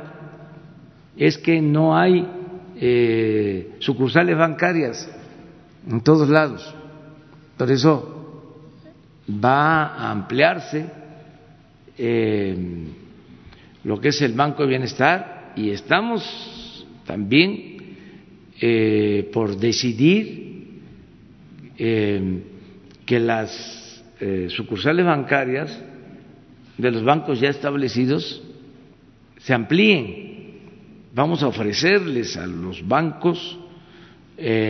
[1.16, 2.26] es que no hay
[2.76, 5.10] eh, sucursales bancarias
[5.88, 6.74] en todos lados.
[7.56, 8.52] Por eso
[9.42, 10.86] va a ampliarse
[11.96, 12.56] eh,
[13.84, 17.76] lo que es el Banco de Bienestar y estamos también
[18.60, 20.80] eh, por decidir
[21.78, 22.42] eh,
[23.12, 25.78] que las eh, sucursales bancarias
[26.78, 28.42] de los bancos ya establecidos
[29.36, 31.10] se amplíen.
[31.14, 33.58] Vamos a ofrecerles a los bancos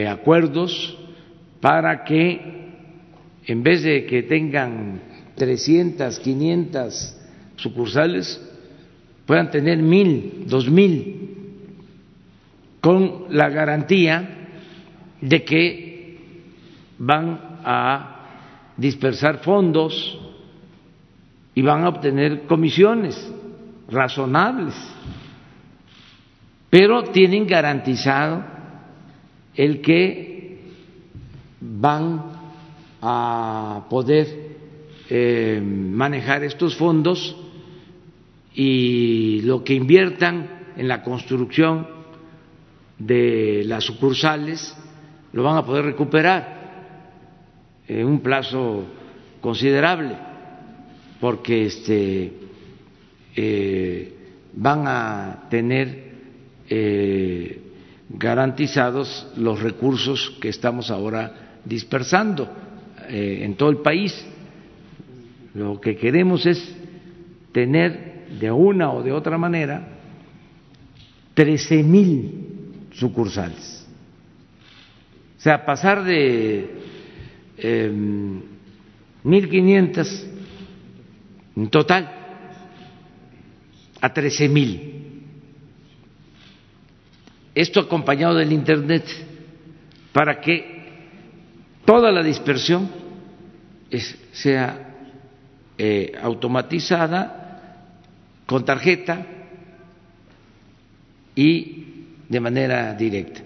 [0.09, 0.99] acuerdos
[1.61, 2.41] para que
[3.47, 5.01] en vez de que tengan
[5.37, 7.17] 300, 500
[7.55, 8.43] sucursales,
[9.25, 11.31] puedan tener mil, dos mil
[12.81, 14.49] con la garantía
[15.21, 16.19] de que
[16.99, 18.12] van a
[18.83, 20.19] dispersar fondos
[21.55, 23.33] y van a obtener comisiones
[23.89, 24.75] razonables,
[26.69, 28.45] pero tienen garantizado
[29.55, 30.61] el que
[31.61, 32.25] van
[33.01, 34.57] a poder
[35.09, 37.37] eh, manejar estos fondos
[38.55, 41.87] y lo que inviertan en la construcción
[42.99, 44.77] de las sucursales
[45.33, 46.62] lo van a poder recuperar
[47.89, 48.85] en un plazo
[49.41, 50.17] considerable,
[51.21, 52.33] porque este,
[53.37, 54.13] eh,
[54.55, 56.13] van a tener
[56.69, 57.61] eh,
[58.09, 62.51] garantizados los recursos que estamos ahora dispersando
[63.09, 64.27] eh, en todo el país.
[65.55, 66.77] Lo que queremos es
[67.53, 69.89] tener de una o de otra manera
[71.35, 73.87] trece mil sucursales.
[75.39, 76.71] O sea, pasar de
[77.63, 77.91] eh,
[79.25, 80.25] 1.500
[81.57, 82.11] en total
[84.01, 84.89] a 13 mil.
[87.55, 89.05] Esto acompañado del Internet
[90.13, 90.83] para que
[91.85, 92.91] toda la dispersión
[94.33, 94.95] sea
[95.79, 97.87] eh, automatizada
[98.47, 99.25] con tarjeta
[101.37, 101.85] y
[102.29, 103.43] de manera directa.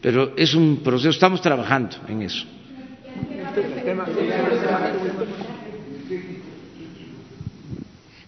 [0.00, 2.46] Pero es un proceso, estamos trabajando en eso.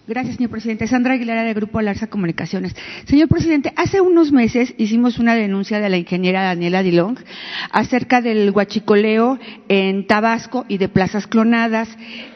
[0.07, 0.87] Gracias, señor presidente.
[0.87, 2.73] Sandra Aguilera, del Grupo Alarza Comunicaciones.
[3.07, 7.17] Señor presidente, hace unos meses hicimos una denuncia de la ingeniera Daniela Dilong
[7.71, 9.37] acerca del huachicoleo
[9.67, 11.89] en Tabasco y de plazas clonadas.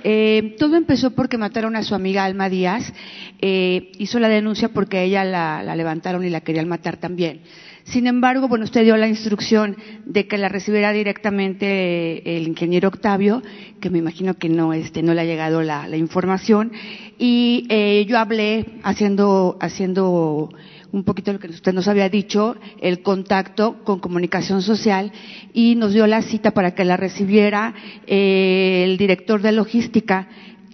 [0.03, 2.91] Eh, todo empezó porque mataron a su amiga Alma Díaz.
[3.39, 7.39] Eh, hizo la denuncia porque ella la, la levantaron y la querían matar también.
[7.85, 9.75] Sin embargo, bueno, usted dio la instrucción
[10.05, 13.41] de que la recibiera directamente el ingeniero Octavio,
[13.79, 16.71] que me imagino que no, este, no le ha llegado la, información,
[17.17, 20.49] y eh, yo hablé haciendo, haciendo
[20.91, 25.11] un poquito lo que usted nos había dicho, el contacto con comunicación social
[25.53, 27.73] y nos dio la cita para que la recibiera
[28.07, 30.27] eh, el director de logística,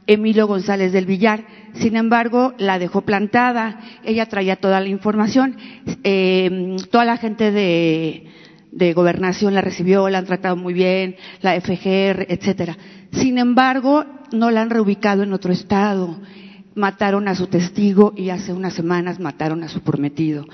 [0.07, 1.45] Emilio González del Villar
[1.79, 5.57] sin embargo, la dejó plantada, ella traía toda la información,
[6.03, 12.25] eh, toda la gente de, gobernación la recibió, la han tratado muy bien, la FGR,
[12.29, 12.77] etcétera.
[13.11, 16.19] Sin embargo, no la han reubicado en otro estado.
[16.75, 20.45] Mataron a su testigo y hace unas semanas mataron a su prometido.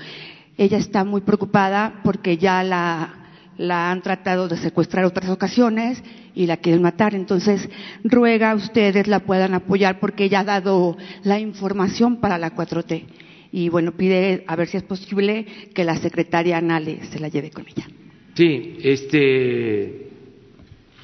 [0.56, 3.14] Ella está muy preocupada porque ya la,
[3.58, 6.02] la han tratado de secuestrar otras ocasiones
[6.34, 7.14] y la quieren matar.
[7.14, 7.68] Entonces,
[8.02, 13.04] ruega a ustedes la puedan apoyar porque ella ha dado la información para la 4T.
[13.52, 17.50] Y bueno, pide a ver si es posible que la secretaria Anale se la lleve
[17.50, 17.86] con ella.
[18.34, 20.08] Sí, este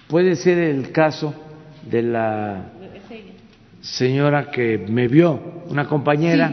[0.09, 1.33] puede ser el caso
[1.89, 2.73] de la
[3.81, 6.53] señora que me vio, una compañera.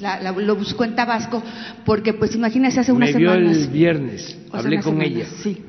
[0.00, 1.42] La, lo buscó en Tabasco
[1.86, 3.56] porque, pues, imagínese hace unas me vio semanas.
[3.56, 5.24] el viernes, hablé con ella.
[5.42, 5.65] Sí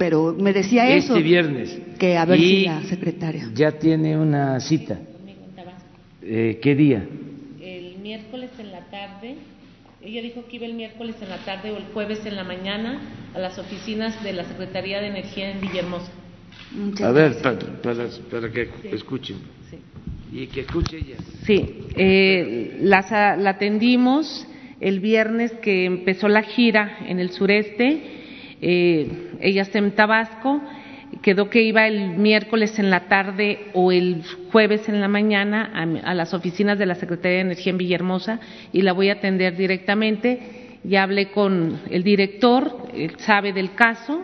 [0.00, 1.22] pero me decía este eso.
[1.22, 1.78] viernes.
[1.98, 3.50] Que a ver si la secretaria.
[3.52, 4.98] Ya tiene una cita.
[6.22, 7.06] Eh, ¿Qué día?
[7.60, 9.34] El miércoles en la tarde.
[10.00, 12.98] Ella dijo que iba el miércoles en la tarde o el jueves en la mañana
[13.34, 16.10] a las oficinas de la Secretaría de Energía en Villahermosa.
[17.04, 17.58] a ver, para,
[18.30, 19.36] para, que escuchen.
[19.68, 19.76] Sí.
[20.32, 21.16] Y que escuche ella.
[21.44, 24.46] Sí, eh, la, la atendimos
[24.80, 28.19] el viernes que empezó la gira en el sureste
[28.60, 30.60] eh, ella está en Tabasco,
[31.22, 34.22] quedó que iba el miércoles en la tarde o el
[34.52, 35.70] jueves en la mañana
[36.04, 38.40] a, las oficinas de la Secretaría de Energía en Villahermosa
[38.72, 40.78] y la voy a atender directamente.
[40.82, 44.22] Ya hablé con el director, él sabe del caso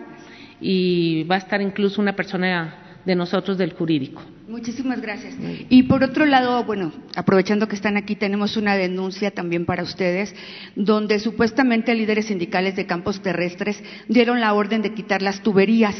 [0.60, 4.22] y va a estar incluso una persona de nosotros del jurídico.
[4.48, 5.34] Muchísimas gracias.
[5.68, 10.32] Y por otro lado, bueno, aprovechando que están aquí, tenemos una denuncia también para ustedes,
[10.76, 15.96] donde supuestamente líderes sindicales de campos terrestres dieron la orden de quitar las tuberías,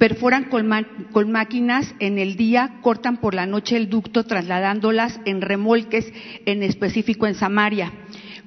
[0.00, 0.68] perforan con,
[1.12, 6.12] con máquinas en el día, cortan por la noche el ducto trasladándolas en remolques,
[6.44, 7.92] en específico en Samaria,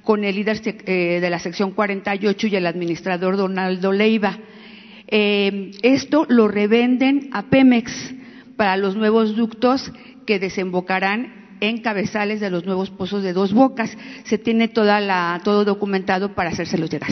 [0.03, 4.37] con el líder eh, de la sección 48 y el administrador Donaldo Leiva.
[5.07, 8.18] Eh, esto lo revenden a Pemex
[8.59, 9.89] para los nuevos ductos
[10.25, 13.97] que desembocarán en cabezales de los nuevos pozos de dos bocas.
[14.25, 17.11] Se tiene toda la, todo documentado para hacérselos llegar.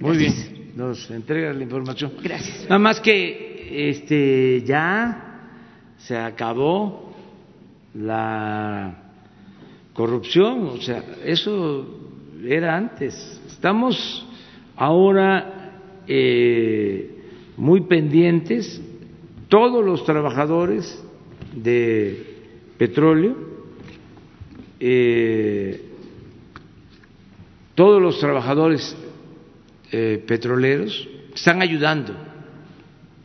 [0.00, 0.32] Muy bien,
[0.74, 2.12] nos entrega la información.
[2.22, 2.62] Gracias.
[2.62, 5.50] Nada más que este ya
[5.98, 7.14] se acabó
[7.92, 8.94] la
[9.92, 11.86] corrupción, o sea, eso
[12.48, 13.42] era antes.
[13.46, 14.26] Estamos
[14.74, 15.74] ahora
[16.08, 17.10] eh,
[17.58, 18.80] muy pendientes
[19.52, 21.04] todos los trabajadores
[21.54, 22.38] de
[22.78, 23.36] petróleo,
[24.80, 25.78] eh,
[27.74, 28.96] todos los trabajadores
[29.90, 32.14] eh, petroleros están ayudando.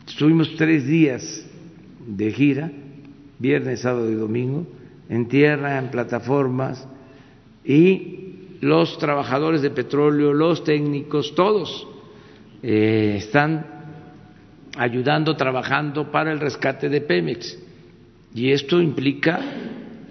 [0.06, 1.46] Estuvimos tres días
[2.06, 2.72] de gira,
[3.38, 4.66] viernes, sábado y domingo,
[5.08, 6.86] en tierra, en plataformas,
[7.64, 11.88] y los trabajadores de petróleo, los técnicos, todos
[12.62, 13.77] eh, están
[14.78, 17.58] ayudando, trabajando para el rescate de Pemex.
[18.34, 19.40] Y esto implica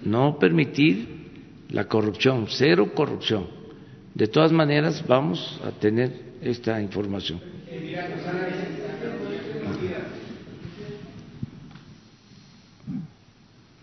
[0.04, 1.08] no permitir
[1.70, 3.48] la corrupción, cero corrupción.
[4.14, 6.12] De todas maneras, vamos a tener
[6.42, 7.40] esta información.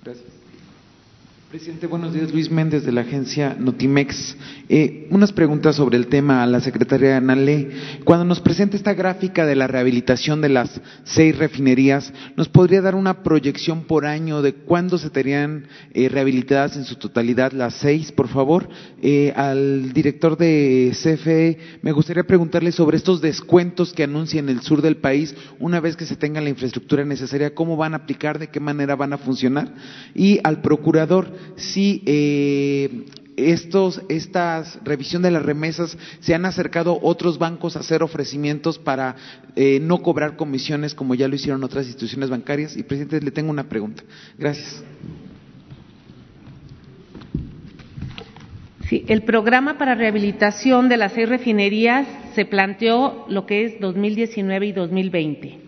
[0.04, 0.26] Gracias.
[1.54, 1.86] Presidente.
[1.86, 2.32] Buenos días.
[2.32, 4.36] Luis Méndez de la agencia Notimex.
[4.68, 7.70] Eh, unas preguntas sobre el tema a la secretaria Nale.
[8.02, 12.96] Cuando nos presenta esta gráfica de la rehabilitación de las seis refinerías, ¿nos podría dar
[12.96, 18.10] una proyección por año de cuándo se estarían eh, rehabilitadas en su totalidad las seis,
[18.10, 18.68] por favor?
[19.00, 24.60] Eh, al director de CFE, me gustaría preguntarle sobre estos descuentos que anuncia en el
[24.62, 28.40] sur del país, una vez que se tenga la infraestructura necesaria, ¿cómo van a aplicar?
[28.40, 29.72] ¿De qué manera van a funcionar?
[30.16, 33.04] Y al procurador, si eh,
[33.36, 39.16] estos, estas revisión de las remesas se han acercado otros bancos a hacer ofrecimientos para
[39.56, 42.76] eh, no cobrar comisiones como ya lo hicieron otras instituciones bancarias.
[42.76, 44.02] Y presidente, le tengo una pregunta.
[44.38, 44.82] Gracias.
[48.88, 54.66] Sí, el programa para rehabilitación de las seis refinerías se planteó lo que es 2019
[54.66, 55.58] y 2020.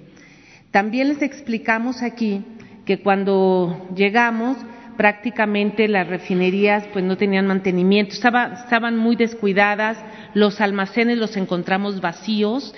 [0.70, 2.44] También les explicamos aquí
[2.84, 4.58] que cuando llegamos
[4.96, 9.98] prácticamente las refinerías pues no tenían mantenimiento, estaban muy descuidadas,
[10.34, 12.74] los almacenes los encontramos vacíos,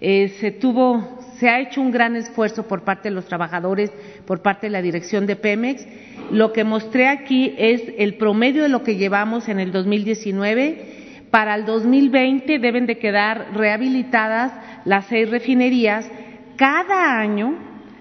[0.00, 3.92] eh, se tuvo, se ha hecho un gran esfuerzo por parte de los trabajadores,
[4.26, 5.86] por parte de la dirección de Pemex.
[6.30, 11.26] Lo que mostré aquí es el promedio de lo que llevamos en el 2019.
[11.30, 14.52] Para el 2020 deben de quedar rehabilitadas
[14.84, 16.10] las seis refinerías.
[16.56, 17.54] Cada año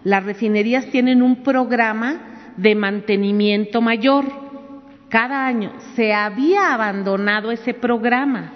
[0.04, 2.29] las refinerías tienen un programa
[2.62, 4.26] de mantenimiento mayor.
[5.10, 8.54] Cada año se había abandonado ese programa.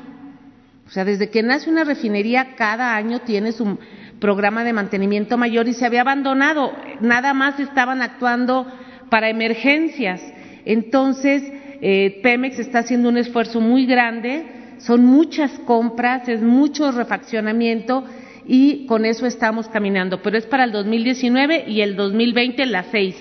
[0.85, 3.79] O sea, desde que nace una refinería, cada año tiene su
[4.19, 6.73] programa de mantenimiento mayor y se había abandonado.
[6.99, 8.67] Nada más estaban actuando
[9.09, 10.21] para emergencias.
[10.65, 11.43] Entonces,
[11.81, 14.45] eh, Pemex está haciendo un esfuerzo muy grande,
[14.77, 18.03] son muchas compras, es mucho refaccionamiento
[18.45, 20.21] y con eso estamos caminando.
[20.21, 23.15] Pero es para el 2019 y el 2020 las seis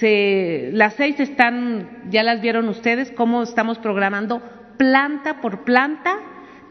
[0.00, 4.42] las seis están, ya las vieron ustedes, cómo estamos programando
[4.76, 6.16] planta por planta,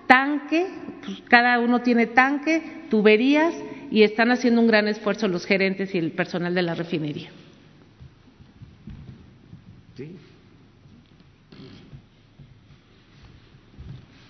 [0.08, 0.68] tanque,
[1.06, 3.54] pues cada uno tiene tanque, tuberías
[3.92, 7.30] y están haciendo un gran esfuerzo los gerentes y el personal de la refinería.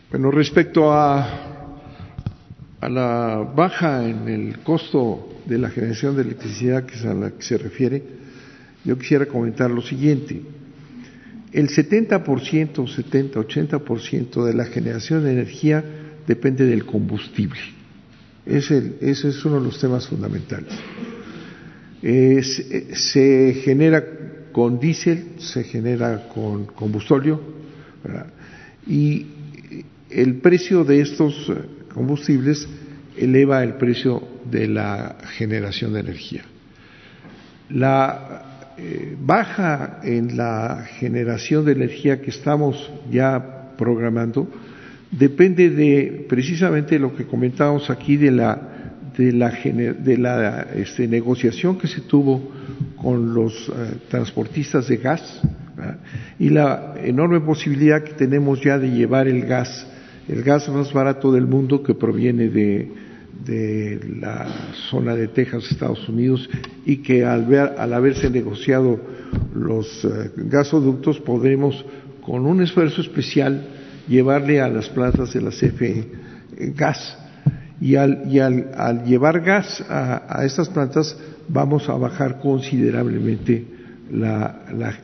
[0.09, 1.27] Bueno, respecto a,
[2.79, 7.31] a la baja en el costo de la generación de electricidad, que es a la
[7.31, 8.16] que se refiere,
[8.87, 10.41] yo quisiera comentar lo siguiente.
[11.51, 15.83] El 70%, 70, 80% de la generación de energía
[16.25, 17.59] depende del combustible.
[18.45, 20.73] Ese, es uno de los temas fundamentales.
[22.01, 24.05] se genera
[24.53, 27.41] con diésel, se genera con combustóleo,
[28.87, 29.25] y
[30.09, 31.51] el precio de estos
[31.93, 32.65] combustibles
[33.17, 36.43] eleva el precio de la generación de energía.
[37.69, 38.46] La
[38.77, 44.47] eh, baja en la generación de energía que estamos ya programando
[45.11, 48.77] depende de precisamente lo que comentábamos aquí de la
[49.17, 52.51] de la, de la este, negociación que se tuvo
[52.95, 55.41] con los eh, transportistas de gas
[56.39, 59.87] y la enorme posibilidad que tenemos ya de llevar el gas,
[60.27, 62.91] el gas más barato del mundo que proviene de,
[63.45, 64.47] de la
[64.89, 66.49] zona de Texas, Estados Unidos,
[66.85, 68.99] y que al, ver, al haberse negociado
[69.53, 71.85] los eh, gasoductos podremos,
[72.21, 73.67] con un esfuerzo especial,
[74.07, 76.05] llevarle a las plantas de la CFE
[76.75, 77.17] gas.
[77.79, 81.15] Y, al, y al, llevar gas a, estas plantas
[81.47, 83.65] vamos a bajar considerablemente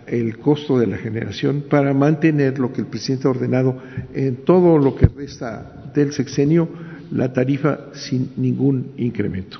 [0.07, 3.77] el costo de la generación para mantener lo que el presidente ha ordenado
[4.13, 6.67] en todo lo que resta del sexenio
[7.13, 9.59] la tarifa sin ningún incremento.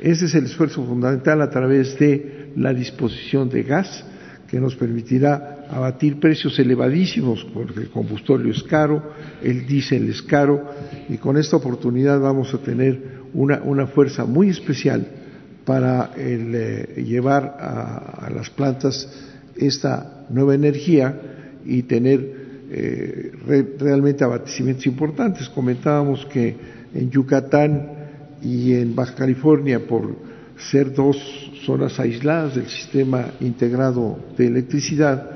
[0.00, 4.04] Ese es el esfuerzo fundamental a través de la disposición de gas
[4.48, 9.12] que nos permitirá abatir precios elevadísimos porque el combustorio es caro,
[9.42, 10.70] el diésel es caro
[11.08, 15.06] y con esta oportunidad vamos a tener una, fuerza muy especial
[15.64, 19.08] para eh, llevar a, las plantas
[19.56, 21.20] esta nueva energía
[21.64, 22.40] y tener
[22.72, 23.32] eh,
[23.78, 25.48] realmente abatecimientos importantes.
[25.48, 27.88] Comentábamos que en Yucatán
[28.42, 30.16] y en Baja California por
[30.70, 31.16] ser dos
[31.64, 35.30] zonas aisladas del sistema integrado de electricidad,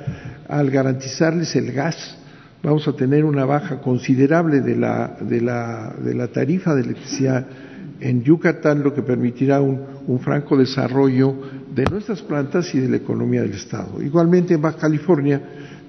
[0.48, 2.16] al garantizarles el gas,
[2.62, 7.46] vamos a tener una baja considerable de la, de la, de la tarifa de electricidad
[8.00, 11.34] en Yucatán, lo que permitirá un, un, franco desarrollo
[11.74, 14.02] de nuestras plantas y de la economía del Estado.
[14.02, 15.40] Igualmente en Baja California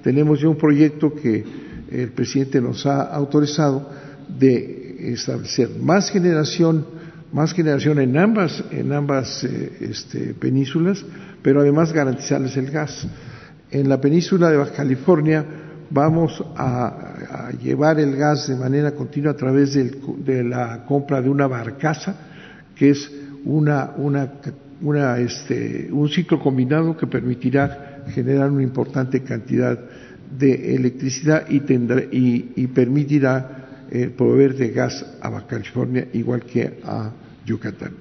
[0.02, 1.44] tenemos ya un proyecto que
[1.90, 3.90] el presidente nos ha autorizado
[4.28, 6.86] de establecer más generación,
[7.32, 11.04] más generación en ambas, en ambas eh, este, penínsulas,
[11.42, 13.06] pero además garantizarles el gas.
[13.70, 15.44] En la península de Baja California
[15.90, 21.46] vamos a, llevar el gas de manera continua a través de la compra de una
[21.46, 22.14] barcaza,
[22.74, 23.10] que es
[23.44, 23.92] una,
[24.80, 29.78] una, este, un ciclo combinado que permitirá generar una importante cantidad
[30.36, 36.80] de electricidad y, tendrá, y, permitirá eh, proveer de gas a Baja California igual que
[36.84, 37.12] a
[37.44, 37.94] Yucatán.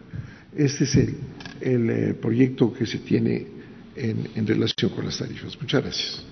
[0.56, 3.48] Este es el, eh, proyecto que se tiene
[3.96, 5.60] en, en relación con las tarifas.
[5.60, 6.26] Muchas gracias.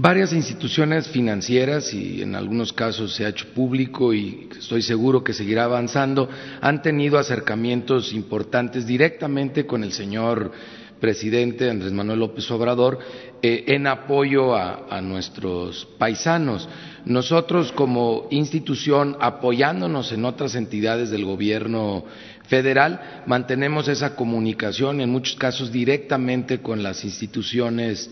[0.00, 5.32] Varias instituciones financieras, y en algunos casos se ha hecho público y estoy seguro que
[5.32, 6.28] seguirá avanzando,
[6.60, 10.52] han tenido acercamientos importantes directamente con el señor
[11.00, 12.98] presidente Andrés Manuel López Obrador
[13.42, 16.68] eh, en apoyo a, nuestros paisanos.
[17.04, 22.04] Nosotros como institución, apoyándonos en otras entidades del gobierno
[22.48, 28.10] federal, mantenemos esa comunicación, en muchos casos directamente con las instituciones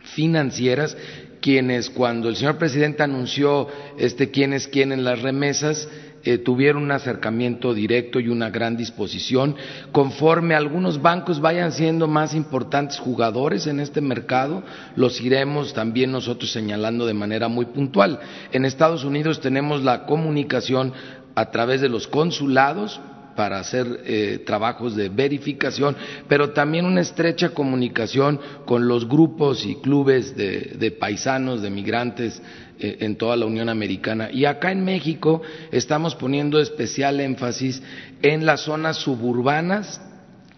[0.00, 0.96] financieras
[1.40, 5.88] quienes cuando el señor presidente anunció este quién es quién en las remesas,
[6.28, 9.56] eh, tuvieron un acercamiento directo y una gran disposición.
[9.92, 14.62] Conforme algunos bancos vayan siendo más importantes jugadores en este mercado,
[14.94, 18.20] los iremos también nosotros señalando de manera muy puntual.
[18.52, 20.92] En Estados Unidos tenemos la comunicación
[21.34, 23.00] a través de los consulados
[23.38, 25.96] para hacer eh, trabajos de verificación,
[26.26, 32.42] pero también una estrecha comunicación con los grupos y clubes de, paisanos, de migrantes
[32.80, 34.30] en toda la Unión Americana.
[34.30, 35.42] Y acá en México
[35.72, 37.82] estamos poniendo especial énfasis
[38.22, 40.00] en las zonas suburbanas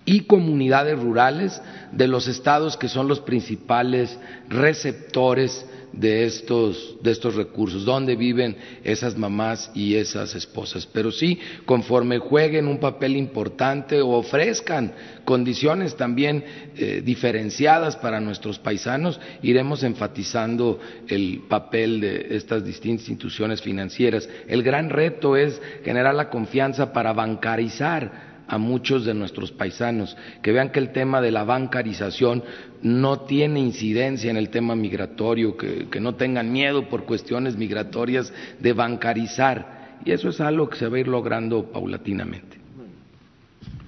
[0.05, 1.61] y comunidades rurales
[1.93, 4.19] de los estados que son los principales
[4.49, 10.87] receptores de estos, de estos recursos, dónde viven esas mamás y esas esposas.
[10.87, 14.93] Pero sí, conforme jueguen un papel importante o ofrezcan
[15.25, 16.45] condiciones también
[16.77, 24.29] eh, diferenciadas para nuestros paisanos, iremos enfatizando el papel de estas distintas instituciones financieras.
[24.49, 30.51] El gran reto es generar la confianza para bancarizar a muchos de nuestros paisanos, que
[30.51, 32.43] vean que el tema de la bancarización
[32.83, 38.73] no tiene incidencia en el tema migratorio, que, no tengan miedo por cuestiones migratorias de
[38.73, 39.99] bancarizar.
[40.05, 42.59] Y eso es algo que se va a ir logrando paulatinamente.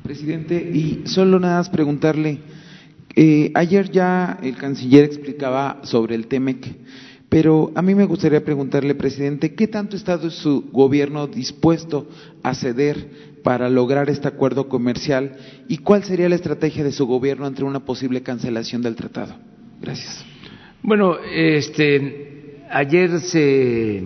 [0.05, 2.39] Presidente, y solo nada más preguntarle,
[3.16, 6.76] eh, ayer ya el canciller explicaba sobre el TEMEC,
[7.28, 12.06] pero a mí me gustaría preguntarle, presidente, ¿qué tanto estado su gobierno dispuesto
[12.44, 15.36] a ceder para lograr este acuerdo comercial
[15.69, 19.35] y cuál sería la estrategia de su gobierno ante una posible cancelación del tratado.
[19.81, 20.24] Gracias.
[20.82, 24.02] Bueno, este, ayer se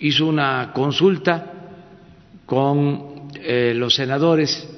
[0.00, 1.52] hizo una consulta
[2.44, 4.68] con eh, los senadores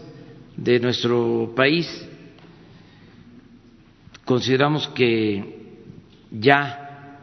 [0.57, 2.07] de nuestro país.
[4.25, 5.59] Consideramos que
[6.31, 7.21] ya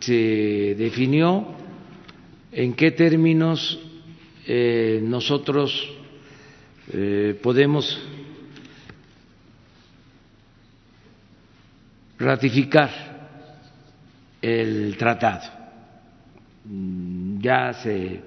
[0.00, 1.46] se definió
[2.52, 3.78] en qué términos
[4.50, 5.86] eh, nosotros
[6.90, 8.00] eh, podemos
[12.18, 12.88] ratificar
[14.40, 15.50] el tratado.
[16.64, 18.22] Mm, ya se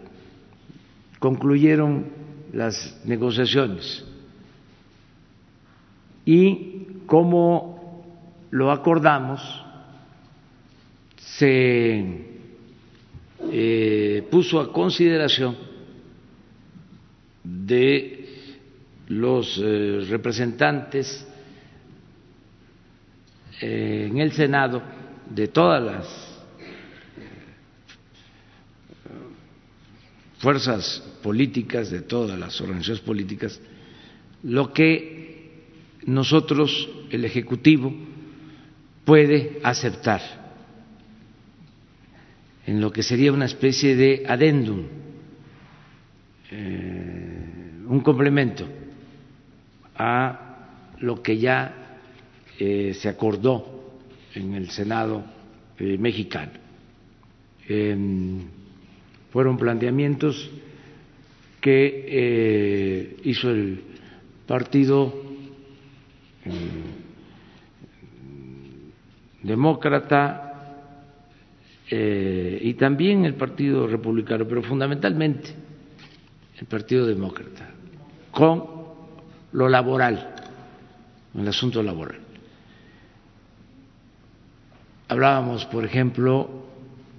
[1.17, 2.05] concluyeron
[2.53, 4.05] las negociaciones
[6.23, 8.05] y como
[8.51, 9.41] lo acordamos,
[11.17, 12.27] se
[13.51, 15.70] eh, puso a consideración
[17.43, 18.27] de
[19.07, 21.27] los eh, representantes
[23.59, 24.81] eh, en el Senado
[25.29, 26.31] de todas las
[30.39, 33.59] fuerzas políticas, de todas las organizaciones políticas,
[34.43, 35.51] lo que
[36.05, 37.93] nosotros, el Ejecutivo,
[39.05, 40.21] puede aceptar
[42.65, 44.85] en lo que sería una especie de adendum.
[46.51, 47.10] Eh,
[47.91, 48.65] un complemento
[49.97, 51.97] a lo que ya
[52.57, 53.99] eh, se acordó
[54.33, 55.23] en el Senado
[55.77, 56.53] eh, mexicano.
[57.67, 58.47] Em,
[59.31, 60.49] fueron planteamientos
[61.59, 63.81] que eh, hizo el
[64.47, 65.13] Partido
[66.45, 67.01] em,
[69.43, 70.47] Demócrata
[71.93, 75.49] y también el Partido Republicano, pero fundamentalmente
[76.57, 77.70] el Partido Demócrata
[78.31, 78.63] con
[79.53, 80.35] lo laboral,
[81.35, 82.19] el asunto laboral.
[85.07, 86.49] Hablábamos, por ejemplo,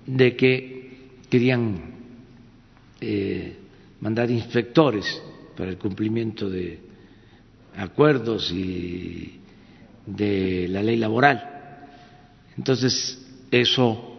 [0.06, 1.92] de que querían
[3.00, 3.56] eh,
[4.00, 5.22] mandar inspectores
[5.56, 6.80] para el cumplimiento de
[7.76, 9.40] acuerdos y
[10.06, 11.88] de la ley laboral.
[12.56, 14.12] Entonces, eso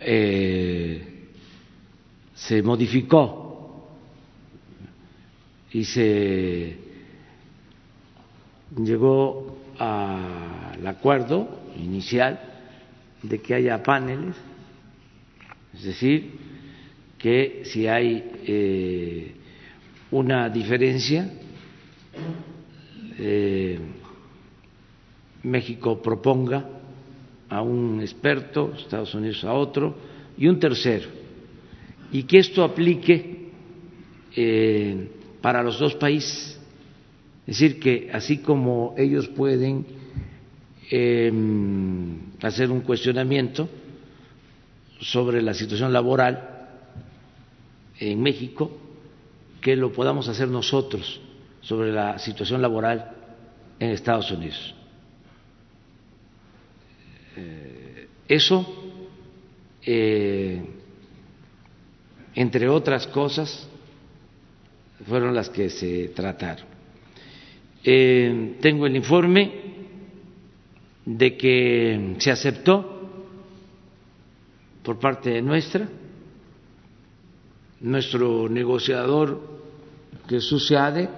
[0.00, 1.28] eh,
[2.34, 3.49] se modificó
[5.72, 6.76] y se
[8.76, 12.40] llegó al acuerdo inicial
[13.22, 14.34] de que haya paneles,
[15.74, 16.32] es decir,
[17.18, 19.34] que si hay eh,
[20.10, 21.30] una diferencia,
[23.18, 23.78] eh,
[25.42, 26.68] México proponga
[27.48, 29.94] a un experto, Estados Unidos a otro
[30.36, 31.08] y un tercero,
[32.12, 33.50] y que esto aplique
[34.34, 35.08] eh,
[35.40, 36.58] para los dos países.
[37.46, 39.86] Es decir, que así como ellos pueden
[40.90, 43.68] em, hacer un cuestionamiento
[45.00, 46.68] sobre la situación laboral
[47.98, 48.70] en México,
[49.60, 51.20] que lo podamos hacer nosotros
[51.60, 53.12] sobre la situación laboral
[53.78, 54.74] en Estados Unidos.
[57.36, 58.66] Eh, eso,
[59.84, 60.62] eh,
[62.34, 63.68] entre otras cosas,
[65.06, 66.66] fueron las que se trataron.
[67.82, 69.52] Eh, tengo el informe
[71.04, 72.98] de que se aceptó
[74.82, 75.88] por parte nuestra,
[77.80, 79.40] nuestro negociador
[80.28, 81.08] Jesús Seade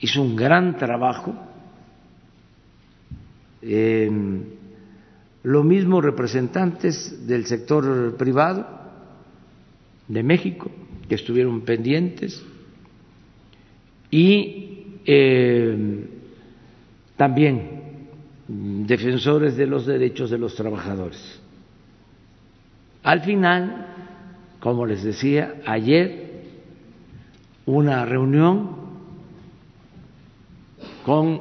[0.00, 1.34] hizo un gran trabajo.
[5.42, 8.66] Lo mismo representantes del sector privado
[10.08, 10.70] de México,
[11.08, 12.44] que estuvieron pendientes,
[14.14, 16.06] y eh,
[17.16, 18.06] también
[18.46, 21.40] defensores de los derechos de los trabajadores.
[23.02, 23.88] Al final,
[24.60, 26.44] como les decía, ayer
[27.66, 28.76] una reunión
[31.04, 31.40] con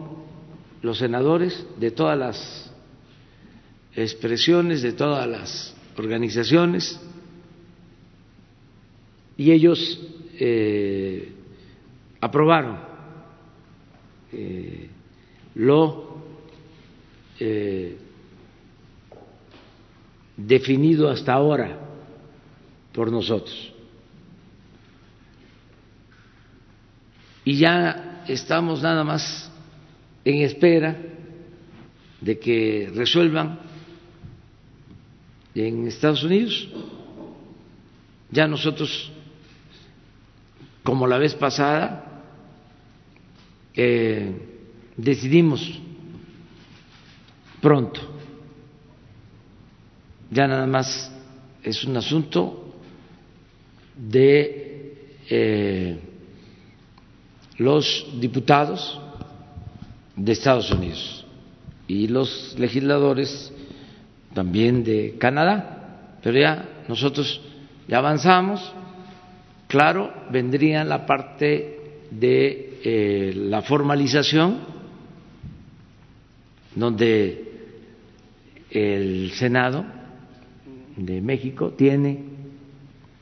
[0.81, 2.73] los senadores de todas las
[3.95, 6.99] expresiones de todas las organizaciones
[9.37, 10.01] y ellos
[10.39, 11.33] eh,
[12.23, 12.77] aprobaron
[14.31, 14.89] eh,
[15.55, 16.23] lo
[17.37, 17.97] eh,
[20.37, 21.77] definido hasta ahora
[22.93, 23.73] por nosotros.
[27.43, 29.51] Y ya estamos nada más
[30.23, 30.95] en espera
[32.21, 33.59] de que resuelvan
[35.55, 36.69] en Estados Unidos.
[38.31, 39.11] Ya nosotros,
[40.83, 42.02] como la vez pasada,
[43.75, 44.31] eh,
[44.95, 45.79] decidimos
[47.61, 48.01] pronto.
[50.29, 51.11] Ya nada más
[51.63, 52.75] es un asunto
[53.95, 55.99] de eh,
[57.57, 58.99] los diputados
[60.15, 61.25] de Estados Unidos
[61.87, 63.53] y los legisladores
[64.33, 67.41] también de Canadá, pero ya nosotros
[67.87, 68.73] ya avanzamos,
[69.67, 71.82] claro, vendría la parte
[72.19, 74.59] de eh, la formalización,
[76.75, 77.51] donde
[78.69, 79.85] el Senado
[80.95, 82.23] de México tiene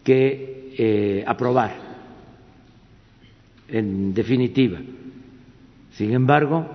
[0.03, 1.75] que eh, aprobar
[3.67, 4.79] en definitiva.
[5.93, 6.67] Sin embargo,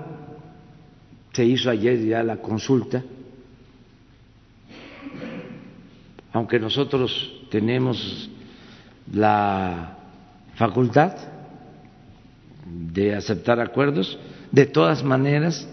[1.32, 3.02] se hizo ayer ya la consulta
[6.36, 8.28] aunque nosotros tenemos
[9.10, 9.96] la
[10.54, 11.16] facultad
[12.66, 14.18] de aceptar acuerdos,
[14.50, 15.68] de todas maneras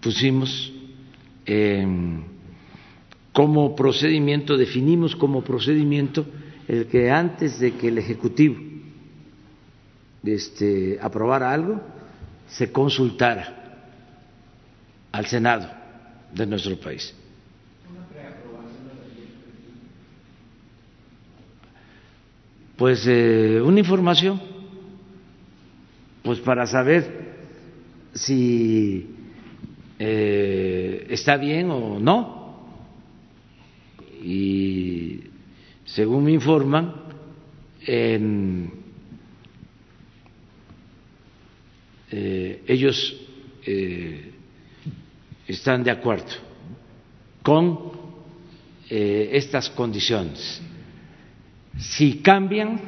[0.00, 0.72] pusimos
[3.32, 6.26] como procedimiento, definimos como procedimiento
[6.68, 8.56] el que antes de que el Ejecutivo
[10.24, 11.80] este, aprobara algo,
[12.48, 13.88] se consultara
[15.12, 15.70] al Senado
[16.32, 17.14] de nuestro país.
[22.76, 24.40] pues eh, una información,
[26.24, 27.34] pues para saber
[28.14, 29.06] si
[29.98, 32.42] eh, está bien o no.
[34.22, 35.20] Y
[35.84, 36.94] según me informan,
[37.86, 38.70] eh,
[42.66, 43.20] ellos
[45.46, 46.32] están de acuerdo
[47.42, 47.92] con
[48.88, 50.62] estas condiciones
[51.78, 52.80] si cambian,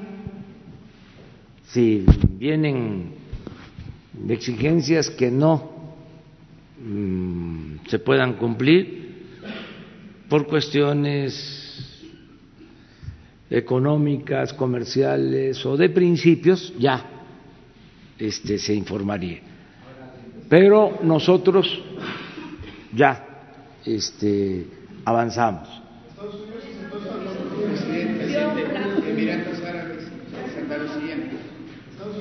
[1.68, 2.04] si
[2.38, 3.15] vienen
[4.28, 5.70] exigencias que no
[6.80, 9.06] mm, se puedan cumplir
[10.28, 11.66] por cuestiones
[13.50, 17.04] económicas, comerciales o de principios, ya
[18.18, 19.40] este, se informaría.
[20.48, 21.82] Pero nosotros
[22.94, 23.24] ya
[23.84, 24.66] este,
[25.04, 25.68] avanzamos.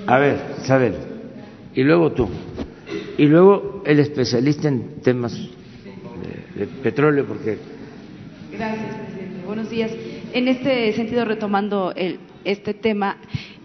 [0.08, 1.15] A ver, Isabel,
[1.76, 2.28] y luego tú,
[3.18, 7.58] y luego el especialista en temas de, de petróleo, porque
[8.52, 9.46] Gracias, presidente.
[9.46, 9.92] Buenos días.
[10.34, 13.18] En este sentido, retomando el, este tema,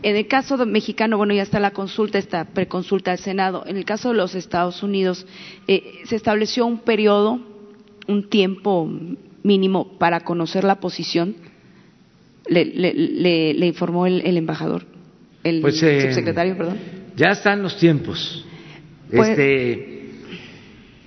[0.03, 3.65] en el caso de mexicano, bueno, ya está la consulta, esta preconsulta al Senado.
[3.67, 5.27] En el caso de los Estados Unidos,
[5.69, 7.41] eh, se estableció un periodo,
[8.09, 8.91] un tiempo
[9.43, 11.37] mínimo para conocer la posición.
[12.49, 14.85] Le, le- le- le informó el, el embajador,
[15.45, 16.79] el Pues, eh, subsecretario, perdón.
[17.17, 18.45] Ya están los tiempos
[19.11, 20.11] Pues- este,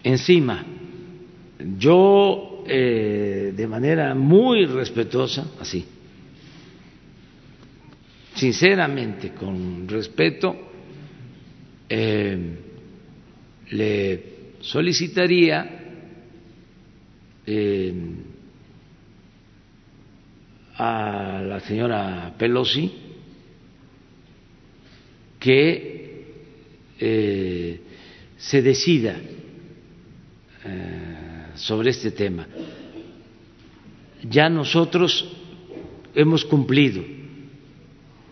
[0.03, 0.65] encima.
[1.77, 5.85] Yo, eh, de manera muy respetuosa, así,
[8.35, 10.55] sinceramente, con respeto,
[11.87, 12.57] eh,
[13.69, 14.23] le
[14.59, 15.79] solicitaría
[17.45, 17.93] eh,
[20.77, 23.02] a la señora Pelosi
[25.43, 26.23] que
[26.97, 27.81] eh,
[28.37, 29.17] se decida
[30.63, 32.47] eh, sobre este tema.
[34.23, 35.35] Ya nosotros
[36.15, 37.03] hemos cumplido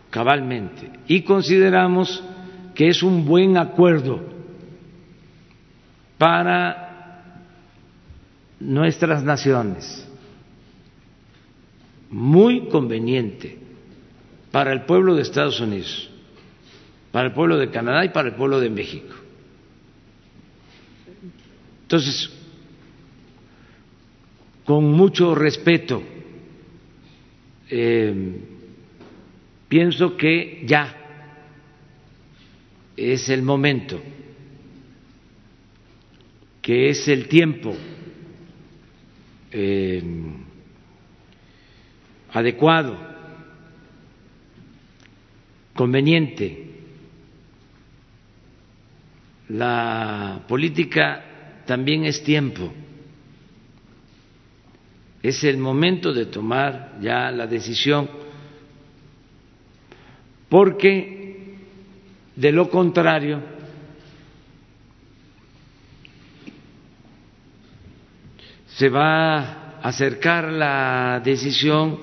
[0.09, 2.23] cabalmente y consideramos
[2.75, 4.21] que es un buen acuerdo
[6.17, 7.43] para
[8.57, 10.07] nuestras naciones,
[12.09, 13.57] muy conveniente
[14.49, 16.10] para el pueblo de Estados Unidos,
[17.11, 19.15] para el pueblo de Canadá y para el pueblo de México.
[21.83, 22.29] Entonces,
[24.63, 26.01] con mucho respeto,
[27.69, 28.39] eh,
[29.67, 30.95] pienso que ya
[32.95, 34.01] es el momento,
[36.61, 37.75] que es el tiempo
[39.51, 40.01] eh,
[42.31, 42.97] adecuado,
[45.73, 46.70] conveniente.
[49.51, 52.71] La política también es tiempo.
[55.21, 58.09] Es el momento de tomar ya la decisión,
[60.47, 61.57] porque
[62.35, 63.41] de lo contrario,
[68.67, 71.99] se va a acercar la decisión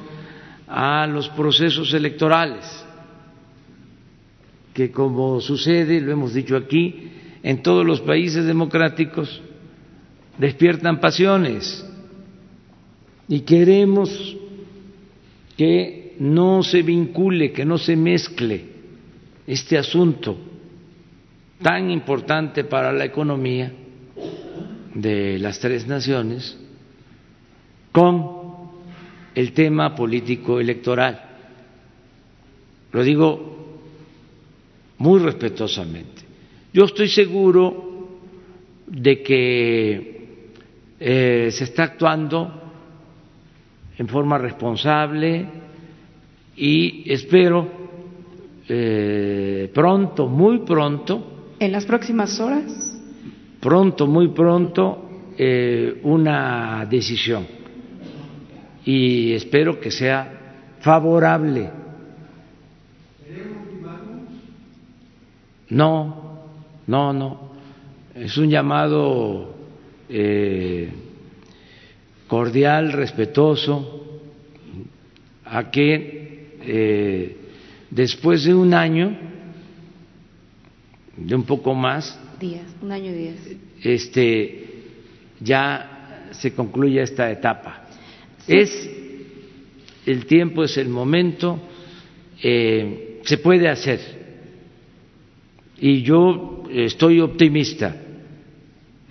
[0.68, 2.84] a los procesos electorales,
[4.74, 9.40] que como sucede, lo hemos dicho aquí, en todos los países democráticos,
[10.38, 11.84] despiertan pasiones
[13.28, 14.36] y queremos
[15.56, 18.64] que no se vincule, que no se mezcle
[19.46, 20.38] este asunto
[21.62, 23.72] tan importante para la economía
[24.94, 26.56] de las tres naciones
[27.92, 28.38] con
[29.34, 31.24] el tema político electoral.
[32.92, 33.78] Lo digo
[34.98, 36.27] muy respetuosamente.
[36.78, 38.06] Yo estoy seguro
[38.86, 40.46] de que
[41.00, 42.52] eh, se está actuando
[43.98, 45.44] en forma responsable
[46.54, 47.66] y espero
[48.68, 52.96] eh, pronto, muy pronto, En las próximas horas.
[53.58, 57.44] pronto, muy pronto, eh, una decisión
[58.84, 61.70] y espero que sea favorable.
[65.70, 66.27] No,
[66.88, 67.52] no, no.
[68.14, 69.54] Es un llamado
[70.08, 70.88] eh,
[72.26, 74.20] cordial, respetuoso,
[75.44, 77.36] a que eh,
[77.90, 79.16] después de un año,
[81.16, 83.36] de un poco más, Días, un año y días.
[83.82, 84.64] este,
[85.40, 87.84] ya se concluya esta etapa.
[88.46, 88.88] Es
[90.06, 91.58] el tiempo, es el momento,
[92.42, 94.00] eh, se puede hacer.
[95.80, 97.94] Y yo estoy optimista,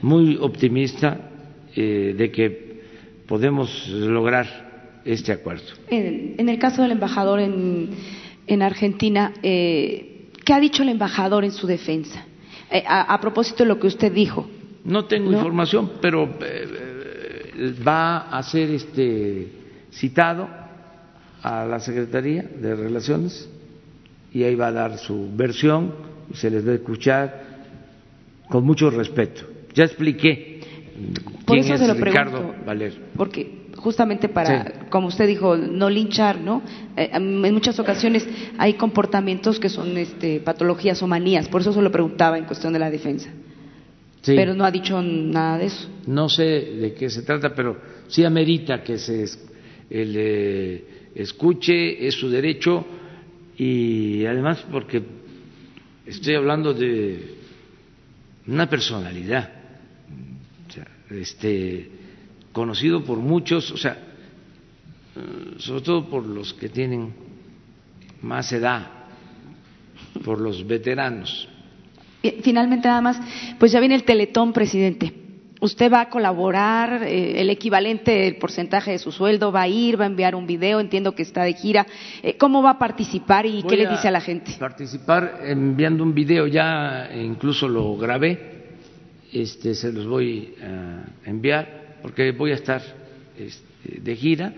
[0.01, 1.29] muy optimista
[1.75, 2.81] eh, de que
[3.27, 5.65] podemos lograr este acuerdo.
[5.89, 7.89] En, en el caso del embajador en,
[8.45, 12.25] en Argentina, eh, ¿qué ha dicho el embajador en su defensa?
[12.69, 14.49] Eh, a, a propósito de lo que usted dijo.
[14.83, 15.37] No tengo ¿No?
[15.37, 19.47] información, pero eh, va a ser este
[19.91, 20.47] citado
[21.41, 23.49] a la Secretaría de Relaciones
[24.33, 25.93] y ahí va a dar su versión
[26.31, 27.46] y se les va a escuchar
[28.49, 29.45] con mucho respeto.
[29.73, 30.59] Ya expliqué
[31.45, 32.65] Por quién eso es se lo Ricardo pregunto.
[32.65, 32.93] Valer.
[33.15, 36.61] Porque justamente para, como usted dijo, no linchar, ¿no?
[36.95, 41.81] Eh, en muchas ocasiones hay comportamientos que son este, patologías o manías, por eso se
[41.81, 43.29] lo preguntaba en cuestión de la defensa.
[44.25, 45.87] Pero no ha dicho nada de eso.
[46.05, 47.77] No sé de qué se trata, pero
[48.09, 49.25] sí amerita que se
[49.89, 50.83] le
[51.15, 52.85] escuche, es su derecho
[53.57, 55.01] y además porque
[56.05, 57.35] estoy hablando de
[58.47, 59.49] una personalidad,
[61.09, 61.89] este,
[62.51, 63.97] conocido por muchos, o sea,
[65.15, 67.13] eh, sobre todo por los que tienen
[68.21, 68.87] más edad,
[70.23, 71.47] por los veteranos.
[72.41, 73.19] Finalmente, nada más,
[73.59, 75.26] pues ya viene el Teletón, presidente.
[75.59, 79.51] ¿Usted va a colaborar eh, el equivalente del porcentaje de su sueldo?
[79.51, 79.99] ¿Va a ir?
[79.99, 80.79] ¿Va a enviar un video?
[80.79, 81.87] Entiendo que está de gira.
[82.21, 84.51] Eh, ¿Cómo va a participar y qué le dice a la gente?
[84.59, 88.67] Participar enviando un video, ya incluso lo grabé,
[89.33, 92.81] este, se los voy a enviar porque voy a estar
[93.37, 94.53] este, de gira,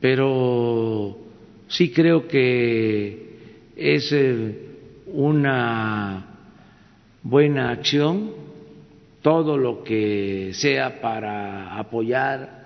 [0.00, 1.18] pero
[1.68, 3.38] sí creo que
[3.74, 4.58] es eh,
[5.06, 6.26] una
[7.22, 8.45] buena acción
[9.26, 12.64] todo lo que sea para apoyar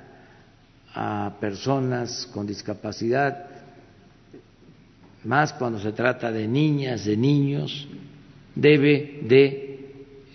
[0.93, 3.47] a personas con discapacidad,
[5.25, 7.89] más cuando se trata de niñas, de niños,
[8.55, 9.79] debe de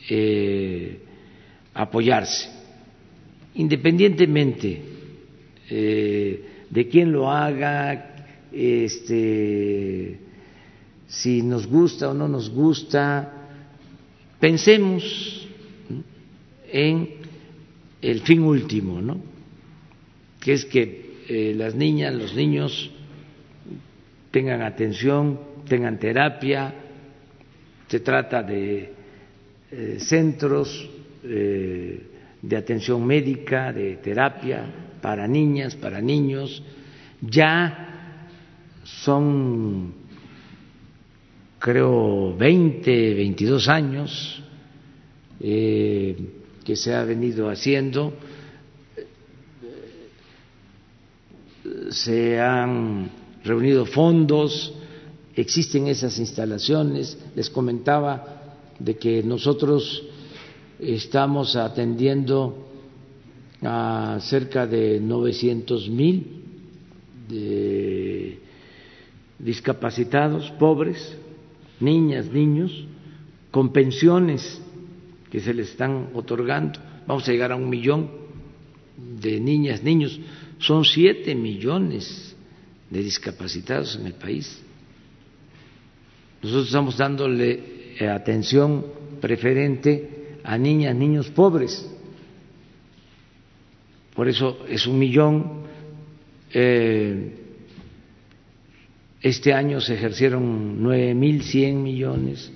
[0.10, 1.00] eh,
[1.76, 2.50] apoyarse.
[3.54, 4.82] Independientemente
[5.70, 10.20] eh, de quién lo haga, este,
[11.06, 13.32] si nos gusta o no nos gusta,
[14.40, 15.45] pensemos
[16.72, 17.10] en
[18.02, 19.20] el fin último, ¿no?
[20.40, 22.92] que es que eh, las niñas, los niños
[24.30, 26.74] tengan atención, tengan terapia,
[27.88, 28.94] se trata de
[29.72, 30.90] eh, centros
[31.24, 34.64] de atención médica, de terapia
[35.02, 36.62] para niñas, para niños,
[37.20, 38.28] ya
[38.84, 39.92] son
[41.58, 44.44] creo 20, 22 años
[45.40, 46.16] eh,
[46.66, 48.12] que se ha venido haciendo,
[51.92, 53.12] se han
[53.44, 54.74] reunido fondos,
[55.36, 58.42] existen esas instalaciones, les comentaba
[58.80, 60.04] de que nosotros
[60.80, 62.66] estamos atendiendo
[63.62, 66.42] a cerca de 900 mil
[69.38, 71.16] discapacitados, pobres,
[71.80, 72.86] niñas, niños,
[73.52, 74.62] con pensiones
[75.36, 76.80] que se les están otorgando.
[77.06, 78.10] Vamos a llegar a un millón
[79.20, 80.18] de niñas, niños.
[80.60, 82.34] Son siete millones
[82.90, 84.64] de discapacitados en el país.
[86.42, 87.60] Nosotros estamos dándole
[88.00, 88.86] eh, atención
[89.20, 91.86] preferente a niñas, niños pobres.
[94.16, 95.64] Por eso es un millón.
[96.54, 97.42] Eh,
[99.22, 102.50] este año se ejercieron nueve mil cien millones.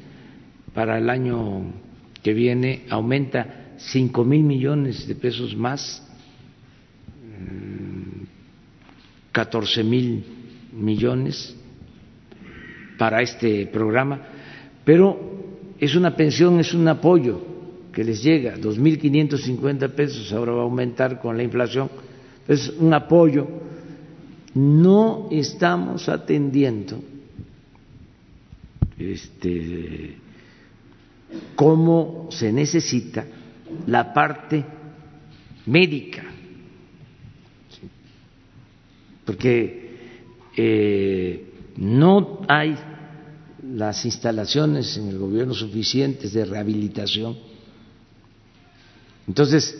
[0.74, 1.89] Para el año
[2.24, 6.06] que viene aumenta cinco mil millones de pesos más,
[7.24, 8.24] mm,
[9.32, 10.24] catorce mil
[10.74, 11.56] millones
[12.98, 14.22] para este programa,
[14.84, 15.18] pero
[15.80, 17.42] es una pensión, es un apoyo
[17.94, 21.90] que les llega, 2.550 pesos, ahora va a aumentar con la inflación,
[22.48, 23.48] es un apoyo.
[24.56, 27.00] No estamos atendiendo
[28.98, 30.16] este,
[31.56, 33.26] cómo se necesita
[33.88, 34.66] la parte
[35.66, 36.24] médica,
[39.26, 39.98] porque
[40.58, 42.76] eh, no hay
[43.74, 47.38] las instalaciones en el gobierno suficientes de rehabilitación.
[49.28, 49.78] Entonces,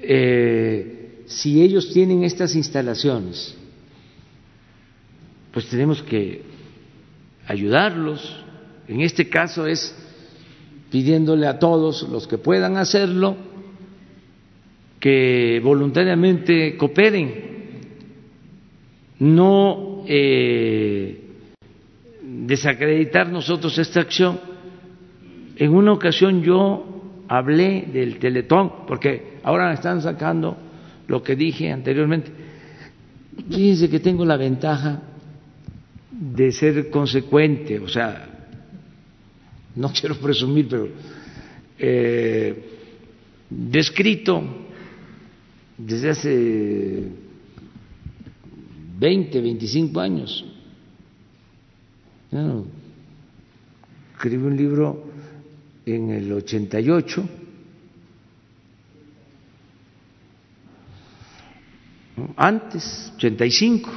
[0.00, 3.54] eh, si ellos tienen estas instalaciones,
[5.52, 6.42] pues tenemos que
[7.46, 8.44] ayudarlos.
[8.88, 9.94] En este caso es
[10.90, 13.36] pidiéndole a todos los que puedan hacerlo
[15.00, 17.44] que voluntariamente cooperen,
[19.18, 21.20] no eh,
[22.22, 24.38] desacreditar nosotros esta acción.
[25.56, 30.56] En una ocasión yo hablé del teletón, porque ahora están sacando
[31.08, 32.30] lo que dije anteriormente.
[33.50, 35.02] Fíjense que tengo la ventaja
[36.10, 38.35] de ser consecuente, o sea,
[39.76, 40.88] no quiero presumir, pero
[41.78, 42.78] eh,
[43.48, 44.42] descrito
[45.78, 47.08] desde hace
[48.98, 50.44] 20, 25 años.
[54.14, 55.04] escribí un libro
[55.86, 57.28] en el 88
[62.36, 63.90] Antes, 85.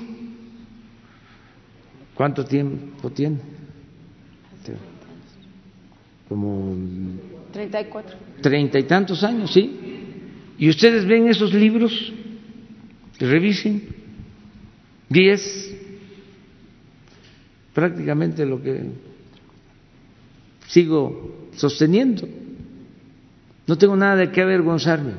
[2.15, 3.58] ¿Cuánto tiempo tiene?
[6.29, 6.77] Como
[7.51, 8.17] 34.
[8.41, 9.77] Treinta y tantos años, sí.
[10.59, 12.13] Y ustedes ven esos libros,
[13.19, 13.81] revisen,
[15.09, 15.75] y es
[17.73, 18.83] prácticamente lo que
[20.67, 22.27] sigo sosteniendo.
[23.65, 25.13] No tengo nada de qué avergonzarme.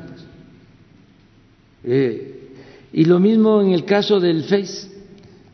[1.84, 2.34] Eh,
[2.92, 4.88] y lo mismo en el caso del Face.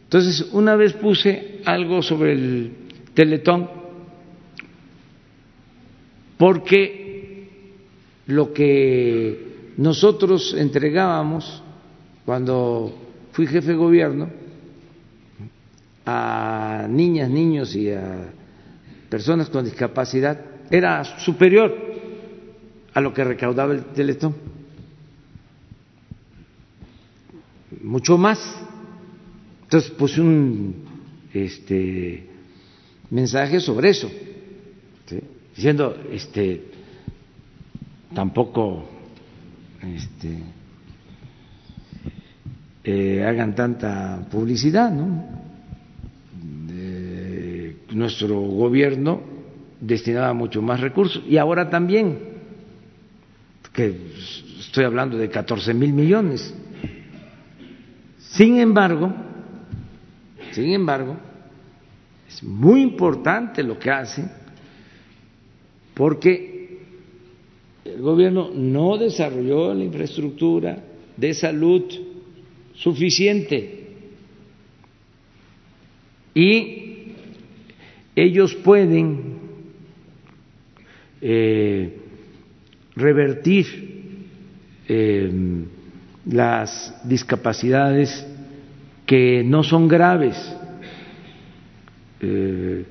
[0.04, 2.72] Entonces, una vez puse algo sobre el
[3.14, 3.68] Teletón,
[6.38, 7.48] porque
[8.26, 11.62] lo que nosotros entregábamos
[12.24, 12.92] cuando
[13.32, 14.28] fui jefe de gobierno
[16.04, 18.32] a niñas, niños y a
[19.08, 20.40] personas con discapacidad
[20.70, 21.74] era superior
[22.92, 24.34] a lo que recaudaba el Teletón.
[27.82, 28.38] Mucho más.
[29.64, 30.74] Entonces puse un
[31.34, 32.26] este,
[33.10, 34.10] mensaje sobre eso,
[35.56, 36.64] diciendo, este,
[38.14, 38.84] tampoco
[39.82, 40.38] este,
[42.84, 45.36] eh, hagan tanta publicidad, ¿no?
[47.96, 49.22] nuestro gobierno
[49.80, 52.18] destinaba mucho más recursos y ahora también,
[53.72, 53.96] que
[54.60, 56.54] estoy hablando de 14 mil millones.
[58.18, 59.14] Sin embargo,
[60.52, 61.16] sin embargo,
[62.28, 64.28] es muy importante lo que hace
[65.96, 66.76] porque
[67.86, 70.84] el gobierno no desarrolló la infraestructura
[71.16, 71.84] de salud
[72.74, 73.86] suficiente.
[76.34, 77.14] Y
[78.14, 79.38] ellos pueden
[81.22, 81.96] eh,
[82.94, 83.66] revertir
[84.88, 85.32] eh,
[86.26, 88.26] las discapacidades
[89.06, 90.36] que no son graves,
[92.20, 92.84] eh,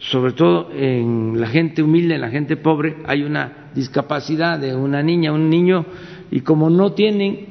[0.00, 5.02] sobre todo en la gente humilde, en la gente pobre, hay una discapacidad de una
[5.02, 5.84] niña, un niño,
[6.30, 7.46] y como no tienen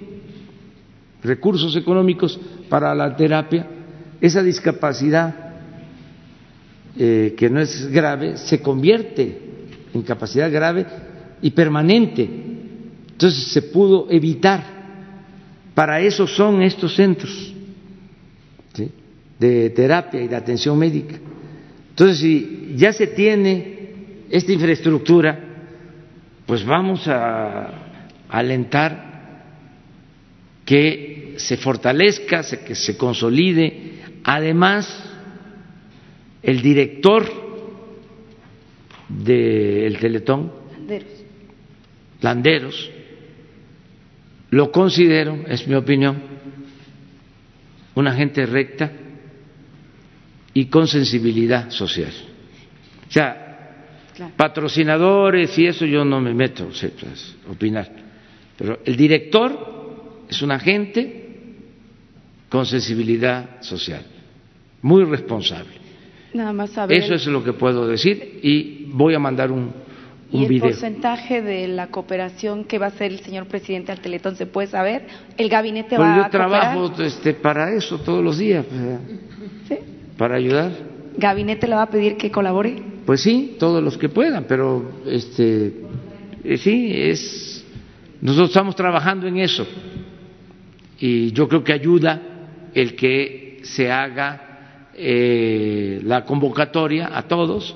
[1.24, 3.68] recursos económicos para la terapia,
[4.20, 5.36] esa discapacidad
[6.98, 9.40] eh, que no es grave se convierte
[9.94, 10.86] en capacidad grave
[11.42, 12.28] y permanente.
[13.12, 14.80] Entonces se pudo evitar.
[15.76, 17.54] Para eso son estos centros
[19.40, 21.16] de terapia y de atención médica.
[22.00, 23.90] Entonces, si ya se tiene
[24.30, 25.38] esta infraestructura,
[26.46, 27.74] pues vamos a
[28.30, 29.44] alentar
[30.64, 33.96] que se fortalezca, que se consolide.
[34.24, 34.88] Además,
[36.42, 37.26] el director
[39.10, 41.26] del Teletón, Landeros.
[42.22, 42.92] Landeros,
[44.52, 46.18] lo considero, es mi opinión,
[47.94, 48.90] una gente recta
[50.54, 52.12] y con sensibilidad social.
[53.08, 53.50] O sea,
[54.36, 57.90] patrocinadores y eso yo no me meto a opinar,
[58.58, 61.28] pero el director es un agente
[62.50, 64.04] con sensibilidad social,
[64.82, 65.80] muy responsable.
[66.34, 66.98] Nada más saber.
[66.98, 69.74] Eso es lo que puedo decir y voy a mandar un,
[70.32, 70.70] un ¿Y el video.
[70.70, 74.68] porcentaje de la cooperación que va a hacer el señor presidente al Teletón se puede
[74.68, 75.08] saber?
[75.38, 78.66] ¿El gabinete pues va yo a trabajo este, para eso todos los días,
[79.68, 79.78] ¿Sí?
[80.20, 80.74] Para ayudar.
[81.18, 82.76] ¿Gabinete le va a pedir que colabore?
[83.06, 85.74] Pues sí, todos los que puedan, pero este,
[86.44, 87.66] eh, sí, es,
[88.20, 89.66] nosotros estamos trabajando en eso
[91.00, 92.22] y yo creo que ayuda
[92.74, 97.74] el que se haga eh, la convocatoria a todos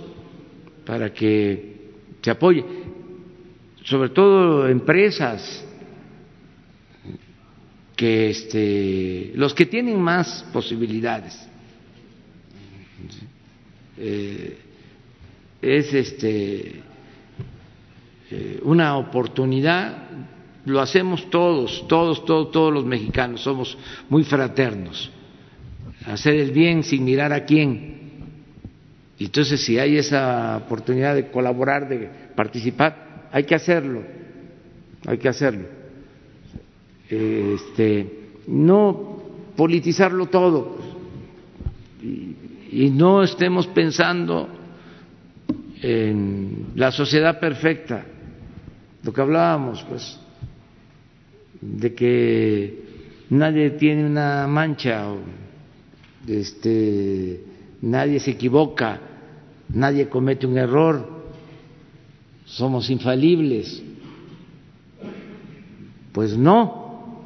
[0.85, 1.77] para que
[2.21, 2.65] se apoye,
[3.85, 5.65] sobre todo empresas
[7.95, 11.52] que este, los que tienen más posibilidades.
[14.05, 14.57] Eh,
[15.61, 16.81] es este
[18.31, 20.09] eh, una oportunidad,
[20.65, 23.77] lo hacemos todos, todos, todos, todos los mexicanos, somos
[24.09, 25.09] muy fraternos.
[26.05, 27.93] Hacer el bien sin mirar a quién.
[29.17, 34.03] Y entonces, si hay esa oportunidad de colaborar, de participar, hay que hacerlo,
[35.05, 35.67] hay que hacerlo.
[37.09, 39.21] Este, no
[39.55, 40.77] politizarlo todo.
[42.01, 42.32] Y,
[42.73, 44.49] y no estemos pensando
[45.81, 48.03] en la sociedad perfecta,
[49.03, 50.19] lo que hablábamos, pues,
[51.61, 52.83] de que
[53.29, 55.05] nadie tiene una mancha
[56.27, 57.43] este,
[57.81, 58.99] nadie se equivoca,
[59.69, 61.25] nadie comete un error,
[62.45, 63.83] somos infalibles.
[66.11, 67.19] Pues no,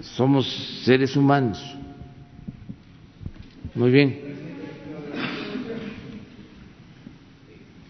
[0.00, 0.46] somos
[0.84, 1.73] seres humanos.
[3.74, 4.20] Muy bien.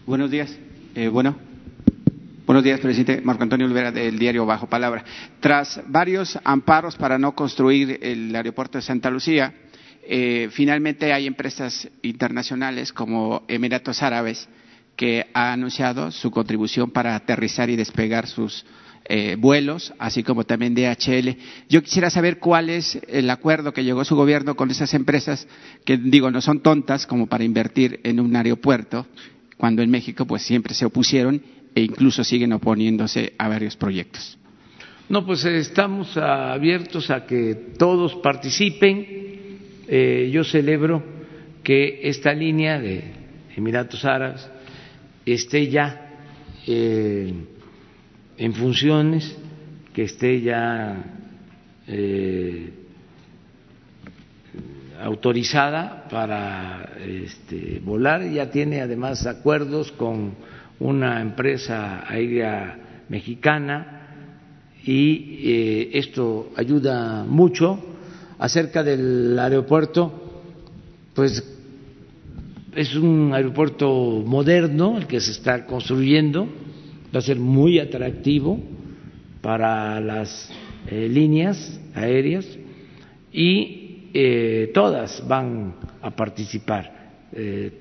[0.06, 0.58] Buenos días.
[0.94, 1.36] Eh, bueno.
[2.46, 3.20] Buenos días, presidente.
[3.20, 5.04] Marco Antonio Olvera, del diario Bajo Palabra.
[5.40, 9.52] Tras varios amparos para no construir el aeropuerto de Santa Lucía,
[10.02, 14.48] eh, finalmente hay empresas internacionales como Emiratos Árabes
[14.96, 18.64] que ha anunciado su contribución para aterrizar y despegar sus
[19.06, 21.36] eh, vuelos, así como también DHL.
[21.68, 25.46] Yo quisiera saber cuál es el acuerdo que llegó su gobierno con esas empresas
[25.84, 29.06] que, digo, no son tontas como para invertir en un aeropuerto,
[29.56, 31.42] cuando en México pues siempre se opusieron
[31.74, 34.38] e incluso siguen oponiéndose a varios proyectos.
[35.08, 39.06] No, pues estamos abiertos a que todos participen.
[39.86, 41.02] Eh, yo celebro
[41.62, 43.04] que esta línea de
[43.54, 44.48] Emiratos Árabes
[45.26, 46.10] esté ya
[46.66, 47.34] eh,
[48.36, 49.36] en funciones,
[49.92, 51.04] que esté ya
[51.86, 52.72] eh,
[55.00, 58.28] autorizada para este, volar.
[58.30, 60.34] Ya tiene además acuerdos con
[60.80, 64.00] una empresa aérea mexicana
[64.84, 67.90] y eh, esto ayuda mucho.
[68.38, 70.42] Acerca del aeropuerto,
[71.14, 71.42] pues
[72.74, 73.88] es un aeropuerto
[74.26, 76.48] moderno el que se está construyendo,
[77.14, 78.58] va a ser muy atractivo
[79.40, 80.50] para las
[80.88, 82.46] eh, líneas aéreas
[83.32, 86.92] y eh, todas van a participar,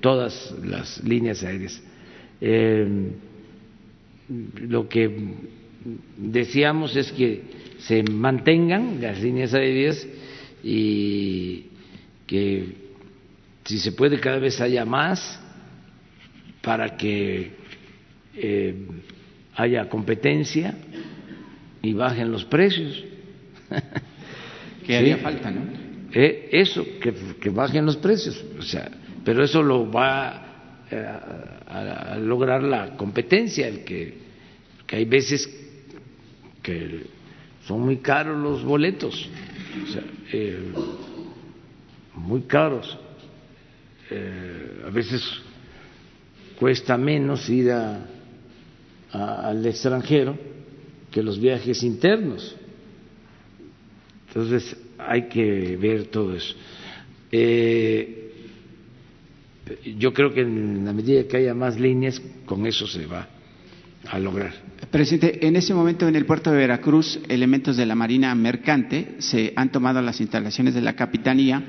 [0.00, 1.80] todas las líneas aéreas.
[2.40, 3.12] Eh,
[4.68, 5.10] lo que
[6.16, 7.42] deseamos es que
[7.78, 10.06] se mantengan las líneas aéreas
[10.62, 11.66] y
[12.26, 12.74] que
[13.64, 15.40] si se puede cada vez haya más
[16.62, 17.52] para que
[18.36, 18.74] eh,
[19.56, 20.74] haya competencia
[21.82, 23.04] y bajen los precios.
[24.86, 25.62] Que haría falta, ¿no?
[26.12, 28.44] Eh, eso, que, que, bajen los precios.
[28.58, 28.90] O sea,
[29.24, 30.44] pero eso lo va
[31.66, 34.18] a, lograr la competencia, el que,
[34.86, 35.48] que hay veces
[36.62, 37.06] que
[37.66, 39.28] son muy caros los boletos,
[40.32, 40.72] eh,
[42.14, 42.98] muy caros.
[44.10, 45.22] Eh, a veces
[46.58, 48.06] cuesta menos ir a,
[49.14, 50.36] al extranjero
[51.10, 52.56] que los viajes internos.
[54.28, 56.54] Entonces hay que ver todo eso.
[57.30, 58.32] Eh,
[59.96, 63.28] yo creo que en la medida que haya más líneas, con eso se va
[64.06, 64.52] a lograr.
[64.90, 69.52] Presidente, en ese momento en el puerto de Veracruz, elementos de la Marina Mercante se
[69.56, 71.62] han tomado las instalaciones de la Capitanía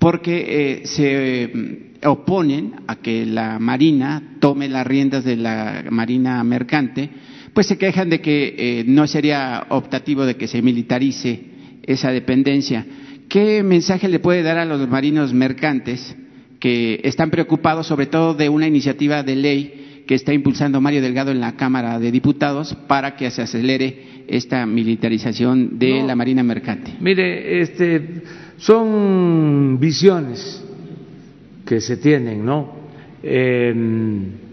[0.00, 6.42] porque eh, se mm, oponen a que la Marina tome las riendas de la Marina
[6.42, 7.10] Mercante,
[7.52, 11.44] pues se quejan de que eh, no sería optativo de que se militarice
[11.82, 12.86] esa dependencia.
[13.28, 16.16] ¿Qué mensaje le puede dar a los marinos mercantes
[16.58, 21.30] que están preocupados sobre todo de una iniciativa de ley que está impulsando Mario Delgado
[21.30, 26.92] en la Cámara de Diputados para que se acelere esta militarización de la Marina Mercante.
[27.00, 28.22] Mire, este,
[28.60, 30.64] son visiones
[31.66, 32.78] que se tienen, ¿no?
[33.22, 33.74] Eh,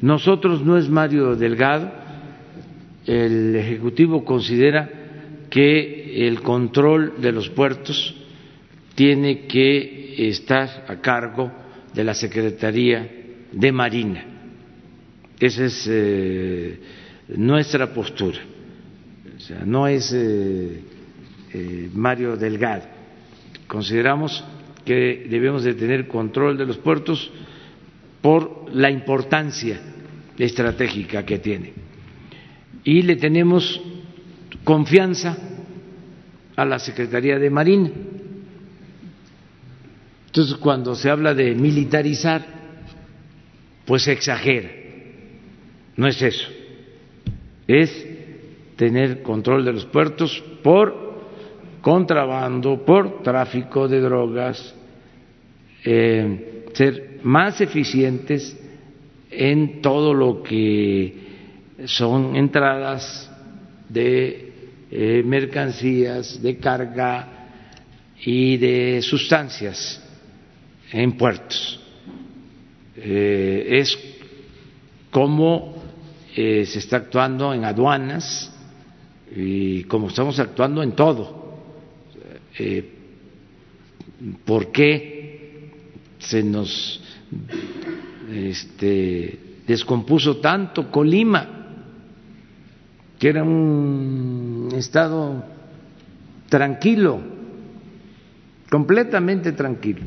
[0.02, 1.92] nosotros no es Mario Delgado,
[3.06, 4.90] el Ejecutivo considera
[5.50, 8.16] que el control de los puertos
[8.96, 11.52] tiene que estar a cargo
[11.94, 13.10] de la Secretaría
[13.52, 14.26] de Marina.
[15.40, 16.80] Esa es eh,
[17.30, 18.40] nuestra postura.
[19.36, 20.82] O sea, no es eh,
[21.54, 22.97] eh, Mario Delgado.
[23.68, 24.44] Consideramos
[24.86, 27.32] que debemos de tener control de los puertos
[28.22, 29.80] por la importancia
[30.38, 31.74] estratégica que tiene.
[32.84, 33.82] Y le tenemos
[34.64, 35.38] confianza
[36.56, 37.92] a la Secretaría de Marina
[40.38, 42.46] entonces, cuando se habla de militarizar,
[43.88, 44.70] pues se exagera.
[45.96, 46.48] No es eso.
[47.68, 48.08] Es
[48.76, 51.07] tener control de los puertos por
[51.88, 54.76] contrabando, por tráfico de drogas,
[55.86, 58.60] eh, ser más eficientes
[59.32, 61.14] en todo lo que
[61.86, 63.32] son entradas
[63.88, 64.52] de
[64.92, 67.48] eh, mercancías, de carga
[68.20, 70.04] y de sustancias
[70.92, 71.80] en puertos.
[72.98, 73.98] Eh, es
[75.10, 75.84] como
[76.36, 78.54] se está actuando en aduanas
[79.34, 81.47] y como estamos actuando en todo.
[82.60, 82.94] Eh,
[84.46, 85.70] ¿Por qué
[86.20, 87.02] se nos
[88.32, 91.48] este, descompuso tanto Colima,
[93.20, 95.44] que era un estado
[96.50, 97.38] tranquilo?
[98.70, 100.02] completamente tranquilo.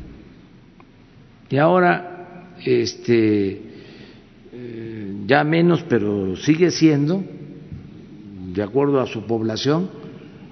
[1.49, 3.61] Y ahora, este,
[4.53, 7.23] eh, ya menos, pero sigue siendo,
[8.53, 9.89] de acuerdo a su población,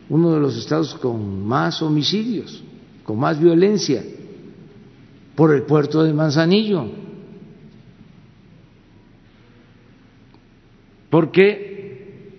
[0.10, 2.64] uno de los estados con más homicidios,
[3.03, 4.03] con más violencia,
[5.36, 6.86] por el puerto de Manzanillo.
[11.10, 12.30] Porque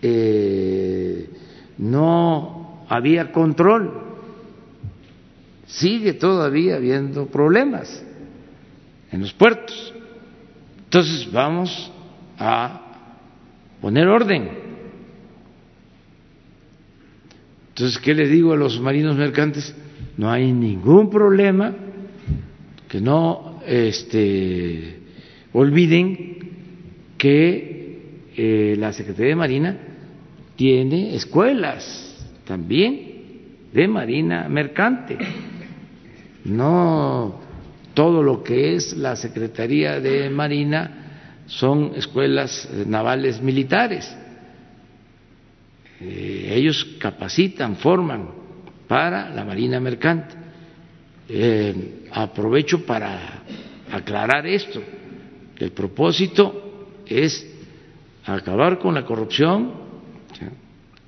[0.00, 1.30] eh,
[1.78, 4.10] no había control
[5.70, 8.02] sigue todavía habiendo problemas
[9.10, 9.94] en los puertos.
[10.84, 11.90] Entonces vamos
[12.38, 12.80] a
[13.80, 14.69] poner orden.
[17.80, 19.74] Entonces, ¿qué le digo a los marinos mercantes?
[20.18, 21.74] No hay ningún problema,
[22.86, 24.98] que no este,
[25.54, 26.38] olviden
[27.16, 29.78] que eh, la Secretaría de Marina
[30.56, 33.00] tiene escuelas también
[33.72, 35.16] de Marina Mercante
[36.44, 37.40] no
[37.94, 44.14] todo lo que es la Secretaría de Marina son escuelas navales militares.
[46.00, 48.30] Eh, ellos capacitan, forman
[48.88, 50.34] para la Marina Mercante.
[51.28, 53.42] Eh, aprovecho para
[53.92, 54.82] aclarar esto.
[55.58, 57.46] El propósito es
[58.24, 59.90] acabar con la corrupción,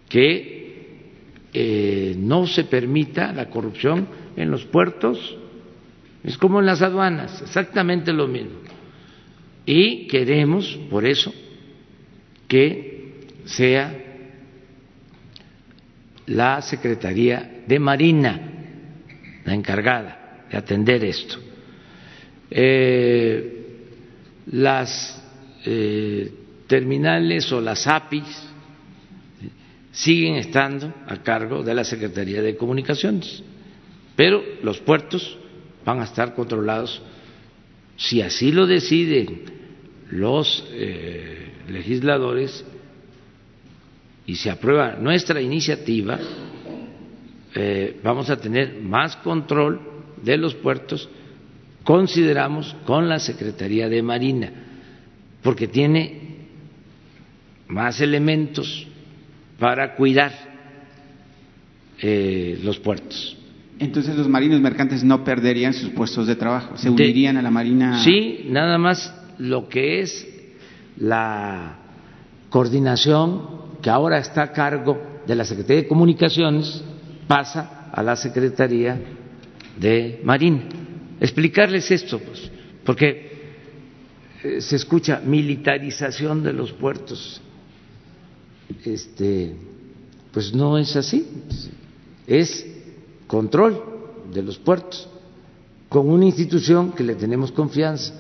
[0.09, 0.62] que
[2.19, 4.06] no se permita la corrupción
[4.36, 5.36] en los puertos,
[6.24, 8.59] es como en las aduanas, exactamente lo mismo.
[9.66, 11.32] Y queremos, por eso,
[12.48, 14.11] que sea
[16.26, 18.52] la Secretaría de Marina
[19.44, 21.36] la encargada de atender esto.
[22.50, 23.66] Eh,
[24.46, 25.22] las
[25.64, 26.32] eh,
[26.66, 28.48] terminales o las APIs
[29.90, 33.42] siguen estando a cargo de la Secretaría de Comunicaciones.
[34.16, 35.38] Pero los puertos
[35.84, 37.02] van a estar controlados,
[37.96, 39.42] si así lo deciden
[40.10, 42.64] los eh, legisladores
[44.26, 46.18] y se aprueba nuestra iniciativa,
[47.54, 49.80] eh, vamos a tener más control
[50.22, 51.08] de los puertos,
[51.84, 54.52] consideramos, con la Secretaría de Marina,
[55.42, 56.20] porque tiene
[57.68, 58.86] más elementos
[59.58, 60.32] para cuidar
[62.00, 63.36] eh, los puertos.
[63.78, 68.02] Entonces los marinos mercantes no perderían sus puestos de trabajo, se unirían a la Marina.
[68.04, 70.28] Sí, nada más lo que es
[70.96, 71.78] la
[72.48, 76.82] coordinación que ahora está a cargo de la Secretaría de Comunicaciones
[77.26, 78.98] pasa a la Secretaría
[79.78, 80.62] de Marina.
[81.20, 82.50] Explicarles esto, pues,
[82.84, 83.32] porque
[84.44, 87.40] eh, se escucha militarización de los puertos.
[88.84, 89.54] Este,
[90.32, 91.26] pues no es así.
[92.26, 92.66] Es
[93.26, 93.82] control
[94.32, 95.09] de los puertos
[95.88, 98.14] con una institución que le tenemos confianza,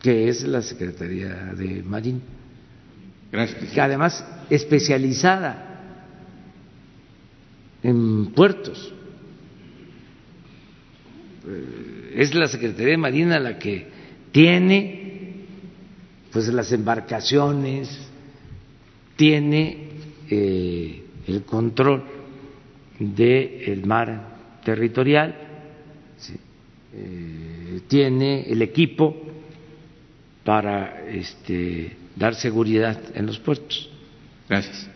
[0.00, 2.20] que es la Secretaría de Marina.
[3.30, 5.66] Que además especializada
[7.82, 8.92] en puertos.
[11.46, 13.86] Eh, es la Secretaría de Marina la que
[14.32, 15.06] tiene
[16.32, 17.88] pues las embarcaciones,
[19.16, 19.88] tiene
[20.28, 22.04] eh, el control
[22.98, 25.34] del mar territorial,
[26.92, 29.16] eh, tiene el equipo
[30.44, 33.88] para este, dar seguridad en los puertos.
[34.48, 34.88] Gracias.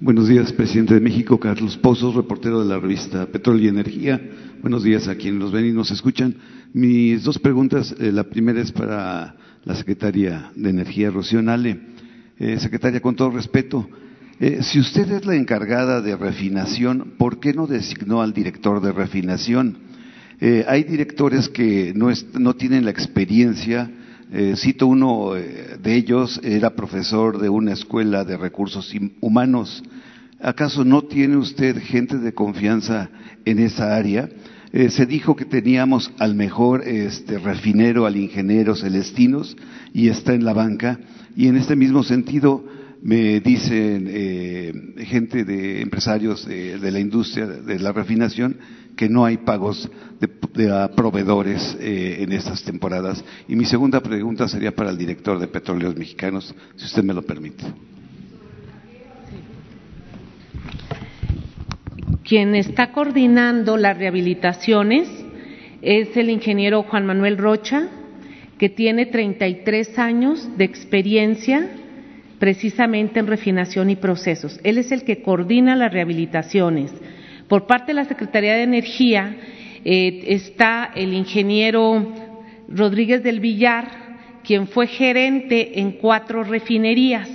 [0.00, 4.20] Buenos días, presidente de México, Carlos Pozos, reportero de la revista Petróleo y Energía.
[4.60, 6.34] Buenos días a quienes nos ven y nos escuchan.
[6.72, 11.80] Mis dos preguntas, eh, la primera es para la secretaria de Energía, Rocío Nale.
[12.38, 13.88] Eh, secretaria, con todo respeto,
[14.40, 18.92] eh, si usted es la encargada de refinación, ¿por qué no designó al director de
[18.92, 19.78] refinación?
[20.46, 23.90] Eh, hay directores que no, tienen la experiencia.
[24.56, 29.82] cito uno de ellos, era profesor de una escuela de recursos humanos.
[30.42, 33.08] ¿Acaso no tiene usted gente de confianza
[33.46, 34.28] en esa área?
[34.90, 39.56] se dijo que teníamos al mejor este, refinero, al ingeniero Celestinos,
[39.94, 41.00] y está en la banca.
[41.34, 42.66] Y en este mismo sentido
[43.04, 44.72] me dicen eh,
[45.04, 48.56] gente de empresarios de, la industria de la refinación
[48.96, 49.90] que no hay pagos
[50.20, 50.28] de,
[50.88, 53.24] proveedores eh, en estas temporadas.
[53.48, 57.22] Y mi segunda pregunta sería para el director de Petróleos Mexicanos, si usted me lo
[57.22, 57.64] permite.
[62.22, 65.08] Quien está coordinando las rehabilitaciones
[65.82, 67.88] es el ingeniero Juan Manuel Rocha,
[68.58, 71.68] que tiene 33 años de experiencia
[72.38, 74.58] precisamente en refinación y procesos.
[74.64, 76.92] Él es el que coordina las rehabilitaciones.
[77.48, 79.36] Por parte de la Secretaría de Energía
[79.84, 82.12] eh, está el ingeniero
[82.68, 83.88] Rodríguez del Villar,
[84.42, 87.30] quien fue gerente en cuatro refinerías.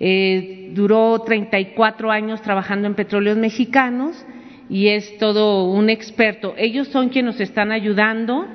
[0.00, 4.24] Eh, duró 34 años trabajando en petróleos mexicanos
[4.68, 6.54] y es todo un experto.
[6.56, 8.46] Ellos son quienes nos están ayudando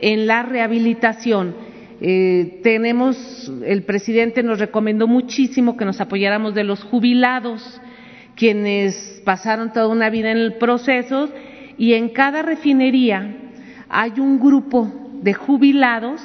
[0.00, 1.54] en la rehabilitación.
[2.00, 7.80] Eh, tenemos, el presidente nos recomendó muchísimo que nos apoyáramos de los jubilados,
[8.36, 11.30] quienes pasaron toda una vida en el proceso
[11.78, 13.34] y en cada refinería
[13.88, 14.92] hay un grupo
[15.22, 16.20] de jubilados,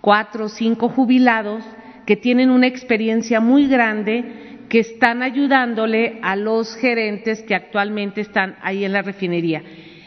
[0.00, 1.64] cuatro o cinco jubilados,
[2.06, 8.56] que tienen una experiencia muy grande que están ayudándole a los gerentes que actualmente están
[8.62, 9.62] ahí en la refinería.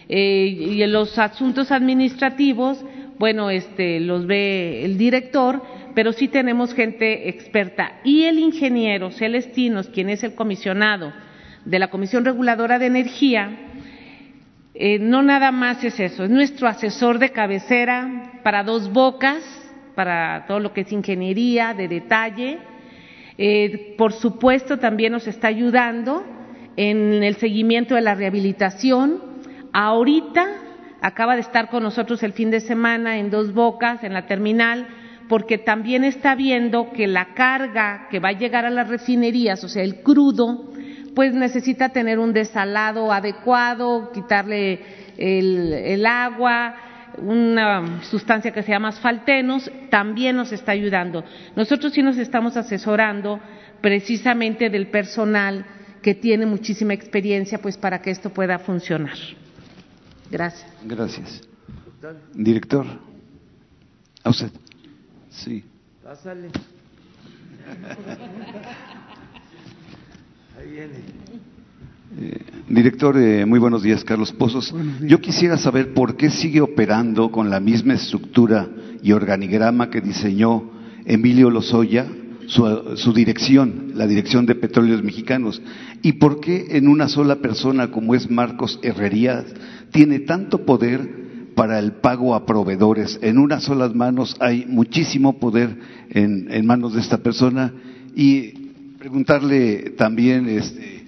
[0.07, 2.83] Eh, y en los asuntos administrativos,
[3.17, 7.99] bueno, este, los ve el director, pero sí tenemos gente experta.
[8.03, 11.13] Y el ingeniero Celestinos, quien es el comisionado
[11.65, 13.57] de la Comisión Reguladora de Energía,
[14.73, 19.43] eh, no nada más es eso, es nuestro asesor de cabecera para dos bocas,
[19.95, 22.57] para todo lo que es ingeniería de detalle,
[23.37, 26.23] eh, por supuesto, también nos está ayudando
[26.77, 29.21] en el seguimiento de la rehabilitación.
[29.73, 30.47] Ahorita
[31.01, 34.87] acaba de estar con nosotros el fin de semana en Dos Bocas, en la terminal,
[35.31, 39.69] porque también está viendo que la carga que va a llegar a las refinerías, o
[39.69, 40.73] sea, el crudo,
[41.15, 44.81] pues necesita tener un desalado adecuado, quitarle
[45.17, 46.75] el, el agua,
[47.19, 51.23] una sustancia que se llama asfaltenos, también nos está ayudando.
[51.55, 53.39] Nosotros sí nos estamos asesorando
[53.79, 55.65] precisamente del personal
[56.01, 59.15] que tiene muchísima experiencia pues para que esto pueda funcionar.
[60.29, 60.69] Gracias.
[60.83, 61.41] Gracias.
[62.33, 62.85] Director.
[64.25, 64.51] A usted.
[65.31, 65.63] Sí.
[66.03, 66.49] Pásale.
[70.59, 70.95] Ahí viene.
[72.19, 74.75] Eh, director, eh, muy buenos días, Carlos Pozos.
[75.01, 78.67] Yo quisiera saber por qué sigue operando con la misma estructura
[79.01, 80.69] y organigrama que diseñó
[81.05, 82.05] Emilio Lozoya,
[82.47, 85.61] su, su, dirección, la dirección de Petróleos Mexicanos,
[86.01, 89.45] y por qué en una sola persona como es Marcos Herrerías
[89.91, 91.30] tiene tanto poder
[91.61, 93.19] para el pago a proveedores.
[93.21, 95.77] En unas solas manos hay muchísimo poder
[96.09, 97.71] en, manos de esta persona
[98.15, 98.47] y
[98.97, 101.05] preguntarle también, este,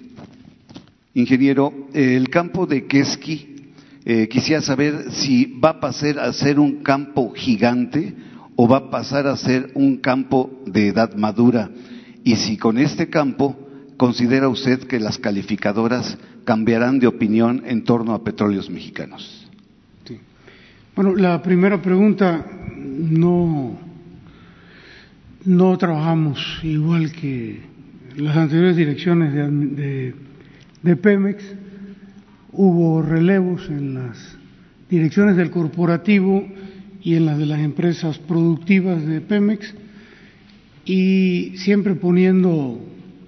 [1.12, 3.72] Ingeniero, el campo de Keski,
[4.04, 8.14] eh, quisiera saber si va a pasar a ser un campo gigante
[8.54, 11.68] o va a pasar a ser un campo de edad madura.
[12.22, 13.56] Y si con este campo
[13.96, 19.43] considera usted que las calificadoras cambiarán de opinión en torno a petróleos mexicanos.
[20.96, 22.46] Bueno, la primera pregunta,
[22.76, 23.78] no,
[25.44, 27.60] no trabajamos igual que
[28.16, 30.14] las anteriores direcciones de, de
[30.84, 31.42] de Pemex,
[32.52, 34.36] hubo relevos en las
[34.90, 36.46] direcciones del corporativo
[37.02, 39.74] y en las de las empresas productivas de Pemex
[40.84, 42.78] y siempre poniendo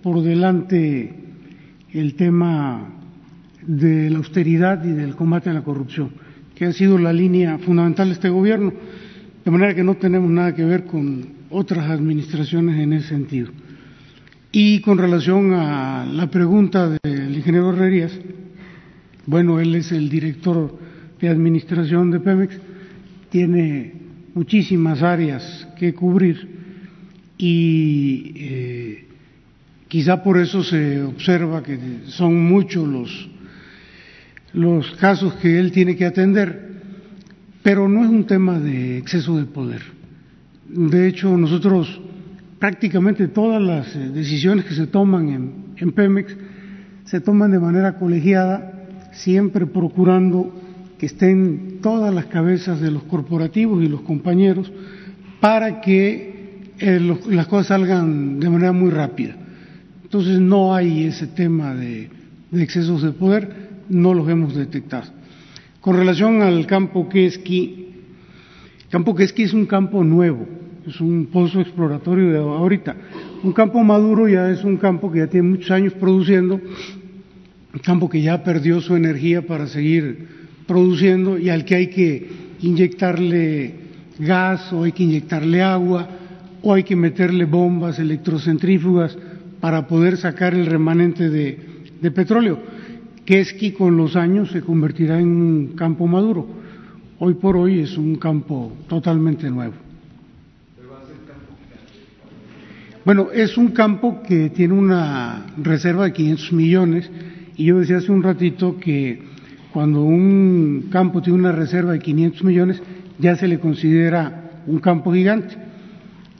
[0.03, 1.15] por delante
[1.95, 2.91] el tema
[3.67, 6.11] de la austeridad y del combate a la corrupción,
[6.57, 8.73] que ha sido la línea fundamental de este gobierno,
[9.45, 13.51] de manera que no tenemos nada que ver con otras administraciones en ese sentido.
[14.51, 18.19] Y con relación a la pregunta del ingeniero Herrerías,
[19.27, 20.79] bueno, él es el director
[21.21, 22.59] de administración de Pemex,
[23.29, 23.93] tiene
[24.35, 26.57] muchísimas áreas que cubrir
[27.37, 29.05] y eh,
[29.89, 33.29] quizá por eso se observa que son muchos los,
[34.57, 36.73] los casos que él tiene que atender,
[37.63, 39.83] pero no es un tema de exceso de poder.
[40.67, 42.01] De hecho, nosotros
[42.59, 45.29] prácticamente todas las eh, decisiones que se toman
[45.77, 46.35] en, Pemex
[47.05, 50.51] se toman de manera colegiada, siempre procurando
[50.99, 54.73] que estén todas las cabezas de los corporativos y los compañeros
[55.39, 59.37] para que eh, las cosas salgan de manera muy rápida.
[60.03, 62.09] Entonces no hay ese tema de
[62.53, 65.11] excesos de poder, no los hemos detectado.
[65.81, 67.87] Con relación al campo Quesqui,
[68.91, 70.47] campo Quesqui es un campo nuevo,
[70.87, 72.97] es un pozo exploratorio de ahorita.
[73.43, 78.09] Un campo maduro ya es un campo que ya tiene muchos años produciendo, un campo
[78.09, 80.29] que ya perdió su energía para seguir
[80.67, 82.29] produciendo y al que hay que
[82.63, 83.75] inyectarle
[84.19, 86.09] gas o hay que inyectarle agua
[86.63, 89.17] o hay que meterle bombas electrocentrífugas
[89.61, 91.59] para poder sacar el remanente de,
[92.01, 92.59] de petróleo,
[93.27, 96.47] que es que con los años se convertirá en un campo maduro.
[97.19, 99.75] Hoy por hoy es un campo totalmente nuevo.
[103.05, 107.11] Bueno, es un campo que tiene una reserva de 500 millones
[107.57, 109.23] y yo decía hace un ratito que
[109.73, 112.83] cuando un campo tiene una reserva de 500 millones
[113.19, 115.57] ya se le considera un campo gigante.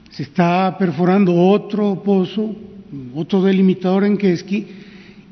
[0.09, 2.55] Se está perforando otro pozo,
[3.13, 4.67] otro delimitador en Keski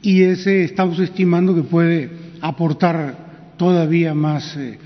[0.06, 4.78] y ese estamos estimando que puede aportar todavía más, eh,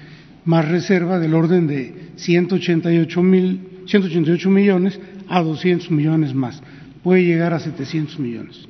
[0.45, 4.97] más reserva del orden de 188, mil, 188 millones
[5.27, 6.63] a 200 millones más.
[7.03, 8.65] Puede llegar a 700 millones.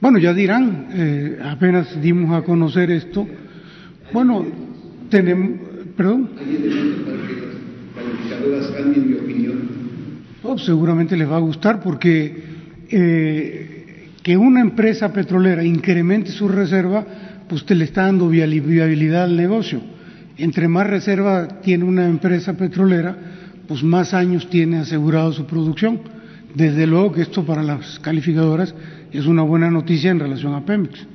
[0.00, 3.28] Bueno, ya dirán, eh, apenas dimos a conocer esto.
[4.14, 4.46] Bueno,
[5.10, 5.60] tenemos,
[5.94, 6.30] perdón.
[10.42, 12.54] Oh, seguramente les va a gustar porque
[12.90, 13.73] eh,
[14.24, 17.06] que una empresa petrolera incremente su reserva,
[17.46, 19.82] pues usted le está dando viabilidad al negocio.
[20.38, 23.14] Entre más reserva tiene una empresa petrolera,
[23.68, 26.00] pues más años tiene asegurado su producción.
[26.54, 28.74] Desde luego que esto para las calificadoras
[29.12, 31.06] es una buena noticia en relación a Pemex.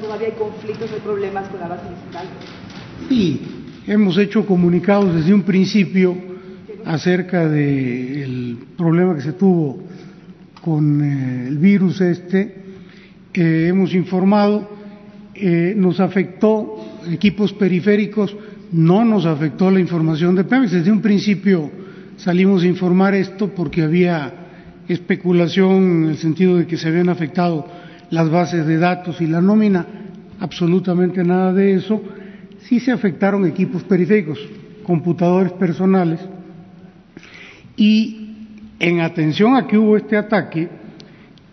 [0.00, 1.84] todavía hay conflictos, problemas con la base.
[3.08, 3.40] Sí,
[3.86, 6.35] hemos hecho comunicados desde un principio
[6.86, 9.78] acerca del problema que se tuvo
[10.62, 12.64] con eh, el virus este.
[13.34, 14.70] Eh, hemos informado,
[15.34, 18.34] eh, nos afectó equipos periféricos,
[18.72, 20.72] no nos afectó la información de Pemex.
[20.72, 21.70] Desde un principio
[22.16, 24.32] salimos a informar esto porque había
[24.88, 27.66] especulación en el sentido de que se habían afectado
[28.10, 29.84] las bases de datos y la nómina,
[30.38, 32.00] absolutamente nada de eso.
[32.60, 34.38] Sí se afectaron equipos periféricos,
[34.84, 36.20] computadores personales,
[37.76, 38.26] y
[38.78, 40.68] en atención a que hubo este ataque,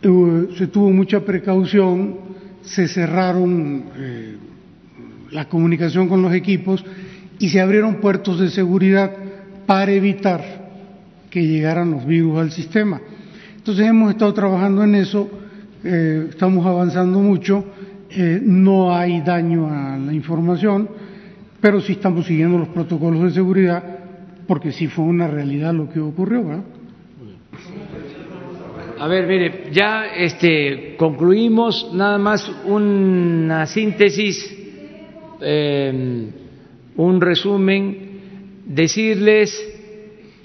[0.02, 2.18] se tuvo mucha precaución,
[2.62, 4.36] se cerraron eh,
[5.32, 6.84] la comunicación con los equipos
[7.40, 9.12] y se abrieron puertos de seguridad
[9.66, 10.44] para evitar
[11.30, 13.02] que llegaran los virus al sistema.
[13.56, 15.30] Entonces hemos estado trabajando en eso
[15.86, 17.66] eh, estamos avanzando mucho,
[18.10, 20.88] eh, no hay daño a la información,
[21.60, 24.03] pero sí estamos siguiendo los protocolos de seguridad
[24.48, 26.64] porque sí fue una realidad lo que ocurrió, ¿verdad?
[29.00, 34.56] A ver, mire, ya este, concluimos nada más una síntesis,
[35.42, 36.32] em,
[36.96, 39.52] un resumen, decirles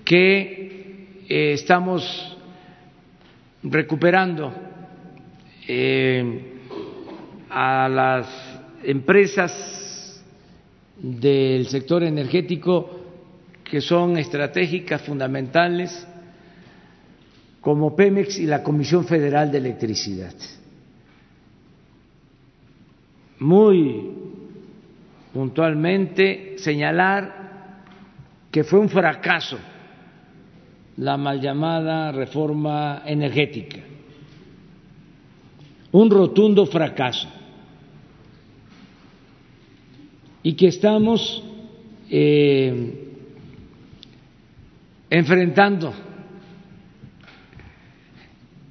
[0.05, 2.37] que eh, estamos
[3.63, 4.53] recuperando
[5.69, 6.41] eh,
[7.51, 10.25] a las empresas
[11.01, 12.98] del sector energético
[13.71, 16.07] que son estratégicas, fundamentales,
[17.61, 20.35] como Pemex y la Comisión Federal de Electricidad.
[23.41, 24.11] Muy
[25.33, 27.83] puntualmente señalar
[28.51, 29.59] que fue un fracaso
[30.97, 33.79] la mal llamada reforma energética
[35.93, 37.29] un rotundo fracaso
[40.43, 41.43] y que estamos
[42.11, 43.08] eh,
[45.11, 45.95] enfrentando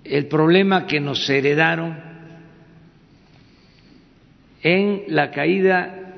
[0.04, 1.98] el problema que nos heredaron
[4.62, 6.16] en la caída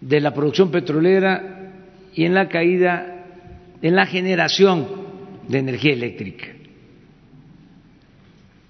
[0.00, 1.72] de la producción petrolera
[2.14, 3.16] y en la caída
[3.82, 4.86] en la generación
[5.48, 6.48] de energía eléctrica.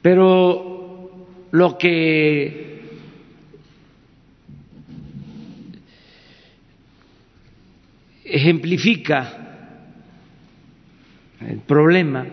[0.02, 2.80] Pero lo que
[8.24, 9.49] ejemplifica
[11.46, 12.26] el problema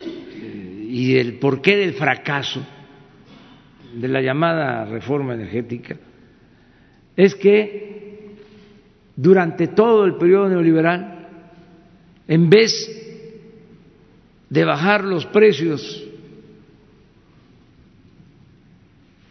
[0.00, 2.64] y el porqué del fracaso
[3.94, 5.96] de la llamada reforma energética
[7.16, 8.34] es que
[9.16, 11.28] durante todo el periodo neoliberal,
[12.26, 12.72] en vez
[14.50, 16.04] de bajar los precios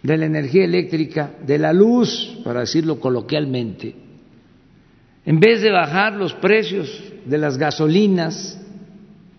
[0.01, 3.95] de la energía eléctrica, de la luz, para decirlo coloquialmente,
[5.25, 8.59] en vez de bajar los precios de las gasolinas,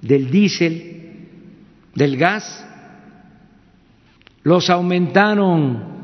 [0.01, 1.29] del diésel,
[1.95, 2.67] del gas,
[4.43, 5.95] los aumentaron.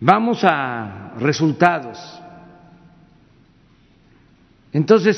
[0.00, 1.98] Vamos a resultados.
[4.72, 5.16] Entonces,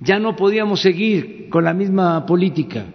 [0.00, 2.86] ya no podíamos seguir con la misma política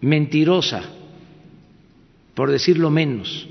[0.00, 0.82] mentirosa,
[2.34, 3.48] por decirlo menos.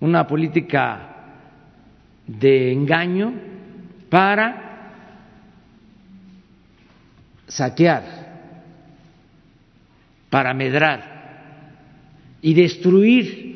[0.00, 1.12] Una política
[2.26, 3.32] de engaño
[4.08, 4.62] para
[7.46, 8.22] saquear,
[10.30, 11.12] para medrar
[12.40, 13.52] y destruir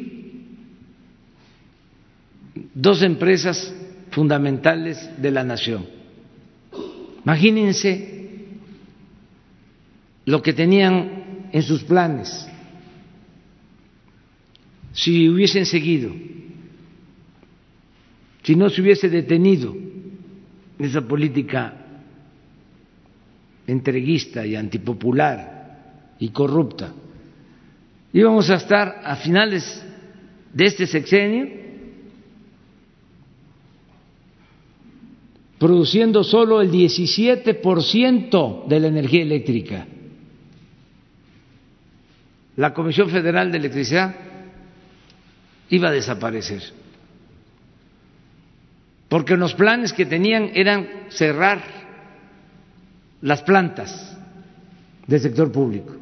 [2.74, 3.74] dos empresas
[4.10, 5.86] fundamentales de la nación.
[7.24, 8.15] Imagínense
[10.26, 12.46] lo que tenían en sus planes
[14.92, 16.10] si hubiesen seguido,
[18.42, 19.74] si no se hubiese detenido
[20.78, 21.74] esa política
[23.66, 26.92] entreguista y antipopular y corrupta.
[28.12, 29.84] Íbamos a estar a finales
[30.52, 31.46] de este sexenio
[35.58, 39.86] produciendo solo el 17% de la energía eléctrica.
[42.56, 44.14] La Comisión Federal de Electricidad
[45.68, 46.62] iba a desaparecer,
[49.08, 51.60] porque los planes que tenían eran cerrar
[53.20, 54.16] las plantas
[55.06, 55.94] del sector público,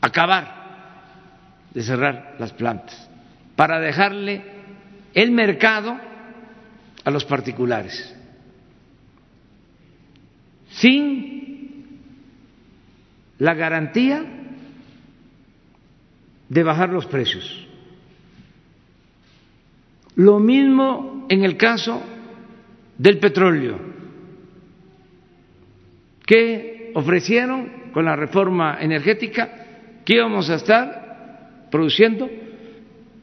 [0.00, 0.62] acabar
[1.72, 3.08] de cerrar las plantas,
[3.56, 4.42] para dejarle
[5.12, 5.98] el mercado
[7.04, 8.14] a los particulares,
[10.70, 11.98] sin
[13.38, 14.43] la garantía
[16.48, 17.66] de bajar los precios.
[20.16, 22.00] Lo mismo en el caso
[22.98, 23.78] del petróleo
[26.26, 32.30] que ofrecieron con la reforma energética que íbamos a estar produciendo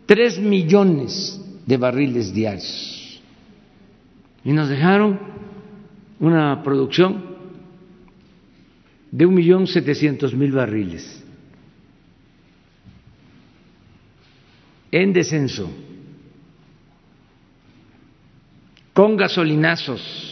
[0.05, 3.21] tres millones de barriles diarios
[4.43, 5.19] y nos dejaron
[6.19, 7.31] una producción
[9.11, 11.20] de un millón setecientos mil barriles
[14.91, 15.69] en descenso
[18.93, 20.31] con gasolinazos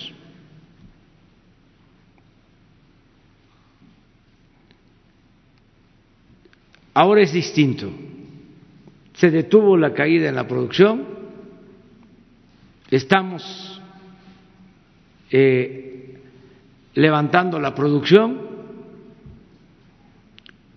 [6.99, 7.89] Ahora es distinto.
[9.13, 11.05] Se detuvo la caída en la producción,
[12.91, 13.81] estamos
[15.31, 16.19] eh,
[16.95, 18.41] levantando la producción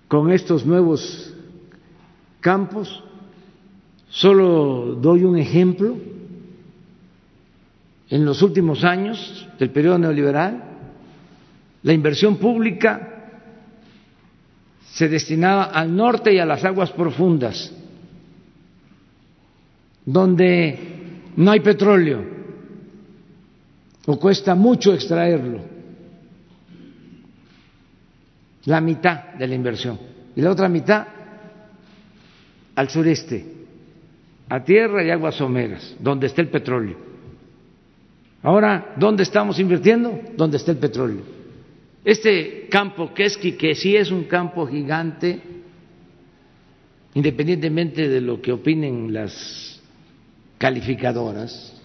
[0.07, 1.35] con estos nuevos
[2.39, 3.03] campos.
[4.13, 5.97] Solo doy un ejemplo.
[8.11, 10.63] En los últimos años del periodo neoliberal,
[11.83, 13.09] la inversión pública
[14.85, 17.73] se destinaba al norte y a las aguas profundas,
[20.05, 20.79] donde
[21.37, 22.23] no hay petróleo
[24.05, 25.61] o cuesta mucho extraerlo,
[28.67, 29.99] la mitad de la inversión,
[30.37, 31.07] y la otra mitad
[32.75, 33.62] al sureste,
[34.53, 36.99] a tierra y aguas someras, donde está el petróleo.
[38.43, 40.21] Ahora, ¿dónde estamos invirtiendo?
[40.37, 41.23] Donde está el petróleo.
[42.05, 45.41] Este campo Keski, que sí es un campo gigante,
[47.15, 49.81] independientemente de lo que opinen las
[50.59, 51.83] calificadoras,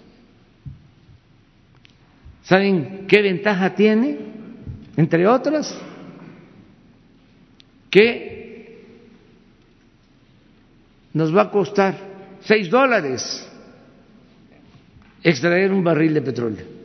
[2.44, 4.18] ¿saben qué ventaja tiene?
[4.98, 5.74] Entre otras,
[7.90, 8.84] que
[11.14, 12.07] nos va a costar
[12.48, 13.46] seis dólares
[15.22, 16.78] extraer un barril de petróleo.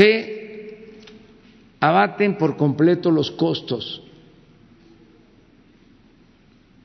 [0.00, 0.96] se
[1.78, 4.02] abaten por completo los costos.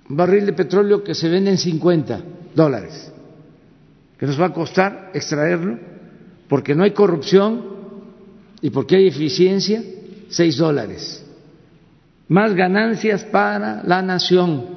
[0.10, 2.22] Un barril de petróleo que se vende en 50
[2.54, 3.12] dólares,
[4.20, 5.80] que nos va a costar extraerlo
[6.50, 7.64] porque no hay corrupción
[8.62, 9.82] y porque hay eficiencia,
[10.28, 11.25] 6 dólares.
[12.28, 14.76] Más ganancias para la nación.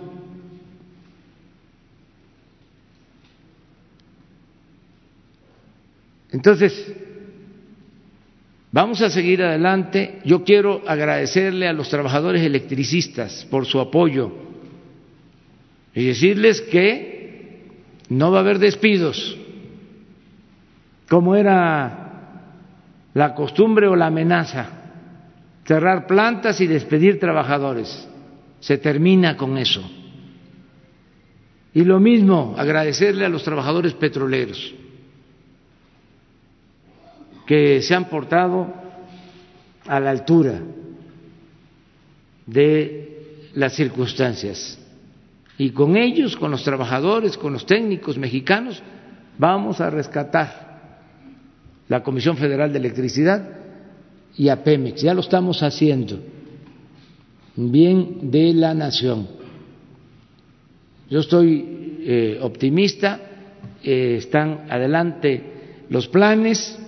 [6.31, 6.95] Entonces,
[8.71, 10.21] Vamos a seguir adelante.
[10.25, 14.31] Yo quiero agradecerle a los trabajadores electricistas por su apoyo
[15.95, 17.63] y decirles que
[18.11, 19.37] no va a haber despidos,
[21.09, 22.45] como era
[23.15, 24.78] la costumbre o la amenaza,
[25.69, 28.09] cerrar plantas y despedir trabajadores.
[28.59, 29.83] Se termina con eso.
[31.75, 34.75] Y lo mismo, agradecerle a los trabajadores petroleros
[37.47, 38.73] que se han portado
[39.87, 40.59] a la altura
[42.47, 44.79] de las circunstancias.
[45.59, 48.83] Y con ellos, con los trabajadores, con los técnicos mexicanos,
[49.37, 50.81] vamos a rescatar
[51.89, 53.58] la Comisión Federal de Electricidad
[54.39, 55.03] y a Pemex.
[55.03, 56.19] Ya lo estamos haciendo.
[57.57, 59.29] Bien de la nación.
[61.11, 63.21] Yo estoy eh, optimista,
[63.83, 65.43] eh, están adelante
[65.91, 66.79] los planes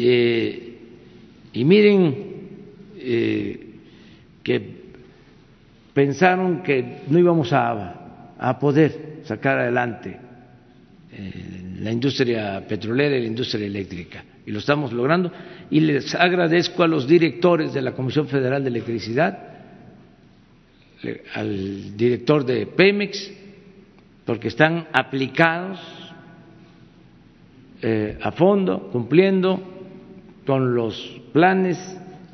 [0.00, 0.78] Eh,
[1.52, 2.26] y miren
[4.44, 4.60] que
[5.92, 10.16] pensaron que no íbamos a, a poder sacar adelante
[11.80, 14.22] la industria petrolera y la industria eléctrica.
[14.48, 15.30] Y lo estamos logrando.
[15.70, 19.38] Y les agradezco a los directores de la Comisión Federal de Electricidad,
[21.34, 23.30] al director de Pemex,
[24.24, 25.78] porque están aplicados
[27.82, 29.60] eh, a fondo, cumpliendo
[30.46, 31.76] con los planes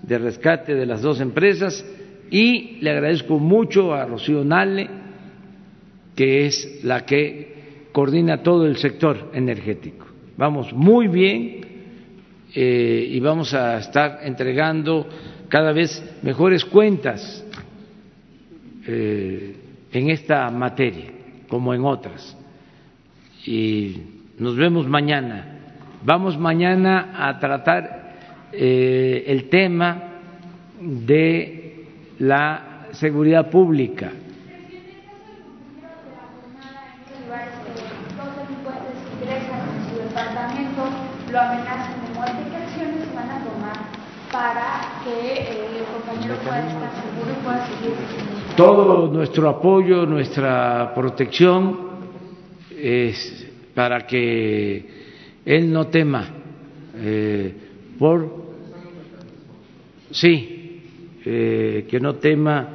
[0.04, 1.84] de rescate de las dos empresas
[2.30, 4.88] y le agradezco mucho a Rocío Nale,
[6.14, 10.06] que es la que coordina todo el sector energético.
[10.36, 11.63] Vamos muy bien
[12.54, 15.08] eh, y vamos a estar entregando
[15.48, 17.44] cada vez mejores cuentas
[18.86, 19.56] eh,
[19.90, 21.06] en esta materia,
[21.48, 22.36] como en otras.
[23.44, 23.96] Y
[24.38, 25.58] nos vemos mañana.
[26.04, 28.14] Vamos mañana a tratar
[28.52, 30.02] eh, el tema
[30.80, 31.86] de
[32.20, 34.12] la seguridad pública.
[41.34, 43.74] lo amenazan de muerte, ¿qué acciones van a tomar
[44.34, 47.92] para que eh, el compañero pueda estar seguro y pueda seguir?
[48.56, 51.78] Todo nuestro apoyo, nuestra protección
[52.76, 54.86] es para que
[55.44, 56.28] él no tema
[56.96, 57.54] eh,
[57.96, 58.44] por
[60.10, 60.82] sí
[61.24, 62.68] eh, que no tema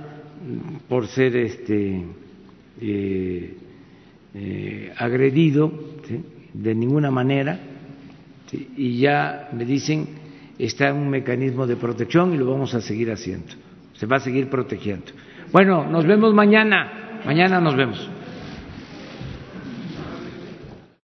[0.87, 2.05] por ser este
[2.81, 3.57] eh,
[4.33, 5.71] eh agredido
[6.07, 6.23] ¿sí?
[6.53, 7.59] de ninguna manera
[8.49, 8.69] ¿sí?
[8.77, 10.18] y ya me dicen
[10.65, 13.53] está un mecanismo de protección y lo vamos a seguir haciendo.
[13.93, 15.07] Se va a seguir protegiendo.
[15.51, 17.21] Bueno nos vemos mañana.
[17.25, 18.09] Mañana nos vemos